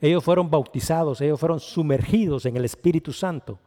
Ellos 0.00 0.22
fueron 0.22 0.48
bautizados, 0.48 1.20
ellos 1.22 1.40
fueron 1.40 1.58
sumergidos 1.58 2.46
en 2.46 2.56
el 2.56 2.64
Espíritu 2.64 3.12
Santo. 3.12 3.58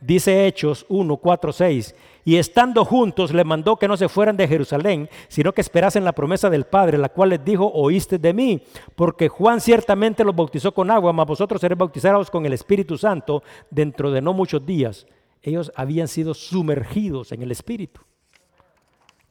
Dice 0.00 0.46
Hechos 0.46 0.86
1, 0.88 1.16
4, 1.16 1.52
6. 1.52 1.94
Y 2.24 2.36
estando 2.36 2.84
juntos 2.84 3.32
le 3.32 3.44
mandó 3.44 3.76
que 3.76 3.88
no 3.88 3.96
se 3.96 4.08
fueran 4.08 4.36
de 4.36 4.48
Jerusalén, 4.48 5.08
sino 5.28 5.52
que 5.52 5.60
esperasen 5.60 6.04
la 6.04 6.12
promesa 6.12 6.48
del 6.48 6.64
Padre, 6.64 6.98
la 6.98 7.08
cual 7.08 7.30
les 7.30 7.44
dijo, 7.44 7.70
oíste 7.72 8.18
de 8.18 8.32
mí, 8.32 8.62
porque 8.94 9.28
Juan 9.28 9.60
ciertamente 9.60 10.24
los 10.24 10.36
bautizó 10.36 10.72
con 10.72 10.90
agua, 10.90 11.12
mas 11.12 11.26
vosotros 11.26 11.60
seréis 11.60 11.78
bautizados 11.78 12.30
con 12.30 12.46
el 12.46 12.52
Espíritu 12.52 12.96
Santo 12.96 13.42
dentro 13.70 14.10
de 14.10 14.20
no 14.20 14.32
muchos 14.32 14.64
días. 14.64 15.06
Ellos 15.42 15.72
habían 15.74 16.08
sido 16.08 16.34
sumergidos 16.34 17.32
en 17.32 17.42
el 17.42 17.50
Espíritu. 17.50 18.00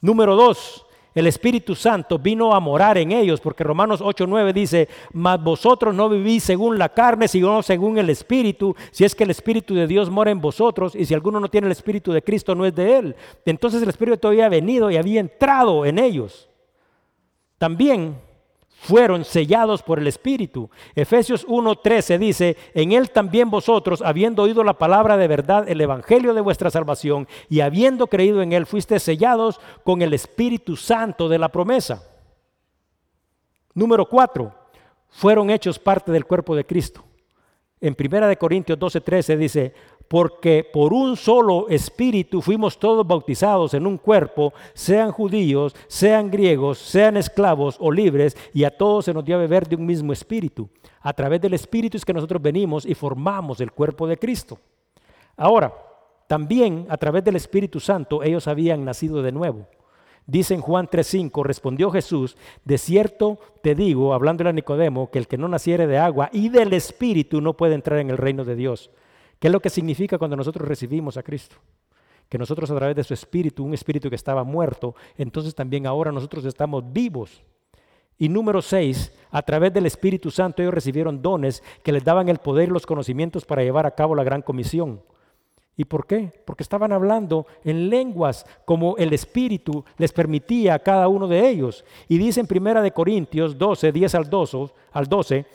Número 0.01 0.35
dos, 0.35 0.85
el 1.15 1.27
Espíritu 1.27 1.75
Santo 1.75 2.19
vino 2.19 2.53
a 2.53 2.59
morar 2.59 2.97
en 2.97 3.11
ellos, 3.11 3.41
porque 3.41 3.63
Romanos 3.63 4.01
8:9 4.01 4.53
dice, 4.53 4.87
mas 5.13 5.41
vosotros 5.43 5.93
no 5.95 6.09
vivís 6.09 6.43
según 6.43 6.77
la 6.77 6.89
carne, 6.89 7.27
sino 7.27 7.63
según 7.63 7.97
el 7.97 8.09
Espíritu, 8.09 8.75
si 8.91 9.05
es 9.05 9.15
que 9.15 9.23
el 9.23 9.31
Espíritu 9.31 9.73
de 9.73 9.87
Dios 9.87 10.09
mora 10.09 10.31
en 10.31 10.41
vosotros, 10.41 10.95
y 10.95 11.05
si 11.05 11.13
alguno 11.13 11.39
no 11.39 11.49
tiene 11.49 11.67
el 11.67 11.71
Espíritu 11.71 12.11
de 12.11 12.21
Cristo, 12.21 12.55
no 12.55 12.65
es 12.65 12.75
de 12.75 12.97
él. 12.97 13.15
Entonces 13.45 13.81
el 13.81 13.89
Espíritu 13.89 14.27
había 14.27 14.49
venido 14.49 14.91
y 14.91 14.97
había 14.97 15.19
entrado 15.19 15.85
en 15.85 15.99
ellos. 15.99 16.49
También 17.57 18.28
fueron 18.81 19.25
sellados 19.25 19.83
por 19.83 19.99
el 19.99 20.07
Espíritu. 20.07 20.69
Efesios 20.95 21.45
1:13 21.47 22.17
dice, 22.17 22.57
en 22.73 22.93
él 22.93 23.11
también 23.11 23.49
vosotros, 23.49 24.01
habiendo 24.01 24.43
oído 24.43 24.63
la 24.63 24.77
palabra 24.77 25.17
de 25.17 25.27
verdad, 25.27 25.67
el 25.67 25.81
evangelio 25.81 26.33
de 26.33 26.41
vuestra 26.41 26.71
salvación, 26.71 27.27
y 27.49 27.59
habiendo 27.59 28.07
creído 28.07 28.41
en 28.41 28.53
él, 28.53 28.65
fuiste 28.65 28.99
sellados 28.99 29.59
con 29.83 30.01
el 30.01 30.13
Espíritu 30.13 30.77
Santo 30.77 31.27
de 31.27 31.39
la 31.39 31.49
promesa. 31.49 32.03
Número 33.73 34.07
4, 34.07 34.53
fueron 35.09 35.49
hechos 35.49 35.77
parte 35.77 36.11
del 36.11 36.25
cuerpo 36.25 36.55
de 36.55 36.65
Cristo. 36.65 37.03
En 37.81 37.95
1 37.97 38.37
Corintios 38.37 38.79
12:13 38.79 39.37
dice, 39.37 39.73
porque 40.09 40.67
por 40.73 40.91
un 40.91 41.15
solo 41.15 41.69
espíritu 41.69 42.41
fuimos 42.41 42.79
todos 42.79 43.07
bautizados 43.07 43.73
en 43.75 43.85
un 43.87 43.97
cuerpo, 43.97 44.53
sean 44.73 45.11
judíos, 45.11 45.75
sean 45.87 46.29
griegos, 46.31 46.79
sean 46.79 47.15
esclavos 47.15 47.77
o 47.79 47.91
libres, 47.91 48.35
y 48.53 48.63
a 48.63 48.75
todos 48.75 49.05
se 49.05 49.13
nos 49.13 49.23
dio 49.23 49.35
a 49.35 49.39
beber 49.39 49.67
de 49.69 49.75
un 49.75 49.85
mismo 49.85 50.11
espíritu. 50.11 50.67
A 51.01 51.13
través 51.13 51.39
del 51.39 51.53
espíritu 51.53 51.95
es 51.95 52.03
que 52.03 52.13
nosotros 52.13 52.41
venimos 52.41 52.85
y 52.85 52.95
formamos 52.95 53.61
el 53.61 53.71
cuerpo 53.71 54.07
de 54.07 54.17
Cristo. 54.17 54.59
Ahora, 55.37 55.73
también 56.27 56.85
a 56.89 56.97
través 56.97 57.23
del 57.23 57.37
Espíritu 57.37 57.79
Santo 57.79 58.21
ellos 58.21 58.47
habían 58.47 58.85
nacido 58.85 59.23
de 59.23 59.31
nuevo. 59.31 59.67
Dice 60.27 60.53
en 60.53 60.61
Juan 60.61 60.87
3:5, 60.87 61.43
respondió 61.43 61.89
Jesús, 61.89 62.37
de 62.63 62.77
cierto 62.77 63.39
te 63.63 63.73
digo, 63.73 64.13
hablando 64.13 64.47
a 64.47 64.51
Nicodemo, 64.51 65.09
que 65.09 65.17
el 65.17 65.27
que 65.27 65.39
no 65.39 65.47
naciere 65.47 65.87
de 65.87 65.97
agua 65.97 66.29
y 66.31 66.49
del 66.49 66.73
Espíritu 66.73 67.41
no 67.41 67.57
puede 67.57 67.73
entrar 67.73 67.99
en 67.99 68.11
el 68.11 68.17
reino 68.17 68.45
de 68.45 68.55
Dios. 68.55 68.91
¿Qué 69.39 69.47
es 69.47 69.53
lo 69.53 69.61
que 69.61 69.69
significa 69.69 70.17
cuando 70.17 70.35
nosotros 70.35 70.67
recibimos 70.67 71.15
a 71.17 71.23
Cristo? 71.23 71.55
Que 72.27 72.37
nosotros 72.37 72.69
a 72.69 72.75
través 72.75 72.95
de 72.95 73.03
su 73.03 73.13
espíritu, 73.13 73.63
un 73.63 73.73
espíritu 73.73 74.09
que 74.09 74.15
estaba 74.15 74.43
muerto, 74.43 74.93
entonces 75.17 75.55
también 75.55 75.87
ahora 75.87 76.11
nosotros 76.11 76.45
estamos 76.45 76.83
vivos. 76.91 77.41
Y 78.17 78.27
número 78.27 78.61
seis, 78.61 79.13
a 79.31 79.41
través 79.41 79.73
del 79.73 79.85
Espíritu 79.85 80.29
Santo 80.29 80.61
ellos 80.61 80.73
recibieron 80.73 81.21
dones 81.21 81.63
que 81.83 81.93
les 81.93 82.03
daban 82.03 82.27
el 82.27 82.39
poder 82.39 82.67
y 82.67 82.71
los 82.71 82.85
conocimientos 82.85 83.45
para 83.45 83.63
llevar 83.63 83.85
a 83.85 83.95
cabo 83.95 84.13
la 84.13 84.25
gran 84.25 84.41
comisión. 84.41 85.01
¿Y 85.77 85.85
por 85.85 86.05
qué? 86.05 86.29
Porque 86.45 86.63
estaban 86.63 86.91
hablando 86.91 87.47
en 87.63 87.89
lenguas 87.89 88.45
como 88.65 88.97
el 88.97 89.13
Espíritu 89.13 89.85
les 89.97 90.11
permitía 90.11 90.73
a 90.73 90.79
cada 90.79 91.07
uno 91.07 91.29
de 91.29 91.47
ellos. 91.47 91.85
Y 92.09 92.17
dice 92.17 92.41
en 92.41 92.47
Primera 92.47 92.81
de 92.81 92.91
Corintios 92.91 93.57
12, 93.57 93.93
10 93.93 94.15
al 94.15 94.29
12, 94.29 94.57
al 94.91 95.05
12 95.05 95.45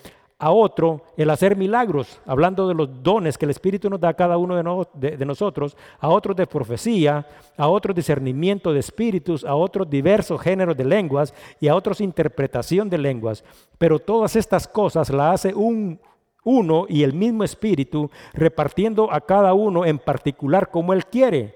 a 0.45 0.51
otro 0.51 1.01
el 1.17 1.31
hacer 1.31 1.55
milagros, 1.55 2.21
hablando 2.23 2.67
de 2.67 2.75
los 2.75 3.01
dones 3.01 3.35
que 3.35 3.45
el 3.45 3.49
Espíritu 3.49 3.89
nos 3.89 3.99
da 3.99 4.09
a 4.09 4.13
cada 4.13 4.37
uno 4.37 4.85
de, 4.93 5.25
nosotros, 5.25 5.75
a 5.99 6.07
otros 6.09 6.35
de 6.35 6.45
profecía, 6.45 7.25
a 7.57 7.67
otros 7.67 7.95
discernimiento 7.95 8.71
de 8.71 8.79
espíritus, 8.79 9.43
a 9.43 9.55
otros 9.55 9.89
diversos 9.89 10.39
géneros 10.39 10.77
de 10.77 10.85
lenguas 10.85 11.33
y 11.59 11.67
a 11.67 11.73
otros 11.73 11.99
interpretación 11.99 12.91
de 12.91 12.99
lenguas. 12.99 13.43
Pero 13.79 13.97
todas 13.97 14.35
estas 14.35 14.67
cosas 14.67 15.09
las 15.09 15.33
hace 15.33 15.55
un 15.55 15.99
uno 16.43 16.85
y 16.87 17.01
el 17.01 17.13
mismo 17.13 17.43
Espíritu, 17.43 18.11
repartiendo 18.33 19.11
a 19.11 19.21
cada 19.21 19.55
uno 19.55 19.83
en 19.83 19.97
particular 19.97 20.69
como 20.69 20.93
Él 20.93 21.07
quiere. 21.07 21.55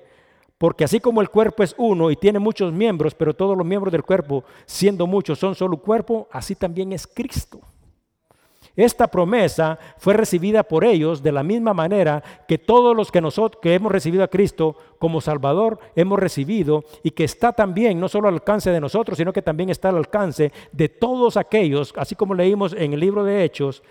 Porque 0.57 0.83
así 0.83 0.99
como 0.99 1.21
el 1.21 1.29
cuerpo 1.29 1.61
es 1.61 1.75
uno 1.77 2.09
y 2.09 2.15
tiene 2.15 2.39
muchos 2.39 2.73
miembros, 2.73 3.13
pero 3.13 3.35
todos 3.35 3.55
los 3.55 3.67
miembros 3.67 3.91
del 3.91 4.01
cuerpo, 4.01 4.43
siendo 4.65 5.05
muchos, 5.05 5.37
son 5.37 5.53
solo 5.53 5.77
cuerpo, 5.77 6.27
así 6.31 6.55
también 6.55 6.91
es 6.91 7.05
Cristo. 7.05 7.61
Esta 8.79 9.07
promesa 9.07 9.77
fue 9.97 10.13
recibida 10.13 10.63
por 10.63 10.85
ellos 10.85 11.21
de 11.21 11.33
la 11.33 11.43
misma 11.43 11.73
manera 11.73 12.23
que 12.47 12.57
todos 12.57 12.95
los 12.95 13.11
que 13.11 13.73
hemos 13.73 13.91
recibido 13.91 14.23
a 14.23 14.29
Cristo 14.29 14.77
como 14.97 15.19
Salvador 15.19 15.81
hemos 15.97 16.17
recibido 16.17 16.85
y 17.03 17.11
que 17.11 17.25
está 17.25 17.51
también 17.51 17.99
no 17.99 18.07
solo 18.07 18.29
al 18.29 18.35
alcance 18.35 18.71
de 18.71 18.79
nosotros, 18.79 19.17
sino 19.17 19.33
que 19.33 19.41
también 19.41 19.69
está 19.69 19.89
al 19.89 19.97
alcance 19.97 20.53
de 20.71 20.87
todos 20.87 21.35
aquellos, 21.35 21.93
así 21.97 22.15
como 22.15 22.33
leímos 22.33 22.71
en 22.71 22.93
el 22.93 23.01
libro 23.01 23.25
de 23.25 23.43
Hechos, 23.43 23.83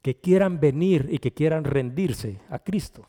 que 0.00 0.16
quieran 0.16 0.58
venir 0.58 1.08
y 1.10 1.18
que 1.18 1.34
quieran 1.34 1.64
rendirse 1.64 2.38
a 2.48 2.58
Cristo. 2.58 3.04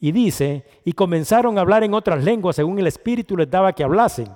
Y 0.00 0.10
dice, 0.10 0.64
y 0.84 0.92
comenzaron 0.92 1.56
a 1.56 1.60
hablar 1.60 1.84
en 1.84 1.94
otras 1.94 2.24
lenguas 2.24 2.56
según 2.56 2.80
el 2.80 2.88
Espíritu 2.88 3.36
les 3.36 3.48
daba 3.48 3.72
que 3.72 3.84
hablasen. 3.84 4.26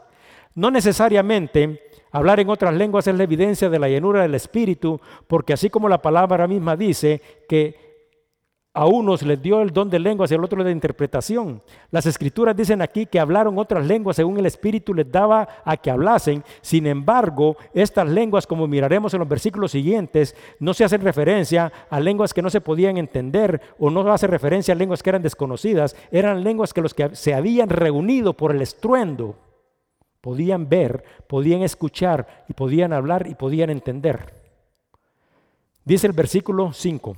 No 0.55 0.71
necesariamente 0.71 1.91
Hablar 2.13 2.41
en 2.41 2.51
otras 2.51 2.75
lenguas 2.75 3.07
es 3.07 3.15
la 3.15 3.25
evidencia 3.25 3.71
de 3.71 3.79
la 3.79 3.89
llenura 3.89 4.23
del 4.23 4.35
Espíritu, 4.35 5.01
porque 5.29 5.53
así 5.53 5.71
como 5.71 5.89
la 5.89 6.03
palabra 6.03 6.49
misma 6.49 6.77
dice 6.77 7.23
que 7.49 7.89
a 8.73 8.87
unos 8.87 9.23
les 9.23 9.41
dio 9.43 9.63
el 9.63 9.73
don 9.73 9.91
de 9.91 9.99
lenguas 9.99 10.31
y 10.31 10.35
al 10.35 10.45
otro 10.45 10.63
de 10.63 10.71
interpretación. 10.71 11.61
Las 11.91 12.07
escrituras 12.07 12.57
dicen 12.57 12.83
aquí 12.83 13.07
que 13.07 13.19
hablaron 13.19 13.59
otras 13.59 13.87
lenguas 13.87 14.17
según 14.17 14.39
el 14.39 14.47
Espíritu 14.47 14.95
les 14.95 15.11
daba 15.11 15.49
a 15.65 15.77
que 15.77 15.91
hablasen. 15.91 16.45
Sin 16.63 16.87
embargo, 16.87 17.57
estas 17.75 18.09
lenguas, 18.09 18.47
como 18.47 18.67
miraremos 18.67 19.13
en 19.15 19.21
los 19.21 19.29
versículos 19.29 19.73
siguientes, 19.73 20.37
no 20.59 20.75
se 20.75 20.85
hacen 20.85 21.03
referencia 21.03 21.73
a 21.91 22.01
lenguas 22.01 22.35
que 22.35 22.43
no 22.43 22.51
se 22.51 22.61
podían 22.61 22.97
entender 22.97 23.61
o 23.79 23.91
no 23.91 24.13
hace 24.13 24.27
referencia 24.27 24.75
a 24.75 24.77
lenguas 24.77 25.03
que 25.03 25.11
eran 25.11 25.23
desconocidas. 25.23 25.97
Eran 26.11 26.43
lenguas 26.43 26.73
que 26.73 26.83
los 26.83 26.95
que 26.95 27.15
se 27.15 27.35
habían 27.35 27.69
reunido 27.69 28.35
por 28.35 28.53
el 28.53 28.63
estruendo 28.63 29.37
Podían 30.21 30.69
ver, 30.69 31.05
podían 31.27 31.63
escuchar 31.63 32.45
y 32.49 32.53
podían 32.53 32.93
hablar 32.93 33.27
y 33.27 33.35
podían 33.35 33.71
entender. 33.71 34.35
Dice 35.85 36.07
el 36.07 36.13
versículo 36.13 36.73
5. 36.73 37.17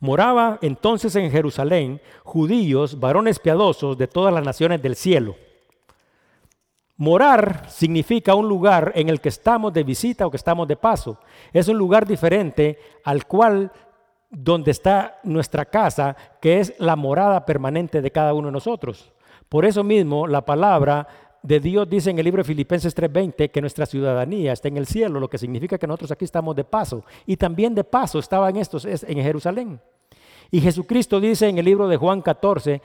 Moraba 0.00 0.58
entonces 0.62 1.16
en 1.16 1.30
Jerusalén 1.30 2.00
judíos, 2.22 3.00
varones 3.00 3.38
piadosos 3.38 3.96
de 3.96 4.06
todas 4.06 4.32
las 4.32 4.44
naciones 4.44 4.82
del 4.82 4.96
cielo. 4.96 5.36
Morar 6.96 7.68
significa 7.68 8.36
un 8.36 8.48
lugar 8.48 8.92
en 8.94 9.08
el 9.08 9.20
que 9.20 9.28
estamos 9.28 9.72
de 9.72 9.82
visita 9.82 10.26
o 10.26 10.30
que 10.30 10.36
estamos 10.36 10.68
de 10.68 10.76
paso. 10.76 11.18
Es 11.52 11.66
un 11.66 11.76
lugar 11.76 12.06
diferente 12.06 12.78
al 13.02 13.26
cual 13.26 13.72
donde 14.30 14.70
está 14.70 15.18
nuestra 15.24 15.64
casa, 15.64 16.16
que 16.40 16.60
es 16.60 16.74
la 16.78 16.94
morada 16.94 17.44
permanente 17.44 18.00
de 18.00 18.12
cada 18.12 18.32
uno 18.32 18.48
de 18.48 18.52
nosotros. 18.52 19.12
Por 19.48 19.64
eso 19.64 19.82
mismo 19.82 20.26
la 20.26 20.44
palabra 20.44 21.06
de 21.44 21.60
Dios 21.60 21.88
dice 21.88 22.10
en 22.10 22.18
el 22.18 22.24
libro 22.24 22.42
de 22.42 22.46
Filipenses 22.46 22.94
3:20 22.96 23.50
que 23.50 23.60
nuestra 23.60 23.84
ciudadanía 23.84 24.54
está 24.54 24.68
en 24.68 24.78
el 24.78 24.86
cielo, 24.86 25.20
lo 25.20 25.28
que 25.28 25.36
significa 25.36 25.76
que 25.76 25.86
nosotros 25.86 26.10
aquí 26.10 26.24
estamos 26.24 26.56
de 26.56 26.64
paso. 26.64 27.04
Y 27.26 27.36
también 27.36 27.74
de 27.74 27.84
paso 27.84 28.18
estaban 28.18 28.56
estos 28.56 28.86
en 28.86 29.22
Jerusalén. 29.22 29.78
Y 30.50 30.62
Jesucristo 30.62 31.20
dice 31.20 31.46
en 31.48 31.58
el 31.58 31.66
libro 31.66 31.86
de 31.86 31.98
Juan 31.98 32.22
14 32.22 32.80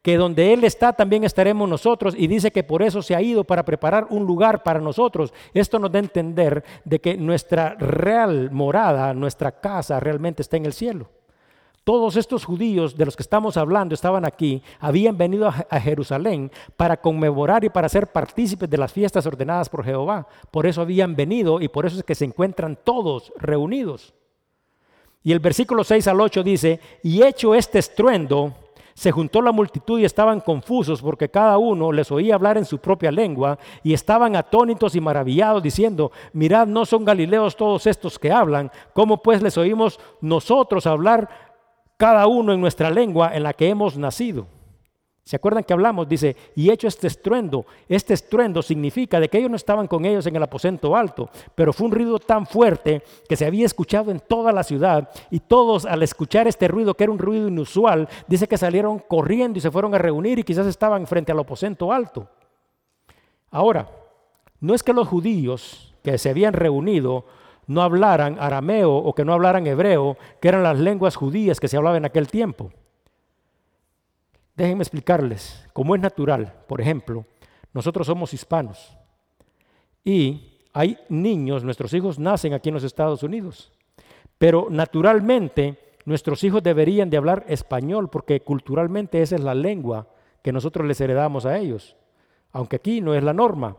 que 0.00 0.16
donde 0.16 0.52
Él 0.52 0.62
está 0.62 0.92
también 0.92 1.24
estaremos 1.24 1.68
nosotros 1.68 2.14
y 2.16 2.28
dice 2.28 2.52
que 2.52 2.62
por 2.62 2.82
eso 2.82 3.02
se 3.02 3.16
ha 3.16 3.22
ido 3.22 3.42
para 3.42 3.64
preparar 3.64 4.06
un 4.10 4.24
lugar 4.24 4.62
para 4.62 4.78
nosotros. 4.78 5.34
Esto 5.52 5.80
nos 5.80 5.90
da 5.90 5.98
a 5.98 6.02
entender 6.02 6.62
de 6.84 7.00
que 7.00 7.16
nuestra 7.16 7.74
real 7.74 8.50
morada, 8.52 9.12
nuestra 9.12 9.50
casa 9.60 9.98
realmente 9.98 10.42
está 10.42 10.56
en 10.56 10.66
el 10.66 10.72
cielo. 10.72 11.08
Todos 11.84 12.16
estos 12.16 12.46
judíos 12.46 12.96
de 12.96 13.04
los 13.04 13.14
que 13.14 13.22
estamos 13.22 13.58
hablando 13.58 13.94
estaban 13.94 14.24
aquí, 14.24 14.62
habían 14.80 15.18
venido 15.18 15.46
a 15.46 15.80
Jerusalén 15.80 16.50
para 16.78 16.96
conmemorar 16.96 17.62
y 17.62 17.68
para 17.68 17.90
ser 17.90 18.06
partícipes 18.06 18.70
de 18.70 18.78
las 18.78 18.90
fiestas 18.90 19.26
ordenadas 19.26 19.68
por 19.68 19.84
Jehová. 19.84 20.26
Por 20.50 20.66
eso 20.66 20.80
habían 20.80 21.14
venido 21.14 21.60
y 21.60 21.68
por 21.68 21.84
eso 21.84 21.98
es 21.98 22.02
que 22.02 22.14
se 22.14 22.24
encuentran 22.24 22.78
todos 22.82 23.34
reunidos. 23.36 24.14
Y 25.22 25.32
el 25.32 25.40
versículo 25.40 25.84
6 25.84 26.08
al 26.08 26.20
8 26.22 26.42
dice, 26.42 26.80
y 27.02 27.22
hecho 27.22 27.54
este 27.54 27.78
estruendo, 27.78 28.54
se 28.94 29.10
juntó 29.10 29.42
la 29.42 29.52
multitud 29.52 29.98
y 29.98 30.04
estaban 30.04 30.40
confusos 30.40 31.02
porque 31.02 31.28
cada 31.28 31.58
uno 31.58 31.90
les 31.92 32.10
oía 32.12 32.36
hablar 32.36 32.56
en 32.56 32.64
su 32.64 32.78
propia 32.78 33.10
lengua 33.10 33.58
y 33.82 33.92
estaban 33.92 34.36
atónitos 34.36 34.94
y 34.94 35.00
maravillados 35.00 35.62
diciendo, 35.62 36.12
mirad, 36.32 36.66
no 36.66 36.86
son 36.86 37.04
galileos 37.04 37.56
todos 37.56 37.86
estos 37.86 38.18
que 38.18 38.30
hablan, 38.30 38.70
¿cómo 38.92 39.20
pues 39.20 39.42
les 39.42 39.58
oímos 39.58 39.98
nosotros 40.20 40.86
hablar 40.86 41.28
cada 42.04 42.26
uno 42.26 42.52
en 42.52 42.60
nuestra 42.60 42.90
lengua 42.90 43.34
en 43.34 43.44
la 43.44 43.54
que 43.54 43.66
hemos 43.66 43.96
nacido. 43.96 44.46
¿Se 45.22 45.36
acuerdan 45.36 45.64
que 45.64 45.72
hablamos? 45.72 46.06
Dice, 46.06 46.36
y 46.54 46.70
hecho 46.70 46.86
este 46.86 47.06
estruendo. 47.06 47.64
Este 47.88 48.12
estruendo 48.12 48.60
significa 48.60 49.18
de 49.18 49.30
que 49.30 49.38
ellos 49.38 49.48
no 49.48 49.56
estaban 49.56 49.86
con 49.86 50.04
ellos 50.04 50.26
en 50.26 50.36
el 50.36 50.42
aposento 50.42 50.94
alto, 50.94 51.30
pero 51.54 51.72
fue 51.72 51.86
un 51.86 51.92
ruido 51.92 52.18
tan 52.18 52.44
fuerte 52.44 53.02
que 53.26 53.36
se 53.36 53.46
había 53.46 53.64
escuchado 53.64 54.10
en 54.10 54.20
toda 54.20 54.52
la 54.52 54.64
ciudad 54.64 55.08
y 55.30 55.40
todos 55.40 55.86
al 55.86 56.02
escuchar 56.02 56.46
este 56.46 56.68
ruido, 56.68 56.92
que 56.92 57.04
era 57.04 57.10
un 57.10 57.18
ruido 57.18 57.48
inusual, 57.48 58.06
dice 58.28 58.48
que 58.48 58.58
salieron 58.58 58.98
corriendo 58.98 59.56
y 59.56 59.62
se 59.62 59.70
fueron 59.70 59.94
a 59.94 59.98
reunir 59.98 60.38
y 60.38 60.44
quizás 60.44 60.66
estaban 60.66 61.06
frente 61.06 61.32
al 61.32 61.38
aposento 61.38 61.90
alto. 61.90 62.28
Ahora, 63.50 63.88
no 64.60 64.74
es 64.74 64.82
que 64.82 64.92
los 64.92 65.08
judíos 65.08 65.94
que 66.02 66.18
se 66.18 66.28
habían 66.28 66.52
reunido 66.52 67.24
no 67.66 67.82
hablaran 67.82 68.38
arameo 68.38 68.94
o 68.94 69.14
que 69.14 69.24
no 69.24 69.32
hablaran 69.32 69.66
hebreo, 69.66 70.16
que 70.40 70.48
eran 70.48 70.62
las 70.62 70.78
lenguas 70.78 71.16
judías 71.16 71.60
que 71.60 71.68
se 71.68 71.76
hablaban 71.76 71.98
en 71.98 72.04
aquel 72.04 72.28
tiempo. 72.28 72.70
Déjenme 74.56 74.82
explicarles, 74.82 75.66
como 75.72 75.94
es 75.94 76.00
natural, 76.00 76.52
por 76.68 76.80
ejemplo, 76.80 77.24
nosotros 77.72 78.06
somos 78.06 78.32
hispanos 78.32 78.96
y 80.04 80.60
hay 80.72 80.98
niños, 81.08 81.64
nuestros 81.64 81.92
hijos 81.94 82.18
nacen 82.18 82.52
aquí 82.52 82.68
en 82.68 82.74
los 82.74 82.84
Estados 82.84 83.22
Unidos, 83.22 83.72
pero 84.38 84.68
naturalmente 84.70 85.78
nuestros 86.04 86.44
hijos 86.44 86.62
deberían 86.62 87.10
de 87.10 87.16
hablar 87.16 87.44
español 87.48 88.10
porque 88.10 88.40
culturalmente 88.40 89.22
esa 89.22 89.36
es 89.36 89.40
la 89.40 89.54
lengua 89.54 90.06
que 90.42 90.52
nosotros 90.52 90.86
les 90.86 91.00
heredamos 91.00 91.46
a 91.46 91.58
ellos, 91.58 91.96
aunque 92.52 92.76
aquí 92.76 93.00
no 93.00 93.14
es 93.14 93.24
la 93.24 93.32
norma. 93.32 93.76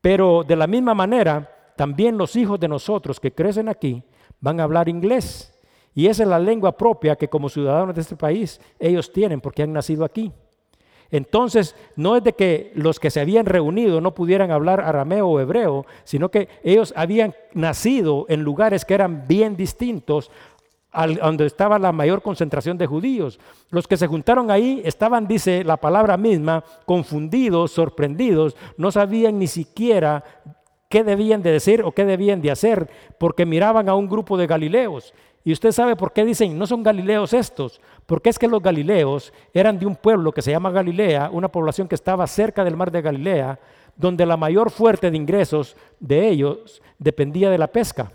Pero 0.00 0.42
de 0.42 0.56
la 0.56 0.66
misma 0.66 0.94
manera, 0.94 1.55
también 1.76 2.18
los 2.18 2.36
hijos 2.36 2.58
de 2.58 2.68
nosotros 2.68 3.20
que 3.20 3.32
crecen 3.32 3.68
aquí 3.68 4.02
van 4.40 4.60
a 4.60 4.64
hablar 4.64 4.88
inglés. 4.88 5.52
Y 5.94 6.08
esa 6.08 6.24
es 6.24 6.28
la 6.28 6.38
lengua 6.38 6.76
propia 6.76 7.16
que 7.16 7.28
como 7.28 7.48
ciudadanos 7.48 7.94
de 7.94 8.02
este 8.02 8.16
país 8.16 8.60
ellos 8.78 9.12
tienen 9.12 9.40
porque 9.40 9.62
han 9.62 9.72
nacido 9.72 10.04
aquí. 10.04 10.32
Entonces, 11.10 11.76
no 11.94 12.16
es 12.16 12.24
de 12.24 12.32
que 12.32 12.72
los 12.74 12.98
que 12.98 13.10
se 13.10 13.20
habían 13.20 13.46
reunido 13.46 14.00
no 14.00 14.14
pudieran 14.14 14.50
hablar 14.50 14.80
arameo 14.80 15.28
o 15.28 15.40
hebreo, 15.40 15.86
sino 16.04 16.30
que 16.30 16.48
ellos 16.64 16.92
habían 16.96 17.34
nacido 17.54 18.26
en 18.28 18.42
lugares 18.42 18.84
que 18.84 18.94
eran 18.94 19.26
bien 19.28 19.56
distintos 19.56 20.30
al, 20.90 21.16
donde 21.16 21.46
estaba 21.46 21.78
la 21.78 21.92
mayor 21.92 22.22
concentración 22.22 22.76
de 22.76 22.86
judíos. 22.86 23.38
Los 23.70 23.86
que 23.86 23.96
se 23.96 24.06
juntaron 24.06 24.50
ahí 24.50 24.82
estaban, 24.84 25.28
dice 25.28 25.62
la 25.62 25.76
palabra 25.76 26.16
misma, 26.16 26.64
confundidos, 26.86 27.70
sorprendidos, 27.70 28.56
no 28.76 28.90
sabían 28.90 29.38
ni 29.38 29.46
siquiera 29.46 30.24
qué 30.88 31.04
debían 31.04 31.42
de 31.42 31.52
decir 31.52 31.82
o 31.82 31.92
qué 31.92 32.04
debían 32.04 32.40
de 32.40 32.50
hacer, 32.50 32.88
porque 33.18 33.46
miraban 33.46 33.88
a 33.88 33.94
un 33.94 34.08
grupo 34.08 34.36
de 34.36 34.46
galileos. 34.46 35.12
Y 35.44 35.52
usted 35.52 35.70
sabe 35.70 35.94
por 35.94 36.12
qué 36.12 36.24
dicen, 36.24 36.58
no 36.58 36.66
son 36.66 36.82
galileos 36.82 37.32
estos, 37.32 37.80
porque 38.06 38.30
es 38.30 38.38
que 38.38 38.48
los 38.48 38.60
galileos 38.60 39.32
eran 39.54 39.78
de 39.78 39.86
un 39.86 39.94
pueblo 39.94 40.32
que 40.32 40.42
se 40.42 40.50
llama 40.50 40.70
Galilea, 40.70 41.30
una 41.32 41.48
población 41.48 41.86
que 41.86 41.94
estaba 41.94 42.26
cerca 42.26 42.64
del 42.64 42.76
mar 42.76 42.90
de 42.90 43.00
Galilea, 43.00 43.60
donde 43.94 44.26
la 44.26 44.36
mayor 44.36 44.70
fuerte 44.70 45.10
de 45.10 45.16
ingresos 45.16 45.76
de 46.00 46.28
ellos 46.28 46.82
dependía 46.98 47.48
de 47.48 47.58
la 47.58 47.68
pesca. 47.68 48.10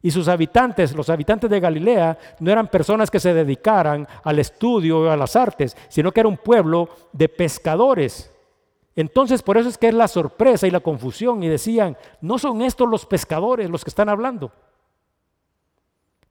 Y 0.00 0.10
sus 0.10 0.28
habitantes, 0.28 0.94
los 0.94 1.08
habitantes 1.08 1.50
de 1.50 1.58
Galilea, 1.58 2.18
no 2.38 2.52
eran 2.52 2.68
personas 2.68 3.10
que 3.10 3.18
se 3.18 3.34
dedicaran 3.34 4.06
al 4.22 4.38
estudio 4.38 5.00
o 5.00 5.10
a 5.10 5.16
las 5.16 5.34
artes, 5.36 5.76
sino 5.88 6.12
que 6.12 6.20
era 6.20 6.28
un 6.28 6.36
pueblo 6.36 6.88
de 7.12 7.28
pescadores. 7.28 8.30
Entonces, 8.98 9.44
por 9.44 9.56
eso 9.56 9.68
es 9.68 9.78
que 9.78 9.86
es 9.86 9.94
la 9.94 10.08
sorpresa 10.08 10.66
y 10.66 10.72
la 10.72 10.80
confusión. 10.80 11.44
Y 11.44 11.48
decían, 11.48 11.96
no 12.20 12.36
son 12.36 12.62
estos 12.62 12.88
los 12.88 13.06
pescadores 13.06 13.70
los 13.70 13.84
que 13.84 13.90
están 13.90 14.08
hablando. 14.08 14.50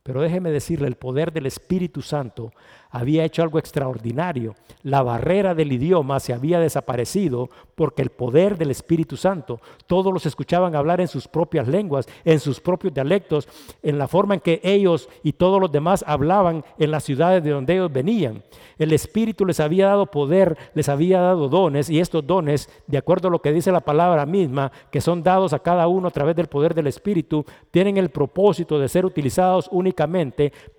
Pero 0.07 0.21
déjeme 0.21 0.51
decirle, 0.51 0.87
el 0.87 0.95
poder 0.95 1.33
del 1.33 1.47
Espíritu 1.47 2.01
Santo 2.01 2.53
había 2.89 3.25
hecho 3.25 3.43
algo 3.43 3.59
extraordinario. 3.59 4.55
La 4.81 5.03
barrera 5.03 5.53
del 5.53 5.73
idioma 5.73 6.21
se 6.21 6.31
había 6.31 6.61
desaparecido 6.61 7.49
porque 7.75 8.03
el 8.03 8.09
poder 8.09 8.57
del 8.57 8.71
Espíritu 8.71 9.17
Santo, 9.17 9.59
todos 9.85 10.13
los 10.13 10.25
escuchaban 10.25 10.75
hablar 10.75 11.01
en 11.01 11.09
sus 11.09 11.27
propias 11.27 11.67
lenguas, 11.67 12.07
en 12.23 12.39
sus 12.39 12.61
propios 12.61 12.93
dialectos, 12.93 13.49
en 13.83 13.97
la 13.97 14.07
forma 14.07 14.35
en 14.35 14.39
que 14.39 14.61
ellos 14.63 15.09
y 15.23 15.33
todos 15.33 15.59
los 15.59 15.73
demás 15.73 16.05
hablaban 16.07 16.63
en 16.79 16.89
las 16.89 17.03
ciudades 17.03 17.43
de 17.43 17.49
donde 17.49 17.73
ellos 17.73 17.91
venían. 17.91 18.43
El 18.77 18.93
Espíritu 18.93 19.45
les 19.45 19.59
había 19.59 19.87
dado 19.87 20.05
poder, 20.05 20.57
les 20.73 20.87
había 20.87 21.19
dado 21.19 21.49
dones 21.49 21.89
y 21.89 21.99
estos 21.99 22.25
dones, 22.25 22.69
de 22.87 22.97
acuerdo 22.97 23.27
a 23.27 23.31
lo 23.31 23.41
que 23.41 23.51
dice 23.51 23.73
la 23.73 23.81
palabra 23.81 24.25
misma, 24.25 24.71
que 24.89 25.01
son 25.01 25.21
dados 25.21 25.51
a 25.51 25.59
cada 25.59 25.87
uno 25.87 26.07
a 26.07 26.11
través 26.11 26.35
del 26.37 26.47
poder 26.47 26.73
del 26.73 26.87
Espíritu, 26.87 27.43
tienen 27.71 27.97
el 27.97 28.09
propósito 28.09 28.79
de 28.79 28.87
ser 28.87 29.05
utilizados 29.05 29.67
únicamente 29.71 29.96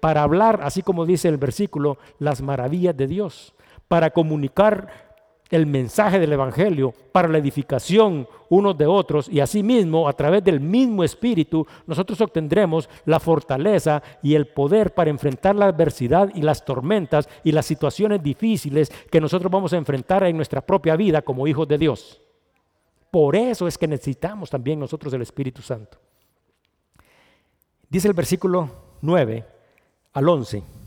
para 0.01 0.23
hablar, 0.23 0.61
así 0.63 0.83
como 0.83 1.07
dice 1.07 1.29
el 1.29 1.37
versículo, 1.37 1.99
las 2.19 2.41
maravillas 2.41 2.97
de 2.97 3.07
Dios, 3.07 3.55
para 3.89 4.11
comunicar 4.11 5.09
el 5.51 5.67
mensaje 5.67 6.19
del 6.19 6.33
Evangelio 6.33 6.93
para 7.13 7.29
la 7.29 7.39
edificación 7.39 8.29
unos 8.51 8.77
de 8.77 8.87
otros 8.87 9.29
y 9.29 9.41
asimismo 9.41 10.09
a 10.09 10.13
través 10.13 10.45
del 10.45 10.61
mismo 10.61 11.05
Espíritu 11.05 11.67
nosotros 11.87 12.21
obtendremos 12.21 12.89
la 13.07 13.21
fortaleza 13.21 14.03
y 14.23 14.35
el 14.35 14.49
poder 14.49 14.95
para 14.95 15.11
enfrentar 15.11 15.57
la 15.57 15.67
adversidad 15.67 16.31
y 16.35 16.43
las 16.43 16.65
tormentas 16.65 17.29
y 17.45 17.53
las 17.53 17.67
situaciones 17.67 18.23
difíciles 18.23 18.91
que 19.11 19.21
nosotros 19.21 19.51
vamos 19.51 19.73
a 19.73 19.79
enfrentar 19.79 20.25
en 20.25 20.37
nuestra 20.37 20.61
propia 20.61 20.97
vida 20.97 21.23
como 21.23 21.47
hijos 21.47 21.67
de 21.67 21.79
Dios. 21.79 22.21
Por 23.11 23.37
eso 23.37 23.67
es 23.67 23.79
que 23.79 23.89
necesitamos 23.89 24.51
también 24.51 24.79
nosotros 24.79 25.13
el 25.15 25.23
Espíritu 25.23 25.63
Santo. 25.63 25.99
Dice 27.89 28.09
el 28.09 28.15
versículo 28.15 28.88
9 29.03 29.45
al 30.13 30.29
11 30.29 30.79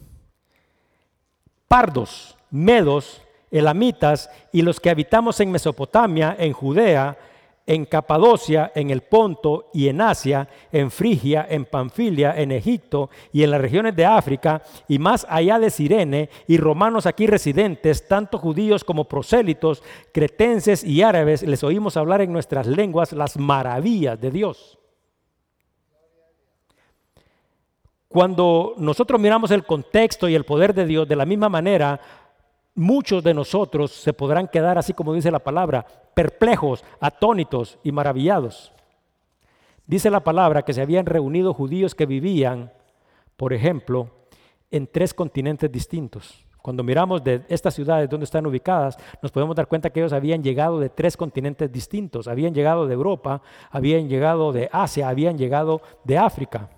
pardos, 1.71 2.35
medos, 2.49 3.21
elamitas 3.49 4.29
y 4.51 4.61
los 4.61 4.81
que 4.81 4.89
habitamos 4.89 5.39
en 5.39 5.49
Mesopotamia, 5.53 6.35
en 6.37 6.51
Judea, 6.51 7.17
en 7.65 7.85
Capadocia, 7.85 8.73
en 8.75 8.89
el 8.89 9.03
Ponto 9.03 9.69
y 9.73 9.87
en 9.87 10.01
Asia, 10.01 10.49
en 10.69 10.91
Frigia, 10.91 11.47
en 11.49 11.63
Panfilia, 11.63 12.33
en 12.35 12.51
Egipto 12.51 13.09
y 13.31 13.43
en 13.43 13.51
las 13.51 13.61
regiones 13.61 13.95
de 13.95 14.05
África 14.05 14.61
y 14.89 14.99
más 14.99 15.25
allá 15.29 15.59
de 15.59 15.69
Sirene 15.69 16.29
y 16.45 16.57
romanos 16.57 17.05
aquí 17.05 17.25
residentes, 17.25 18.05
tanto 18.05 18.37
judíos 18.37 18.83
como 18.83 19.05
prosélitos, 19.05 19.81
cretenses 20.11 20.83
y 20.83 21.03
árabes, 21.03 21.41
les 21.41 21.63
oímos 21.63 21.95
hablar 21.95 22.19
en 22.19 22.33
nuestras 22.33 22.67
lenguas 22.67 23.13
las 23.13 23.37
maravillas 23.37 24.19
de 24.19 24.29
Dios. 24.29 24.80
Cuando 28.11 28.73
nosotros 28.77 29.21
miramos 29.21 29.51
el 29.51 29.65
contexto 29.65 30.27
y 30.27 30.35
el 30.35 30.43
poder 30.43 30.73
de 30.73 30.85
Dios 30.85 31.07
de 31.07 31.15
la 31.15 31.25
misma 31.25 31.47
manera, 31.47 32.01
muchos 32.75 33.23
de 33.23 33.33
nosotros 33.33 33.89
se 33.89 34.11
podrán 34.11 34.49
quedar, 34.49 34.77
así 34.77 34.93
como 34.93 35.13
dice 35.13 35.31
la 35.31 35.39
palabra, 35.39 35.85
perplejos, 36.13 36.83
atónitos 36.99 37.79
y 37.83 37.93
maravillados. 37.93 38.73
Dice 39.87 40.09
la 40.09 40.19
palabra 40.19 40.63
que 40.63 40.73
se 40.73 40.81
habían 40.81 41.05
reunido 41.05 41.53
judíos 41.53 41.95
que 41.95 42.05
vivían, 42.05 42.73
por 43.37 43.53
ejemplo, 43.53 44.09
en 44.71 44.87
tres 44.87 45.13
continentes 45.13 45.71
distintos. 45.71 46.45
Cuando 46.61 46.83
miramos 46.83 47.23
de 47.23 47.43
estas 47.47 47.73
ciudades 47.75 48.09
donde 48.09 48.25
están 48.25 48.45
ubicadas, 48.45 48.97
nos 49.21 49.31
podemos 49.31 49.55
dar 49.55 49.67
cuenta 49.67 49.89
que 49.89 50.01
ellos 50.01 50.11
habían 50.11 50.43
llegado 50.43 50.81
de 50.81 50.89
tres 50.89 51.15
continentes 51.15 51.71
distintos. 51.71 52.27
Habían 52.27 52.53
llegado 52.53 52.87
de 52.87 52.93
Europa, 52.93 53.41
habían 53.69 54.09
llegado 54.09 54.51
de 54.51 54.69
Asia, 54.69 55.07
habían 55.07 55.37
llegado 55.37 55.81
de 56.03 56.17
África 56.17 56.69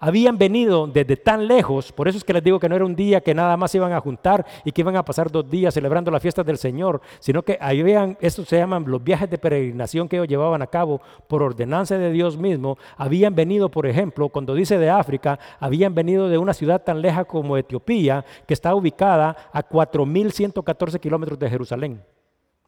habían 0.00 0.38
venido 0.38 0.86
desde 0.86 1.16
tan 1.16 1.46
lejos, 1.46 1.92
por 1.92 2.08
eso 2.08 2.16
es 2.16 2.24
que 2.24 2.32
les 2.32 2.42
digo 2.42 2.58
que 2.58 2.68
no 2.68 2.74
era 2.74 2.86
un 2.86 2.96
día 2.96 3.20
que 3.20 3.34
nada 3.34 3.56
más 3.58 3.74
iban 3.74 3.92
a 3.92 4.00
juntar 4.00 4.46
y 4.64 4.72
que 4.72 4.80
iban 4.80 4.96
a 4.96 5.04
pasar 5.04 5.30
dos 5.30 5.48
días 5.48 5.74
celebrando 5.74 6.10
la 6.10 6.18
fiesta 6.18 6.42
del 6.42 6.56
Señor, 6.56 7.02
sino 7.20 7.42
que 7.42 7.58
habían, 7.60 8.16
estos 8.20 8.48
se 8.48 8.56
llaman 8.56 8.84
los 8.86 9.04
viajes 9.04 9.28
de 9.28 9.36
peregrinación 9.36 10.08
que 10.08 10.16
ellos 10.16 10.28
llevaban 10.28 10.62
a 10.62 10.66
cabo 10.66 11.02
por 11.28 11.42
ordenanza 11.42 11.98
de 11.98 12.10
Dios 12.10 12.38
mismo, 12.38 12.78
habían 12.96 13.34
venido, 13.34 13.70
por 13.70 13.86
ejemplo, 13.86 14.30
cuando 14.30 14.54
dice 14.54 14.78
de 14.78 14.88
África, 14.88 15.38
habían 15.60 15.94
venido 15.94 16.30
de 16.30 16.38
una 16.38 16.54
ciudad 16.54 16.82
tan 16.82 17.02
leja 17.02 17.24
como 17.24 17.58
Etiopía, 17.58 18.24
que 18.46 18.54
está 18.54 18.74
ubicada 18.74 19.36
a 19.52 19.68
4.114 19.68 20.98
kilómetros 20.98 21.38
de 21.38 21.50
Jerusalén. 21.50 22.02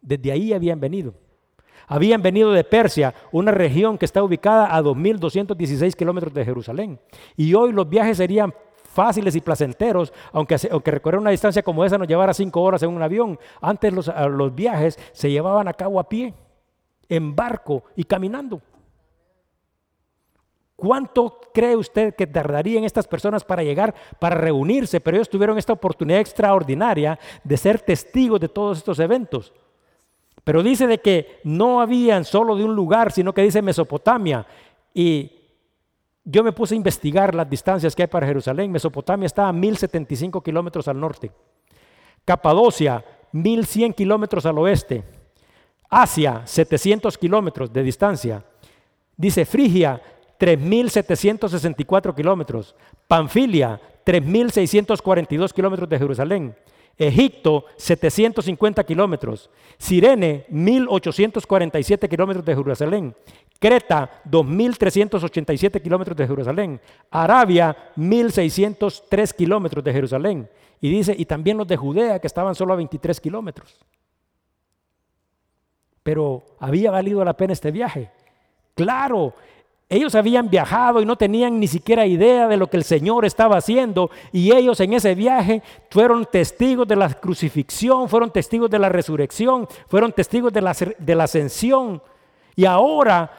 Desde 0.03 0.33
ahí 0.33 0.53
habían 0.53 0.81
venido. 0.81 1.15
Habían 1.93 2.23
venido 2.23 2.53
de 2.53 2.65
Persia, 2.65 3.13
una 3.33 3.53
región 3.53 3.99
que 3.99 4.07
está 4.07 4.23
ubicada 4.23 4.75
a 4.75 4.81
2.216 4.81 5.95
kilómetros 5.95 6.33
de 6.33 6.43
Jerusalén. 6.43 6.99
Y 7.37 7.53
hoy 7.53 7.71
los 7.71 7.87
viajes 7.87 8.17
serían 8.17 8.55
fáciles 8.83 9.37
y 9.37 9.43
placenteros, 9.43 10.11
aunque, 10.33 10.57
aunque 10.71 10.91
recorrer 10.91 11.21
una 11.21 11.29
distancia 11.29 11.63
como 11.63 11.85
esa 11.85 11.99
nos 11.99 12.09
llevara 12.09 12.33
cinco 12.33 12.63
horas 12.63 12.83
en 12.83 12.89
un 12.89 13.03
avión. 13.03 13.39
Antes 13.61 13.93
los, 13.93 14.11
los 14.31 14.55
viajes 14.55 14.99
se 15.13 15.31
llevaban 15.31 15.69
a 15.69 15.75
cabo 15.75 16.01
a 16.01 16.09
pie, 16.09 16.33
en 17.11 17.37
barco 17.37 17.85
y 17.95 18.05
caminando. 18.05 18.63
¿Cuánto 20.75 21.41
cree 21.53 21.77
usted 21.77 22.15
que 22.15 22.27
tardarían 22.27 22.85
estas 22.85 23.07
personas 23.07 23.45
para 23.45 23.63
llegar, 23.63 23.95
para 24.19 24.37
reunirse? 24.37 24.99
Pero 24.99 25.19
ellos 25.19 25.29
tuvieron 25.29 25.59
esta 25.59 25.75
oportunidad 25.75 26.21
extraordinaria 26.21 27.19
de 27.45 27.57
ser 27.59 27.83
testigos 27.83 28.41
de 28.41 28.49
todos 28.49 28.79
estos 28.79 28.99
eventos. 28.99 29.53
Pero 30.45 30.63
dice 30.63 30.87
de 30.87 30.99
que 30.99 31.41
no 31.45 31.81
habían 31.81 32.25
solo 32.25 32.57
de 32.57 32.65
un 32.65 32.75
lugar, 32.75 33.13
sino 33.13 33.33
que 33.33 33.43
dice 33.43 33.63
Mesopotamia. 33.63 34.47
Y 34.93 35.31
yo 36.25 36.43
me 36.43 36.53
puse 36.53 36.75
a 36.75 36.77
investigar 36.77 37.35
las 37.35 37.49
distancias 37.49 37.95
que 37.95 38.03
hay 38.03 38.09
para 38.09 38.27
Jerusalén. 38.27 38.71
Mesopotamia 38.71 39.27
está 39.27 39.49
a 39.49 39.53
1075 39.53 40.43
kilómetros 40.43 40.89
al 40.89 40.99
norte. 40.99 41.31
Capadocia, 42.25 43.05
1100 43.33 43.93
kilómetros 43.95 44.47
al 44.47 44.59
oeste. 44.59 45.05
Asia, 45.89 46.43
700 46.45 47.19
kilómetros 47.19 47.73
de 47.73 47.83
distancia. 47.83 48.45
Dice 49.17 49.45
Frigia, 49.45 50.01
3.764 50.39 52.15
kilómetros. 52.15 52.75
Panfilia, 53.07 53.81
3.642 54.05 55.53
kilómetros 55.53 55.89
de 55.89 55.99
Jerusalén. 55.99 56.57
Egipto, 56.99 57.65
750 57.77 58.85
kilómetros. 58.85 59.51
Sirene, 59.79 60.47
1.847 60.51 62.09
kilómetros 62.09 62.45
de 62.45 62.55
Jerusalén. 62.55 63.15
Creta, 63.59 64.23
2.387 64.25 65.81
kilómetros 65.83 66.17
de 66.17 66.27
Jerusalén. 66.27 66.81
Arabia, 67.11 67.93
1.603 67.97 69.35
kilómetros 69.35 69.85
de 69.85 69.93
Jerusalén. 69.93 70.49
Y 70.81 70.91
dice, 70.91 71.15
y 71.17 71.25
también 71.25 71.57
los 71.57 71.67
de 71.69 71.77
Judea, 71.77 72.19
que 72.19 72.27
estaban 72.27 72.55
solo 72.55 72.73
a 72.73 72.77
23 72.77 73.21
kilómetros. 73.21 73.85
Pero 76.03 76.45
había 76.59 76.91
valido 76.91 77.25
la 77.25 77.37
pena 77.37 77.53
este 77.53 77.71
viaje. 77.71 78.11
Claro, 78.75 79.35
ellos 79.93 80.15
habían 80.15 80.49
viajado 80.49 81.03
y 81.03 81.05
no 81.05 81.17
tenían 81.17 81.61
ni 81.61 81.69
siquiera 81.69 82.07
idea 82.07 82.49
de 82.49 82.57
lo 82.57 82.67
que 82.69 82.79
el 82.79 82.85
Señor 82.85 83.27
estaba 83.27 83.59
haciendo. 83.59 84.11
Y 84.33 84.51
ellos 84.51 84.81
en 84.81 84.95
ese 84.95 85.15
viaje 85.15 85.63
fueron 85.91 86.25
testigos 86.25 86.89
de 86.89 86.97
la 86.97 87.13
crucifixión, 87.13 88.09
fueron 88.09 88.31
testigos 88.31 88.71
de 88.71 88.79
la 88.79 88.89
resurrección, 88.89 89.69
fueron 89.89 90.13
testigos 90.13 90.51
de 90.51 90.63
la, 90.63 91.23
ascensión. 91.23 92.03
Y 92.57 92.65
ahora 92.65 93.31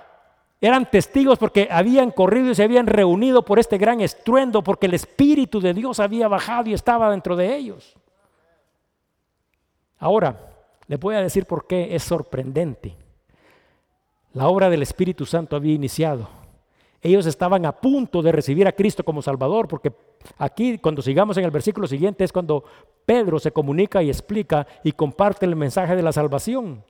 eran 0.62 0.88
testigos 0.91 1.39
porque 1.39 1.68
habían 1.72 2.12
corrido 2.12 2.51
y 2.51 2.56
se 2.56 2.62
habían 2.62 2.86
reunido 2.86 3.43
por 3.43 3.58
este 3.58 3.80
gran 3.80 4.01
estruendo, 4.01 4.64
porque 4.64 4.86
el 4.86 4.93
Espíritu 4.93 5.60
de 5.60 5.74
Dios 5.74 5.99
había 5.99 6.28
bajado 6.28 6.70
y 6.70 6.76
estaba 6.76 7.10
dentro 7.10 7.36
de 7.36 7.56
ellos. 7.56 7.95
Ahora, 9.97 10.51
les 10.86 10.99
voy 10.99 11.16
a 11.16 11.22
decir 11.24 11.47
por 11.47 11.66
qué 11.66 11.95
es 11.95 12.04
sorprendente. 12.04 12.95
La 14.34 14.47
obra 14.47 14.70
del 14.70 14.84
Espíritu 14.84 15.26
Santo 15.26 15.56
había 15.56 15.74
iniciado 15.74 16.42
ellos 17.04 17.26
estaban 17.26 17.66
a 17.66 17.74
punto 17.74 18.22
de 18.22 18.32
recibir 18.32 18.66
a 18.68 18.72
Cristo 18.72 19.04
como 19.04 19.22
Salvador, 19.22 19.68
porque 19.68 19.91
aquí 20.38 20.78
cuando 20.78 21.01
sigamos 21.01 21.38
en 21.38 21.43
el 21.43 21.51
versículo 21.51 21.86
siguiente 21.86 22.24
es 22.24 22.32
cuando 22.32 22.64
Pedro 23.06 23.38
se 23.39 23.51
comunica 23.51 24.01
y 24.01 24.10
explica 24.10 24.66
y 24.84 24.93
comparte 24.93 25.45
el 25.45 25.56
mensaje 25.56 25.95
de 25.95 26.01
la 26.01 26.14
salvación. 26.14 26.84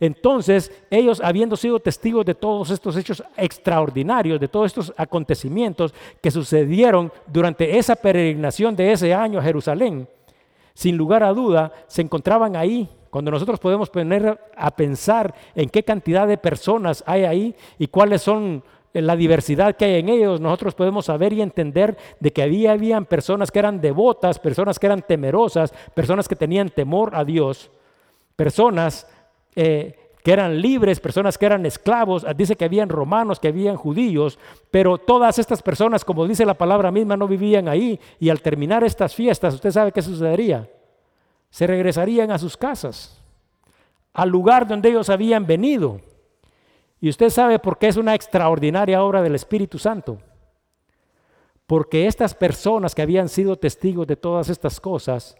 Entonces, 0.00 0.72
ellos 0.90 1.20
habiendo 1.22 1.56
sido 1.56 1.78
testigos 1.78 2.24
de 2.24 2.34
todos 2.34 2.70
estos 2.70 2.96
hechos 2.96 3.22
extraordinarios, 3.36 4.40
de 4.40 4.48
todos 4.48 4.66
estos 4.66 4.94
acontecimientos 4.96 5.94
que 6.22 6.30
sucedieron 6.30 7.12
durante 7.26 7.78
esa 7.78 7.94
peregrinación 7.94 8.74
de 8.74 8.92
ese 8.92 9.14
año 9.14 9.38
a 9.38 9.42
Jerusalén, 9.42 10.08
sin 10.74 10.96
lugar 10.96 11.22
a 11.22 11.32
duda, 11.32 11.72
se 11.86 12.02
encontraban 12.02 12.56
ahí. 12.56 12.88
Cuando 13.10 13.30
nosotros 13.30 13.58
podemos 13.58 13.90
poner 13.90 14.40
a 14.56 14.70
pensar 14.70 15.34
en 15.54 15.68
qué 15.68 15.82
cantidad 15.82 16.26
de 16.26 16.38
personas 16.38 17.04
hay 17.06 17.24
ahí 17.24 17.56
y 17.78 17.88
cuáles 17.88 18.22
son 18.22 18.62
la 18.92 19.16
diversidad 19.16 19.76
que 19.76 19.84
hay 19.84 20.00
en 20.00 20.08
ellos, 20.08 20.40
nosotros 20.40 20.74
podemos 20.74 21.06
saber 21.06 21.32
y 21.32 21.42
entender 21.42 21.96
de 22.18 22.32
que 22.32 22.42
había 22.42 22.72
habían 22.72 23.06
personas 23.06 23.50
que 23.50 23.58
eran 23.60 23.80
devotas, 23.80 24.38
personas 24.38 24.78
que 24.78 24.86
eran 24.86 25.02
temerosas, 25.02 25.72
personas 25.94 26.26
que 26.28 26.36
tenían 26.36 26.70
temor 26.70 27.14
a 27.14 27.24
Dios, 27.24 27.70
personas 28.36 29.06
eh, 29.54 29.96
que 30.22 30.32
eran 30.32 30.60
libres, 30.60 31.00
personas 31.00 31.38
que 31.38 31.46
eran 31.46 31.64
esclavos, 31.64 32.26
dice 32.36 32.56
que 32.56 32.64
habían 32.64 32.88
romanos, 32.88 33.40
que 33.40 33.48
habían 33.48 33.76
judíos, 33.76 34.38
pero 34.70 34.98
todas 34.98 35.38
estas 35.38 35.62
personas, 35.62 36.04
como 36.04 36.26
dice 36.26 36.44
la 36.44 36.54
palabra 36.54 36.90
misma, 36.90 37.16
no 37.16 37.26
vivían 37.26 37.68
ahí. 37.68 37.98
Y 38.18 38.28
al 38.28 38.42
terminar 38.42 38.84
estas 38.84 39.14
fiestas, 39.14 39.54
usted 39.54 39.70
sabe 39.70 39.92
qué 39.92 40.02
sucedería, 40.02 40.68
se 41.48 41.66
regresarían 41.66 42.30
a 42.30 42.38
sus 42.38 42.56
casas, 42.56 43.22
al 44.12 44.28
lugar 44.28 44.66
donde 44.66 44.90
ellos 44.90 45.08
habían 45.08 45.46
venido. 45.46 46.00
Y 47.00 47.08
usted 47.08 47.30
sabe 47.30 47.58
por 47.58 47.78
qué 47.78 47.88
es 47.88 47.96
una 47.96 48.14
extraordinaria 48.14 49.02
obra 49.02 49.22
del 49.22 49.34
Espíritu 49.34 49.78
Santo. 49.78 50.18
Porque 51.66 52.06
estas 52.06 52.34
personas 52.34 52.94
que 52.94 53.02
habían 53.02 53.28
sido 53.28 53.56
testigos 53.56 54.06
de 54.06 54.16
todas 54.16 54.48
estas 54.48 54.80
cosas 54.80 55.36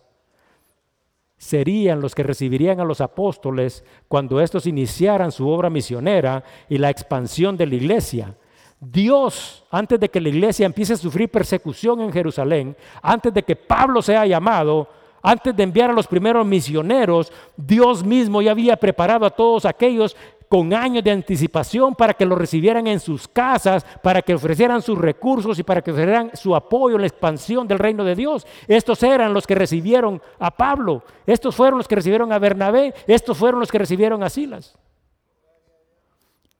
serían 1.36 2.00
los 2.00 2.14
que 2.14 2.22
recibirían 2.22 2.80
a 2.80 2.84
los 2.84 3.00
apóstoles 3.00 3.82
cuando 4.08 4.40
estos 4.40 4.66
iniciaran 4.66 5.32
su 5.32 5.48
obra 5.48 5.70
misionera 5.70 6.44
y 6.68 6.78
la 6.78 6.90
expansión 6.90 7.56
de 7.56 7.66
la 7.66 7.74
iglesia. 7.74 8.36
Dios, 8.78 9.64
antes 9.70 9.98
de 10.00 10.08
que 10.08 10.20
la 10.20 10.28
iglesia 10.28 10.66
empiece 10.66 10.92
a 10.92 10.96
sufrir 10.96 11.30
persecución 11.30 12.00
en 12.00 12.12
Jerusalén, 12.12 12.76
antes 13.02 13.32
de 13.32 13.42
que 13.42 13.56
Pablo 13.56 14.00
sea 14.00 14.24
llamado, 14.24 14.88
antes 15.22 15.54
de 15.54 15.62
enviar 15.62 15.90
a 15.90 15.94
los 15.94 16.06
primeros 16.06 16.46
misioneros, 16.46 17.32
Dios 17.56 18.04
mismo 18.04 18.40
ya 18.40 18.52
había 18.52 18.76
preparado 18.76 19.26
a 19.26 19.30
todos 19.30 19.64
aquellos 19.64 20.16
con 20.50 20.74
años 20.74 21.04
de 21.04 21.12
anticipación 21.12 21.94
para 21.94 22.12
que 22.12 22.26
lo 22.26 22.34
recibieran 22.34 22.88
en 22.88 22.98
sus 22.98 23.28
casas, 23.28 23.86
para 24.02 24.20
que 24.20 24.34
ofrecieran 24.34 24.82
sus 24.82 24.98
recursos 24.98 25.56
y 25.60 25.62
para 25.62 25.80
que 25.80 25.92
ofrecieran 25.92 26.32
su 26.34 26.56
apoyo 26.56 26.96
en 26.96 27.02
la 27.02 27.06
expansión 27.06 27.68
del 27.68 27.78
reino 27.78 28.02
de 28.02 28.16
Dios. 28.16 28.44
Estos 28.66 29.00
eran 29.04 29.32
los 29.32 29.46
que 29.46 29.54
recibieron 29.54 30.20
a 30.40 30.50
Pablo, 30.50 31.04
estos 31.24 31.54
fueron 31.54 31.78
los 31.78 31.86
que 31.86 31.94
recibieron 31.94 32.32
a 32.32 32.40
Bernabé, 32.40 32.92
estos 33.06 33.38
fueron 33.38 33.60
los 33.60 33.70
que 33.70 33.78
recibieron 33.78 34.24
a 34.24 34.28
Silas. 34.28 34.76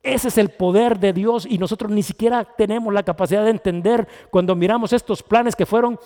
Ese 0.04 0.28
es 0.28 0.38
el 0.38 0.50
poder 0.50 1.00
de 1.00 1.12
Dios 1.12 1.44
y 1.44 1.58
nosotros 1.58 1.90
ni 1.90 2.04
siquiera 2.04 2.44
tenemos 2.44 2.94
la 2.94 3.02
capacidad 3.02 3.42
de 3.42 3.50
entender 3.50 4.06
cuando 4.30 4.54
miramos 4.54 4.92
estos 4.92 5.20
planes 5.20 5.56
que 5.56 5.66
fueron, 5.66 5.98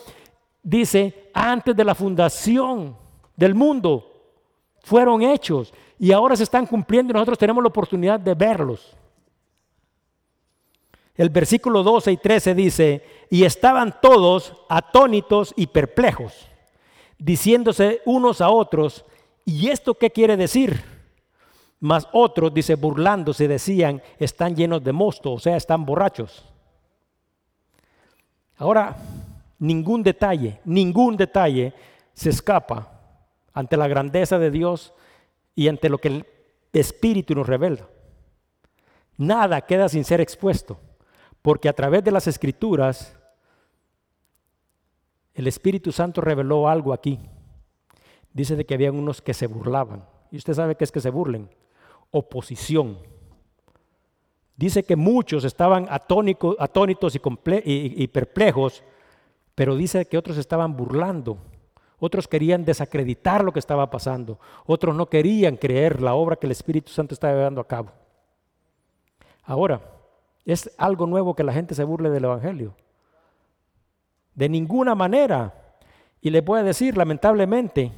dice, 0.63 1.29
antes 1.35 1.77
de 1.77 1.85
la 1.85 1.95
fundación 1.95 2.97
del 3.37 3.55
mundo, 3.55 4.11
fueron 4.81 5.21
hechos 5.21 5.75
y 5.99 6.13
ahora 6.13 6.37
se 6.37 6.43
están 6.43 6.67
cumpliendo 6.67 7.11
y 7.11 7.15
nosotros 7.15 7.39
tenemos 7.39 7.63
la 7.63 7.69
oportunidad 7.69 8.19
de 8.21 8.35
verlos. 8.35 8.97
El 11.15 11.31
versículo 11.31 11.83
12 11.83 12.13
y 12.13 12.17
13 12.17 12.55
dice, 12.55 13.05
y 13.31 13.45
estaban 13.45 14.01
todos 14.01 14.55
atónitos 14.69 15.55
y 15.57 15.69
perplejos, 15.69 16.49
diciéndose 17.19 18.03
unos 18.05 18.41
a 18.41 18.51
otros, 18.51 19.05
¿y 19.45 19.69
esto 19.69 19.95
qué 19.95 20.11
quiere 20.11 20.37
decir? 20.37 20.83
Mas 21.79 22.09
otros, 22.13 22.53
dice, 22.53 22.75
burlándose, 22.75 23.47
decían, 23.47 24.03
están 24.19 24.57
llenos 24.57 24.83
de 24.83 24.93
mosto, 24.93 25.33
o 25.33 25.39
sea, 25.39 25.57
están 25.57 25.85
borrachos. 25.85 26.45
Ahora, 28.57 28.97
ningún 29.59 30.03
detalle, 30.03 30.61
ningún 30.65 31.17
detalle 31.17 31.75
se 32.13 32.31
escapa 32.31 32.91
ante 33.53 33.77
la 33.77 33.87
grandeza 33.87 34.39
de 34.39 34.51
Dios 34.51 34.93
y 35.55 35.69
ante 35.69 35.89
lo 35.89 35.99
que 35.99 36.09
el 36.09 36.27
Espíritu 36.73 37.35
nos 37.35 37.47
revela. 37.47 37.89
Nada 39.17 39.61
queda 39.61 39.89
sin 39.89 40.05
ser 40.05 40.21
expuesto, 40.21 40.79
porque 41.43 41.69
a 41.69 41.73
través 41.73 42.03
de 42.03 42.11
las 42.11 42.27
escrituras 42.27 43.17
el 45.35 45.47
Espíritu 45.47 45.93
Santo 45.93 46.21
reveló 46.21 46.69
algo 46.69 46.93
aquí. 46.93 47.19
Dice 48.33 48.57
de 48.57 48.65
que 48.65 48.75
había 48.75 48.91
unos 48.91 49.21
que 49.23 49.35
se 49.35 49.47
burlaban. 49.47 50.05
Y 50.31 50.37
usted 50.37 50.55
sabe 50.55 50.75
qué 50.77 50.85
es 50.85 50.93
que 50.93 51.01
se 51.01 51.11
burlen. 51.11 51.49
Oposición. 52.11 52.99
Dice 54.57 54.85
que 54.85 54.97
muchos 54.97 55.45
estaban 55.45 55.87
atónitos 55.91 57.17
y, 57.17 58.03
y 58.03 58.09
perplejos, 58.09 58.85
pero 59.55 59.77
dice 59.77 60.07
que 60.07 60.19
otros 60.19 60.37
estaban 60.37 60.77
burlando 60.77 61.39
otros 61.99 62.29
querían 62.29 62.65
desacreditar 62.65 63.45
lo 63.45 63.53
que 63.53 63.59
estaba 63.59 63.91
pasando. 63.91 64.39
Otros 64.67 64.95
no 64.95 65.07
querían 65.07 65.57
creer 65.57 66.03
la 66.03 66.15
obra 66.15 66.37
que 66.37 66.47
el 66.47 66.53
Espíritu 66.53 66.91
Santo 66.91 67.15
estaba 67.15 67.35
llevando 67.35 67.61
a 67.61 67.67
cabo. 67.67 67.91
Ahora, 69.45 69.81
es 70.45 70.71
algo 70.77 71.07
nuevo 71.07 71.35
que 71.35 71.45
la 71.45 71.53
gente 71.53 71.75
se 71.75 71.85
burle 71.85 72.11
del 72.11 72.25
Evangelio. 72.25 72.75
De 74.35 74.49
ninguna 74.49 74.95
manera. 74.95 75.55
Y 76.21 76.31
les 76.31 76.45
voy 76.45 76.61
a 76.61 76.65
decir, 76.65 76.97
lamentablemente, 76.97 77.93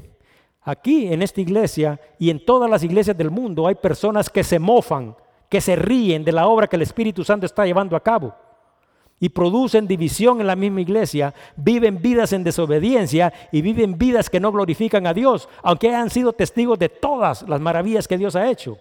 aquí 0.62 1.12
en 1.12 1.22
esta 1.22 1.40
iglesia 1.40 2.00
y 2.18 2.30
en 2.30 2.44
todas 2.44 2.68
las 2.68 2.82
iglesias 2.82 3.16
del 3.16 3.30
mundo 3.30 3.66
hay 3.66 3.76
personas 3.76 4.28
que 4.28 4.44
se 4.44 4.58
mofan, 4.58 5.16
que 5.48 5.60
se 5.60 5.76
ríen 5.76 6.24
de 6.24 6.32
la 6.32 6.46
obra 6.46 6.66
que 6.66 6.76
el 6.76 6.82
Espíritu 6.82 7.24
Santo 7.24 7.46
está 7.46 7.64
llevando 7.64 7.96
a 7.96 8.02
cabo. 8.02 8.34
Y 9.18 9.30
producen 9.30 9.86
división 9.86 10.40
en 10.40 10.46
la 10.46 10.56
misma 10.56 10.82
iglesia, 10.82 11.34
viven 11.56 12.00
vidas 12.02 12.32
en 12.32 12.44
desobediencia 12.44 13.32
y 13.50 13.62
viven 13.62 13.96
vidas 13.96 14.28
que 14.28 14.40
no 14.40 14.52
glorifican 14.52 15.06
a 15.06 15.14
Dios, 15.14 15.48
aunque 15.62 15.88
hayan 15.88 16.10
sido 16.10 16.32
testigos 16.32 16.78
de 16.78 16.88
todas 16.88 17.48
las 17.48 17.60
maravillas 17.60 18.06
que 18.06 18.18
Dios 18.18 18.36
ha 18.36 18.50
hecho. 18.50 18.78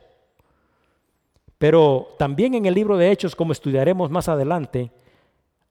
Pero 1.58 2.10
también 2.20 2.54
en 2.54 2.66
el 2.66 2.74
libro 2.74 2.98
de 2.98 3.12
Hechos, 3.12 3.36
como 3.36 3.54
estudiaremos 3.54 4.12
más 4.12 4.28
adelante, 4.28 4.92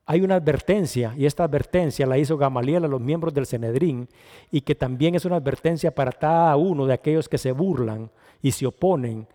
hay 0.06 0.20
una 0.20 0.36
advertencia, 0.36 1.14
y 1.16 1.24
esta 1.24 1.44
advertencia 1.44 2.06
la 2.06 2.18
hizo 2.18 2.36
Gamaliel 2.36 2.84
a 2.84 2.88
los 2.88 3.00
miembros 3.00 3.32
del 3.32 3.46
Senedrín, 3.46 4.08
y 4.50 4.62
que 4.62 4.74
también 4.74 5.14
es 5.14 5.24
una 5.24 5.36
advertencia 5.36 5.94
para 5.94 6.12
cada 6.12 6.56
uno 6.56 6.86
de 6.86 6.94
aquellos 6.94 7.28
que 7.28 7.38
se 7.38 7.52
burlan 7.52 8.10
y 8.42 8.52
se 8.52 8.66
oponen 8.66 9.26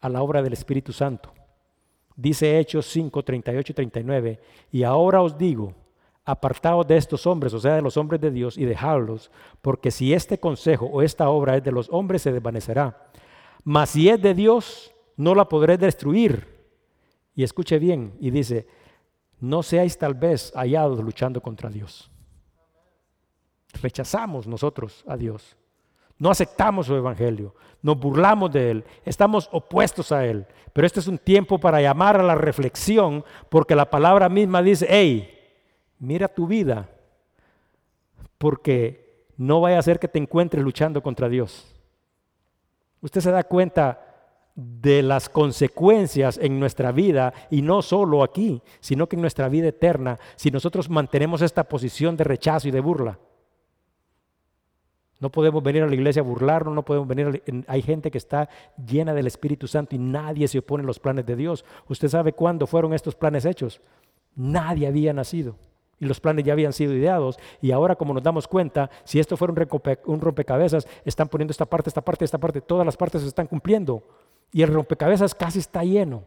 a 0.00 0.08
la 0.08 0.22
obra 0.22 0.42
del 0.42 0.52
Espíritu 0.52 0.92
Santo. 0.92 1.32
Dice 2.16 2.58
Hechos 2.58 2.86
5, 2.86 3.22
38 3.22 3.72
y 3.72 3.74
39, 3.74 4.40
y 4.70 4.82
ahora 4.84 5.20
os 5.20 5.36
digo, 5.36 5.74
apartaos 6.24 6.86
de 6.86 6.96
estos 6.96 7.26
hombres, 7.26 7.52
o 7.52 7.60
sea, 7.60 7.74
de 7.74 7.82
los 7.82 7.96
hombres 7.96 8.20
de 8.20 8.30
Dios, 8.30 8.56
y 8.56 8.64
dejadlos, 8.64 9.30
porque 9.60 9.90
si 9.90 10.14
este 10.14 10.38
consejo 10.38 10.86
o 10.86 11.02
esta 11.02 11.28
obra 11.28 11.56
es 11.56 11.64
de 11.64 11.72
los 11.72 11.88
hombres, 11.90 12.22
se 12.22 12.32
desvanecerá. 12.32 13.10
Mas 13.64 13.90
si 13.90 14.08
es 14.08 14.20
de 14.22 14.34
Dios, 14.34 14.94
no 15.16 15.34
la 15.34 15.48
podré 15.48 15.76
destruir. 15.76 16.54
Y 17.34 17.42
escuche 17.42 17.78
bien, 17.78 18.14
y 18.20 18.30
dice, 18.30 18.66
no 19.40 19.62
seáis 19.62 19.98
tal 19.98 20.14
vez 20.14 20.52
hallados 20.54 21.00
luchando 21.00 21.40
contra 21.40 21.68
Dios. 21.68 22.10
Rechazamos 23.82 24.46
nosotros 24.46 25.04
a 25.08 25.16
Dios. 25.16 25.56
No 26.24 26.30
aceptamos 26.30 26.86
su 26.86 26.96
evangelio, 26.96 27.54
nos 27.82 28.00
burlamos 28.00 28.50
de 28.50 28.70
él, 28.70 28.84
estamos 29.04 29.46
opuestos 29.52 30.10
a 30.10 30.24
él. 30.24 30.46
Pero 30.72 30.86
este 30.86 31.00
es 31.00 31.06
un 31.06 31.18
tiempo 31.18 31.58
para 31.58 31.82
llamar 31.82 32.18
a 32.18 32.22
la 32.22 32.34
reflexión, 32.34 33.22
porque 33.50 33.76
la 33.76 33.90
palabra 33.90 34.30
misma 34.30 34.62
dice, 34.62 34.86
hey, 34.88 35.38
mira 35.98 36.28
tu 36.28 36.46
vida, 36.46 36.88
porque 38.38 39.26
no 39.36 39.60
vaya 39.60 39.78
a 39.78 39.82
ser 39.82 39.98
que 39.98 40.08
te 40.08 40.18
encuentres 40.18 40.64
luchando 40.64 41.02
contra 41.02 41.28
Dios. 41.28 41.70
Usted 43.02 43.20
se 43.20 43.30
da 43.30 43.44
cuenta 43.44 44.00
de 44.54 45.02
las 45.02 45.28
consecuencias 45.28 46.38
en 46.38 46.58
nuestra 46.58 46.90
vida, 46.90 47.34
y 47.50 47.60
no 47.60 47.82
solo 47.82 48.22
aquí, 48.22 48.62
sino 48.80 49.10
que 49.10 49.16
en 49.16 49.20
nuestra 49.20 49.50
vida 49.50 49.68
eterna, 49.68 50.18
si 50.36 50.50
nosotros 50.50 50.88
mantenemos 50.88 51.42
esta 51.42 51.64
posición 51.64 52.16
de 52.16 52.24
rechazo 52.24 52.68
y 52.68 52.70
de 52.70 52.80
burla. 52.80 53.18
No 55.20 55.30
podemos 55.30 55.62
venir 55.62 55.82
a 55.82 55.86
la 55.86 55.94
iglesia 55.94 56.20
a 56.20 56.24
burlarnos, 56.24 56.74
no 56.74 56.84
podemos 56.84 57.08
venir. 57.08 57.42
hay 57.66 57.82
gente 57.82 58.10
que 58.10 58.18
está 58.18 58.48
llena 58.76 59.14
del 59.14 59.26
Espíritu 59.26 59.66
Santo 59.66 59.94
y 59.94 59.98
nadie 59.98 60.48
se 60.48 60.58
opone 60.58 60.82
a 60.82 60.86
los 60.86 60.98
planes 60.98 61.24
de 61.24 61.36
Dios. 61.36 61.64
¿Usted 61.88 62.08
sabe 62.08 62.32
cuándo 62.32 62.66
fueron 62.66 62.92
estos 62.92 63.14
planes 63.14 63.44
hechos? 63.44 63.80
Nadie 64.34 64.86
había 64.86 65.12
nacido 65.12 65.56
y 65.98 66.06
los 66.06 66.20
planes 66.20 66.44
ya 66.44 66.52
habían 66.52 66.72
sido 66.72 66.92
ideados. 66.92 67.38
Y 67.60 67.70
ahora, 67.72 67.96
como 67.96 68.14
nos 68.14 68.22
damos 68.22 68.48
cuenta, 68.48 68.90
si 69.04 69.18
esto 69.18 69.36
fuera 69.36 69.54
un 70.06 70.20
rompecabezas, 70.20 70.86
están 71.04 71.28
poniendo 71.28 71.52
esta 71.52 71.66
parte, 71.66 71.88
esta 71.88 72.02
parte, 72.02 72.24
esta 72.24 72.38
parte, 72.38 72.60
todas 72.60 72.84
las 72.84 72.96
partes 72.96 73.22
se 73.22 73.28
están 73.28 73.46
cumpliendo. 73.46 74.02
Y 74.52 74.62
el 74.62 74.72
rompecabezas 74.72 75.34
casi 75.34 75.58
está 75.58 75.82
lleno. 75.82 76.24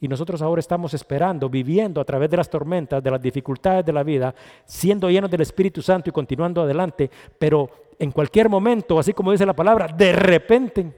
Y 0.00 0.08
nosotros 0.08 0.42
ahora 0.42 0.60
estamos 0.60 0.94
esperando, 0.94 1.48
viviendo 1.48 2.00
a 2.00 2.04
través 2.04 2.30
de 2.30 2.36
las 2.36 2.48
tormentas, 2.48 3.02
de 3.02 3.10
las 3.10 3.20
dificultades 3.20 3.84
de 3.84 3.92
la 3.92 4.02
vida, 4.02 4.34
siendo 4.64 5.10
llenos 5.10 5.30
del 5.30 5.40
Espíritu 5.40 5.82
Santo 5.82 6.10
y 6.10 6.12
continuando 6.12 6.62
adelante, 6.62 7.10
pero 7.38 7.68
en 7.98 8.12
cualquier 8.12 8.48
momento, 8.48 8.98
así 8.98 9.12
como 9.12 9.32
dice 9.32 9.44
la 9.44 9.56
palabra, 9.56 9.88
de 9.88 10.12
repente, 10.12 10.92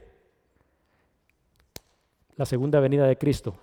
la 2.36 2.44
segunda 2.44 2.78
venida 2.80 3.06
de 3.06 3.16
Cristo. 3.16 3.54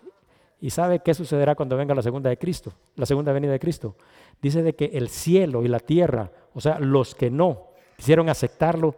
¿Y 0.60 0.72
sabe 0.72 1.00
qué 1.00 1.14
sucederá 1.14 1.54
cuando 1.54 1.78
venga 1.78 1.94
la 1.94 2.02
segunda 2.02 2.32
de 2.32 2.38
Cristo? 2.38 2.74
La 2.96 3.06
segunda 3.06 3.32
venida 3.32 3.52
de 3.52 3.60
Cristo. 3.60 3.96
Dice 4.42 4.64
de 4.64 4.76
que 4.76 4.86
el 4.86 5.10
cielo 5.10 5.64
y 5.64 5.68
la 5.68 5.80
tierra, 5.80 6.32
o 6.56 6.62
sea, 6.62 6.80
los 6.80 7.14
que 7.14 7.30
no 7.30 7.68
quisieron 7.96 8.28
aceptarlo, 8.30 8.96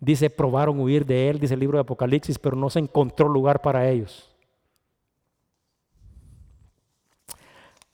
Dice, 0.00 0.28
probaron 0.28 0.78
huir 0.78 1.06
de 1.06 1.30
él, 1.30 1.38
dice 1.38 1.54
el 1.54 1.60
libro 1.60 1.78
de 1.78 1.82
Apocalipsis, 1.82 2.38
pero 2.38 2.56
no 2.56 2.68
se 2.68 2.78
encontró 2.78 3.28
lugar 3.28 3.62
para 3.62 3.88
ellos. 3.88 4.25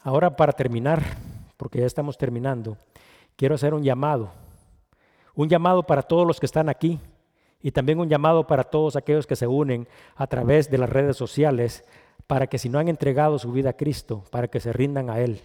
Ahora 0.02 0.36
para 0.36 0.52
terminar, 0.52 1.02
porque 1.56 1.78
ya 1.78 1.86
estamos 1.86 2.18
terminando, 2.18 2.76
quiero 3.36 3.54
hacer 3.54 3.74
un 3.74 3.82
llamado. 3.82 4.32
Un 5.34 5.48
llamado 5.48 5.84
para 5.84 6.02
todos 6.02 6.26
los 6.26 6.40
que 6.40 6.46
están 6.46 6.68
aquí 6.68 6.98
y 7.60 7.70
también 7.70 8.00
un 8.00 8.08
llamado 8.08 8.46
para 8.46 8.64
todos 8.64 8.96
aquellos 8.96 9.26
que 9.26 9.36
se 9.36 9.46
unen 9.46 9.88
a 10.16 10.26
través 10.26 10.70
de 10.70 10.78
las 10.78 10.90
redes 10.90 11.16
sociales 11.16 11.84
para 12.26 12.46
que 12.46 12.58
si 12.58 12.68
no 12.68 12.78
han 12.78 12.88
entregado 12.88 13.38
su 13.38 13.52
vida 13.52 13.70
a 13.70 13.76
Cristo, 13.76 14.24
para 14.30 14.48
que 14.48 14.60
se 14.60 14.72
rindan 14.72 15.08
a 15.08 15.20
Él. 15.20 15.40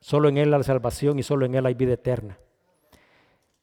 Solo 0.00 0.28
en 0.28 0.36
Él 0.36 0.52
hay 0.54 0.62
salvación 0.62 1.18
y 1.18 1.22
solo 1.22 1.46
en 1.46 1.54
Él 1.54 1.66
hay 1.66 1.74
vida 1.74 1.94
eterna. 1.94 2.38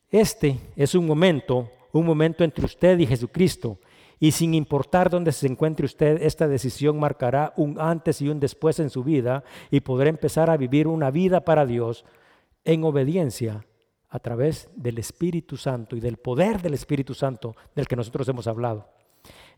Este 0.10 0.60
es 0.76 0.96
un 0.96 1.06
momento 1.06 1.70
un 1.92 2.06
momento 2.06 2.44
entre 2.44 2.66
usted 2.66 3.00
y 3.00 3.08
Jesucristo. 3.08 3.80
Y 4.20 4.32
sin 4.32 4.54
importar 4.54 5.10
dónde 5.10 5.32
se 5.32 5.48
encuentre 5.48 5.86
usted, 5.86 6.22
esta 6.22 6.48
decisión 6.48 7.00
marcará 7.00 7.54
un 7.56 7.80
antes 7.80 8.22
y 8.22 8.28
un 8.28 8.40
después 8.40 8.80
en 8.80 8.90
su 8.90 9.04
vida 9.04 9.44
y 9.72 9.80
podrá 9.80 10.10
empezar 10.10 10.50
a 10.50 10.58
vivir 10.58 10.88
una 10.88 11.10
vida 11.10 11.46
para 11.46 11.66
Dios 11.66 12.04
en 12.66 12.84
obediencia 12.84 13.66
a 14.10 14.20
través 14.20 14.70
del 14.76 14.98
Espíritu 14.98 15.56
Santo 15.56 15.96
y 15.96 16.00
del 16.00 16.18
poder 16.18 16.62
del 16.62 16.74
Espíritu 16.74 17.14
Santo 17.14 17.56
del 17.76 17.88
que 17.88 17.96
nosotros 17.96 18.28
hemos 18.28 18.48
hablado. 18.48 18.88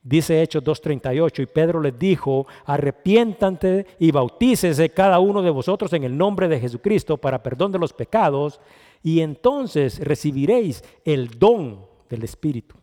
Dice 0.04 0.42
Hechos 0.42 0.64
2.38, 0.64 1.44
y 1.44 1.46
Pedro 1.46 1.80
les 1.80 1.98
dijo, 1.98 2.48
arrepiéntate 2.66 3.86
y 4.00 4.12
bautícese 4.12 4.90
cada 4.90 5.20
uno 5.20 5.44
de 5.44 5.52
vosotros 5.52 5.94
en 5.94 6.04
el 6.04 6.18
nombre 6.18 6.48
de 6.48 6.60
Jesucristo 6.60 7.18
para 7.18 7.44
perdón 7.44 7.72
de 7.72 7.80
los 7.80 7.94
pecados, 7.94 8.60
y 9.04 9.22
entonces 9.22 10.00
recibiréis 10.00 10.84
el 11.06 11.30
don 11.38 11.86
del 12.10 12.24
Espíritu. 12.24 12.81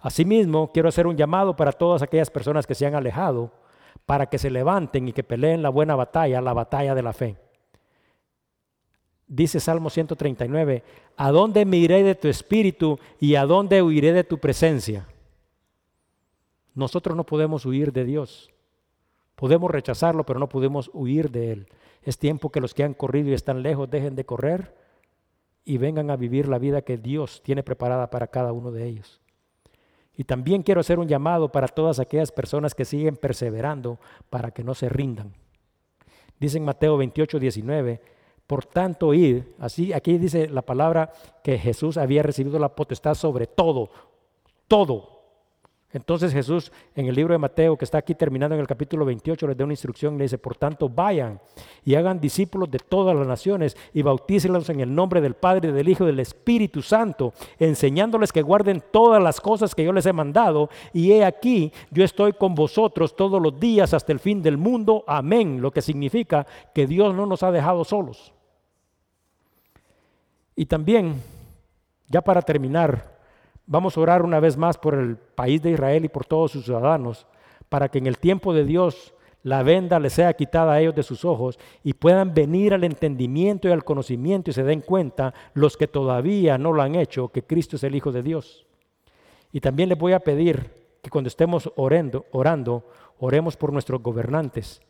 Asimismo, 0.00 0.72
quiero 0.72 0.88
hacer 0.88 1.06
un 1.06 1.16
llamado 1.16 1.54
para 1.54 1.72
todas 1.72 2.02
aquellas 2.02 2.30
personas 2.30 2.66
que 2.66 2.74
se 2.74 2.86
han 2.86 2.94
alejado, 2.94 3.52
para 4.06 4.26
que 4.26 4.38
se 4.38 4.50
levanten 4.50 5.08
y 5.08 5.12
que 5.12 5.22
peleen 5.22 5.62
la 5.62 5.68
buena 5.68 5.94
batalla, 5.94 6.40
la 6.40 6.54
batalla 6.54 6.94
de 6.94 7.02
la 7.02 7.12
fe. 7.12 7.36
Dice 9.26 9.60
Salmo 9.60 9.90
139, 9.90 10.82
¿a 11.16 11.30
dónde 11.30 11.64
me 11.64 11.76
iré 11.76 12.02
de 12.02 12.14
tu 12.14 12.28
espíritu 12.28 12.98
y 13.20 13.36
a 13.36 13.44
dónde 13.44 13.82
huiré 13.82 14.12
de 14.12 14.24
tu 14.24 14.38
presencia? 14.38 15.06
Nosotros 16.74 17.16
no 17.16 17.24
podemos 17.24 17.66
huir 17.66 17.92
de 17.92 18.04
Dios. 18.04 18.50
Podemos 19.36 19.70
rechazarlo, 19.70 20.24
pero 20.24 20.40
no 20.40 20.48
podemos 20.48 20.90
huir 20.92 21.30
de 21.30 21.52
Él. 21.52 21.66
Es 22.02 22.18
tiempo 22.18 22.50
que 22.50 22.60
los 22.60 22.74
que 22.74 22.84
han 22.84 22.94
corrido 22.94 23.28
y 23.28 23.34
están 23.34 23.62
lejos 23.62 23.88
dejen 23.90 24.16
de 24.16 24.24
correr 24.24 24.74
y 25.64 25.78
vengan 25.78 26.10
a 26.10 26.16
vivir 26.16 26.48
la 26.48 26.58
vida 26.58 26.82
que 26.82 26.96
Dios 26.96 27.42
tiene 27.42 27.62
preparada 27.62 28.10
para 28.10 28.26
cada 28.26 28.52
uno 28.52 28.72
de 28.72 28.86
ellos. 28.86 29.19
Y 30.20 30.24
también 30.24 30.62
quiero 30.62 30.82
hacer 30.82 30.98
un 30.98 31.08
llamado 31.08 31.50
para 31.50 31.66
todas 31.66 31.98
aquellas 31.98 32.30
personas 32.30 32.74
que 32.74 32.84
siguen 32.84 33.16
perseverando 33.16 33.98
para 34.28 34.50
que 34.50 34.62
no 34.62 34.74
se 34.74 34.90
rindan. 34.90 35.32
Dice 36.38 36.58
en 36.58 36.66
Mateo 36.66 36.98
28, 36.98 37.38
19, 37.38 38.02
por 38.46 38.66
tanto 38.66 39.14
id, 39.14 39.44
así 39.58 39.94
aquí 39.94 40.18
dice 40.18 40.46
la 40.50 40.60
palabra 40.60 41.10
que 41.42 41.58
Jesús 41.58 41.96
había 41.96 42.22
recibido 42.22 42.58
la 42.58 42.68
potestad 42.68 43.14
sobre 43.14 43.46
todo, 43.46 43.88
todo, 44.68 45.19
entonces 45.92 46.32
Jesús 46.32 46.70
en 46.94 47.06
el 47.06 47.16
libro 47.16 47.32
de 47.34 47.38
Mateo, 47.38 47.76
que 47.76 47.84
está 47.84 47.98
aquí 47.98 48.14
terminando 48.14 48.54
en 48.54 48.60
el 48.60 48.66
capítulo 48.68 49.04
28, 49.04 49.48
les 49.48 49.56
da 49.56 49.64
una 49.64 49.72
instrucción, 49.72 50.16
le 50.16 50.24
dice, 50.24 50.38
por 50.38 50.56
tanto, 50.56 50.88
vayan 50.88 51.40
y 51.84 51.96
hagan 51.96 52.20
discípulos 52.20 52.70
de 52.70 52.78
todas 52.78 53.16
las 53.16 53.26
naciones 53.26 53.76
y 53.92 54.02
bautícelos 54.02 54.68
en 54.70 54.80
el 54.80 54.94
nombre 54.94 55.20
del 55.20 55.34
Padre, 55.34 55.72
del 55.72 55.88
Hijo 55.88 56.04
y 56.04 56.08
del 56.08 56.20
Espíritu 56.20 56.80
Santo, 56.80 57.32
enseñándoles 57.58 58.30
que 58.30 58.42
guarden 58.42 58.82
todas 58.92 59.20
las 59.20 59.40
cosas 59.40 59.74
que 59.74 59.82
yo 59.82 59.92
les 59.92 60.06
he 60.06 60.12
mandado. 60.12 60.70
Y 60.92 61.10
he 61.10 61.24
aquí, 61.24 61.72
yo 61.90 62.04
estoy 62.04 62.34
con 62.34 62.54
vosotros 62.54 63.16
todos 63.16 63.42
los 63.42 63.58
días 63.58 63.92
hasta 63.92 64.12
el 64.12 64.20
fin 64.20 64.42
del 64.42 64.58
mundo. 64.58 65.02
Amén. 65.08 65.60
Lo 65.60 65.72
que 65.72 65.82
significa 65.82 66.46
que 66.72 66.86
Dios 66.86 67.14
no 67.14 67.26
nos 67.26 67.42
ha 67.42 67.50
dejado 67.50 67.84
solos. 67.84 68.32
Y 70.54 70.66
también, 70.66 71.20
ya 72.06 72.20
para 72.20 72.42
terminar, 72.42 73.09
Vamos 73.70 73.96
a 73.96 74.00
orar 74.00 74.22
una 74.22 74.40
vez 74.40 74.56
más 74.56 74.78
por 74.78 74.94
el 74.94 75.16
país 75.16 75.62
de 75.62 75.70
Israel 75.70 76.04
y 76.04 76.08
por 76.08 76.26
todos 76.26 76.50
sus 76.50 76.64
ciudadanos, 76.64 77.28
para 77.68 77.88
que 77.88 77.98
en 77.98 78.08
el 78.08 78.18
tiempo 78.18 78.52
de 78.52 78.64
Dios 78.64 79.14
la 79.44 79.62
venda 79.62 80.00
les 80.00 80.14
sea 80.14 80.32
quitada 80.32 80.72
a 80.72 80.80
ellos 80.80 80.96
de 80.96 81.04
sus 81.04 81.24
ojos 81.24 81.56
y 81.84 81.92
puedan 81.92 82.34
venir 82.34 82.74
al 82.74 82.82
entendimiento 82.82 83.68
y 83.68 83.70
al 83.70 83.84
conocimiento 83.84 84.50
y 84.50 84.54
se 84.54 84.64
den 84.64 84.80
cuenta 84.80 85.34
los 85.54 85.76
que 85.76 85.86
todavía 85.86 86.58
no 86.58 86.72
lo 86.72 86.82
han 86.82 86.96
hecho, 86.96 87.28
que 87.28 87.44
Cristo 87.44 87.76
es 87.76 87.84
el 87.84 87.94
Hijo 87.94 88.10
de 88.10 88.24
Dios. 88.24 88.66
Y 89.52 89.60
también 89.60 89.88
les 89.88 89.96
voy 89.96 90.14
a 90.14 90.18
pedir 90.18 90.72
que 91.00 91.10
cuando 91.10 91.28
estemos 91.28 91.72
orando, 91.76 92.26
orando 92.32 92.88
oremos 93.20 93.56
por 93.56 93.72
nuestros 93.72 94.02
gobernantes, 94.02 94.82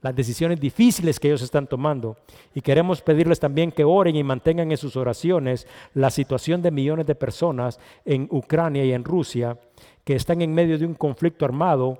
las 0.00 0.14
decisiones 0.14 0.60
difíciles 0.60 1.18
que 1.18 1.28
ellos 1.28 1.42
están 1.42 1.66
tomando. 1.66 2.16
Y 2.54 2.60
queremos 2.60 3.02
pedirles 3.02 3.40
también 3.40 3.72
que 3.72 3.84
oren 3.84 4.16
y 4.16 4.22
mantengan 4.22 4.70
en 4.70 4.76
sus 4.76 4.96
oraciones 4.96 5.66
la 5.94 6.10
situación 6.10 6.62
de 6.62 6.70
millones 6.70 7.06
de 7.06 7.14
personas 7.14 7.80
en 8.04 8.28
Ucrania 8.30 8.84
y 8.84 8.92
en 8.92 9.04
Rusia 9.04 9.58
que 10.04 10.14
están 10.14 10.40
en 10.40 10.54
medio 10.54 10.78
de 10.78 10.86
un 10.86 10.94
conflicto 10.94 11.44
armado, 11.44 11.98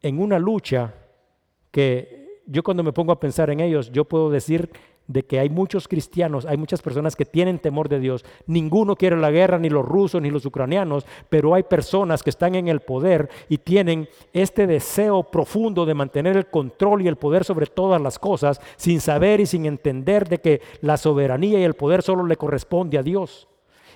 en 0.00 0.20
una 0.20 0.38
lucha 0.38 0.94
que 1.70 2.42
yo 2.46 2.62
cuando 2.62 2.82
me 2.82 2.92
pongo 2.92 3.12
a 3.12 3.18
pensar 3.18 3.50
en 3.50 3.60
ellos, 3.60 3.90
yo 3.90 4.04
puedo 4.04 4.30
decir 4.30 4.70
de 5.06 5.24
que 5.24 5.38
hay 5.38 5.50
muchos 5.50 5.86
cristianos, 5.86 6.46
hay 6.46 6.56
muchas 6.56 6.80
personas 6.80 7.16
que 7.16 7.24
tienen 7.24 7.58
temor 7.58 7.88
de 7.88 8.00
Dios. 8.00 8.24
Ninguno 8.46 8.96
quiere 8.96 9.16
la 9.16 9.30
guerra, 9.30 9.58
ni 9.58 9.68
los 9.68 9.84
rusos, 9.84 10.22
ni 10.22 10.30
los 10.30 10.46
ucranianos, 10.46 11.06
pero 11.28 11.54
hay 11.54 11.62
personas 11.62 12.22
que 12.22 12.30
están 12.30 12.54
en 12.54 12.68
el 12.68 12.80
poder 12.80 13.28
y 13.48 13.58
tienen 13.58 14.08
este 14.32 14.66
deseo 14.66 15.24
profundo 15.24 15.84
de 15.84 15.94
mantener 15.94 16.36
el 16.36 16.46
control 16.46 17.02
y 17.02 17.08
el 17.08 17.16
poder 17.16 17.44
sobre 17.44 17.66
todas 17.66 18.00
las 18.00 18.18
cosas, 18.18 18.60
sin 18.76 19.00
saber 19.00 19.40
y 19.40 19.46
sin 19.46 19.66
entender 19.66 20.28
de 20.28 20.38
que 20.38 20.60
la 20.80 20.96
soberanía 20.96 21.60
y 21.60 21.64
el 21.64 21.74
poder 21.74 22.02
solo 22.02 22.24
le 22.24 22.36
corresponde 22.36 22.98
a 22.98 23.02
Dios. 23.02 23.48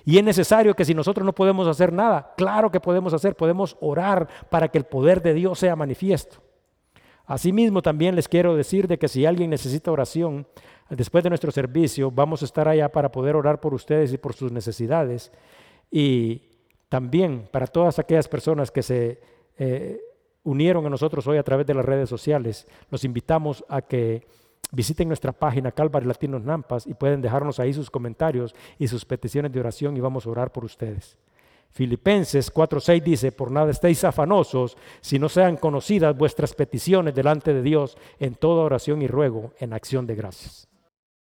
Y 0.05 0.17
es 0.17 0.23
necesario 0.23 0.75
que 0.75 0.85
si 0.85 0.93
nosotros 0.93 1.25
no 1.25 1.33
podemos 1.33 1.67
hacer 1.67 1.91
nada, 1.91 2.33
claro 2.37 2.71
que 2.71 2.79
podemos 2.79 3.13
hacer, 3.13 3.35
podemos 3.35 3.77
orar 3.81 4.27
para 4.49 4.67
que 4.69 4.77
el 4.77 4.85
poder 4.85 5.21
de 5.21 5.33
Dios 5.33 5.59
sea 5.59 5.75
manifiesto. 5.75 6.37
Asimismo, 7.25 7.83
también 7.83 8.15
les 8.15 8.27
quiero 8.27 8.55
decir 8.55 8.87
de 8.87 8.97
que 8.97 9.07
si 9.07 9.27
alguien 9.27 9.51
necesita 9.51 9.91
oración, 9.91 10.47
después 10.89 11.23
de 11.23 11.29
nuestro 11.29 11.51
servicio, 11.51 12.11
vamos 12.11 12.41
a 12.41 12.45
estar 12.45 12.67
allá 12.67 12.89
para 12.89 13.11
poder 13.11 13.35
orar 13.35 13.59
por 13.59 13.73
ustedes 13.73 14.13
y 14.13 14.17
por 14.17 14.33
sus 14.33 14.51
necesidades. 14.51 15.31
Y 15.91 16.43
también 16.89 17.47
para 17.51 17.67
todas 17.67 17.99
aquellas 17.99 18.27
personas 18.27 18.71
que 18.71 18.83
se 18.83 19.21
eh, 19.57 19.99
unieron 20.43 20.85
a 20.85 20.89
nosotros 20.89 21.25
hoy 21.27 21.37
a 21.37 21.43
través 21.43 21.65
de 21.67 21.73
las 21.73 21.85
redes 21.85 22.09
sociales, 22.09 22.67
los 22.89 23.03
invitamos 23.03 23.63
a 23.69 23.81
que 23.81 24.25
visiten 24.71 25.07
nuestra 25.07 25.31
página 25.31 25.71
Calvary 25.71 26.05
Latinos 26.05 26.43
Nampas 26.43 26.85
y 26.87 26.93
pueden 26.93 27.21
dejarnos 27.21 27.59
ahí 27.59 27.73
sus 27.73 27.89
comentarios 27.89 28.55
y 28.77 28.87
sus 28.87 29.05
peticiones 29.05 29.51
de 29.51 29.59
oración 29.59 29.97
y 29.97 29.99
vamos 29.99 30.25
a 30.25 30.29
orar 30.29 30.51
por 30.51 30.65
ustedes. 30.65 31.17
Filipenses 31.71 32.51
4:6 32.51 33.03
dice, 33.03 33.31
por 33.31 33.51
nada 33.51 33.69
estéis 33.69 34.03
afanosos, 34.03 34.75
si 35.01 35.19
no 35.19 35.29
sean 35.29 35.55
conocidas 35.57 36.17
vuestras 36.17 36.53
peticiones 36.53 37.13
delante 37.13 37.53
de 37.53 37.61
Dios 37.61 37.97
en 38.19 38.35
toda 38.35 38.63
oración 38.63 39.01
y 39.01 39.07
ruego 39.07 39.53
en 39.59 39.73
acción 39.73 40.07
de 40.07 40.15
gracias. 40.15 40.68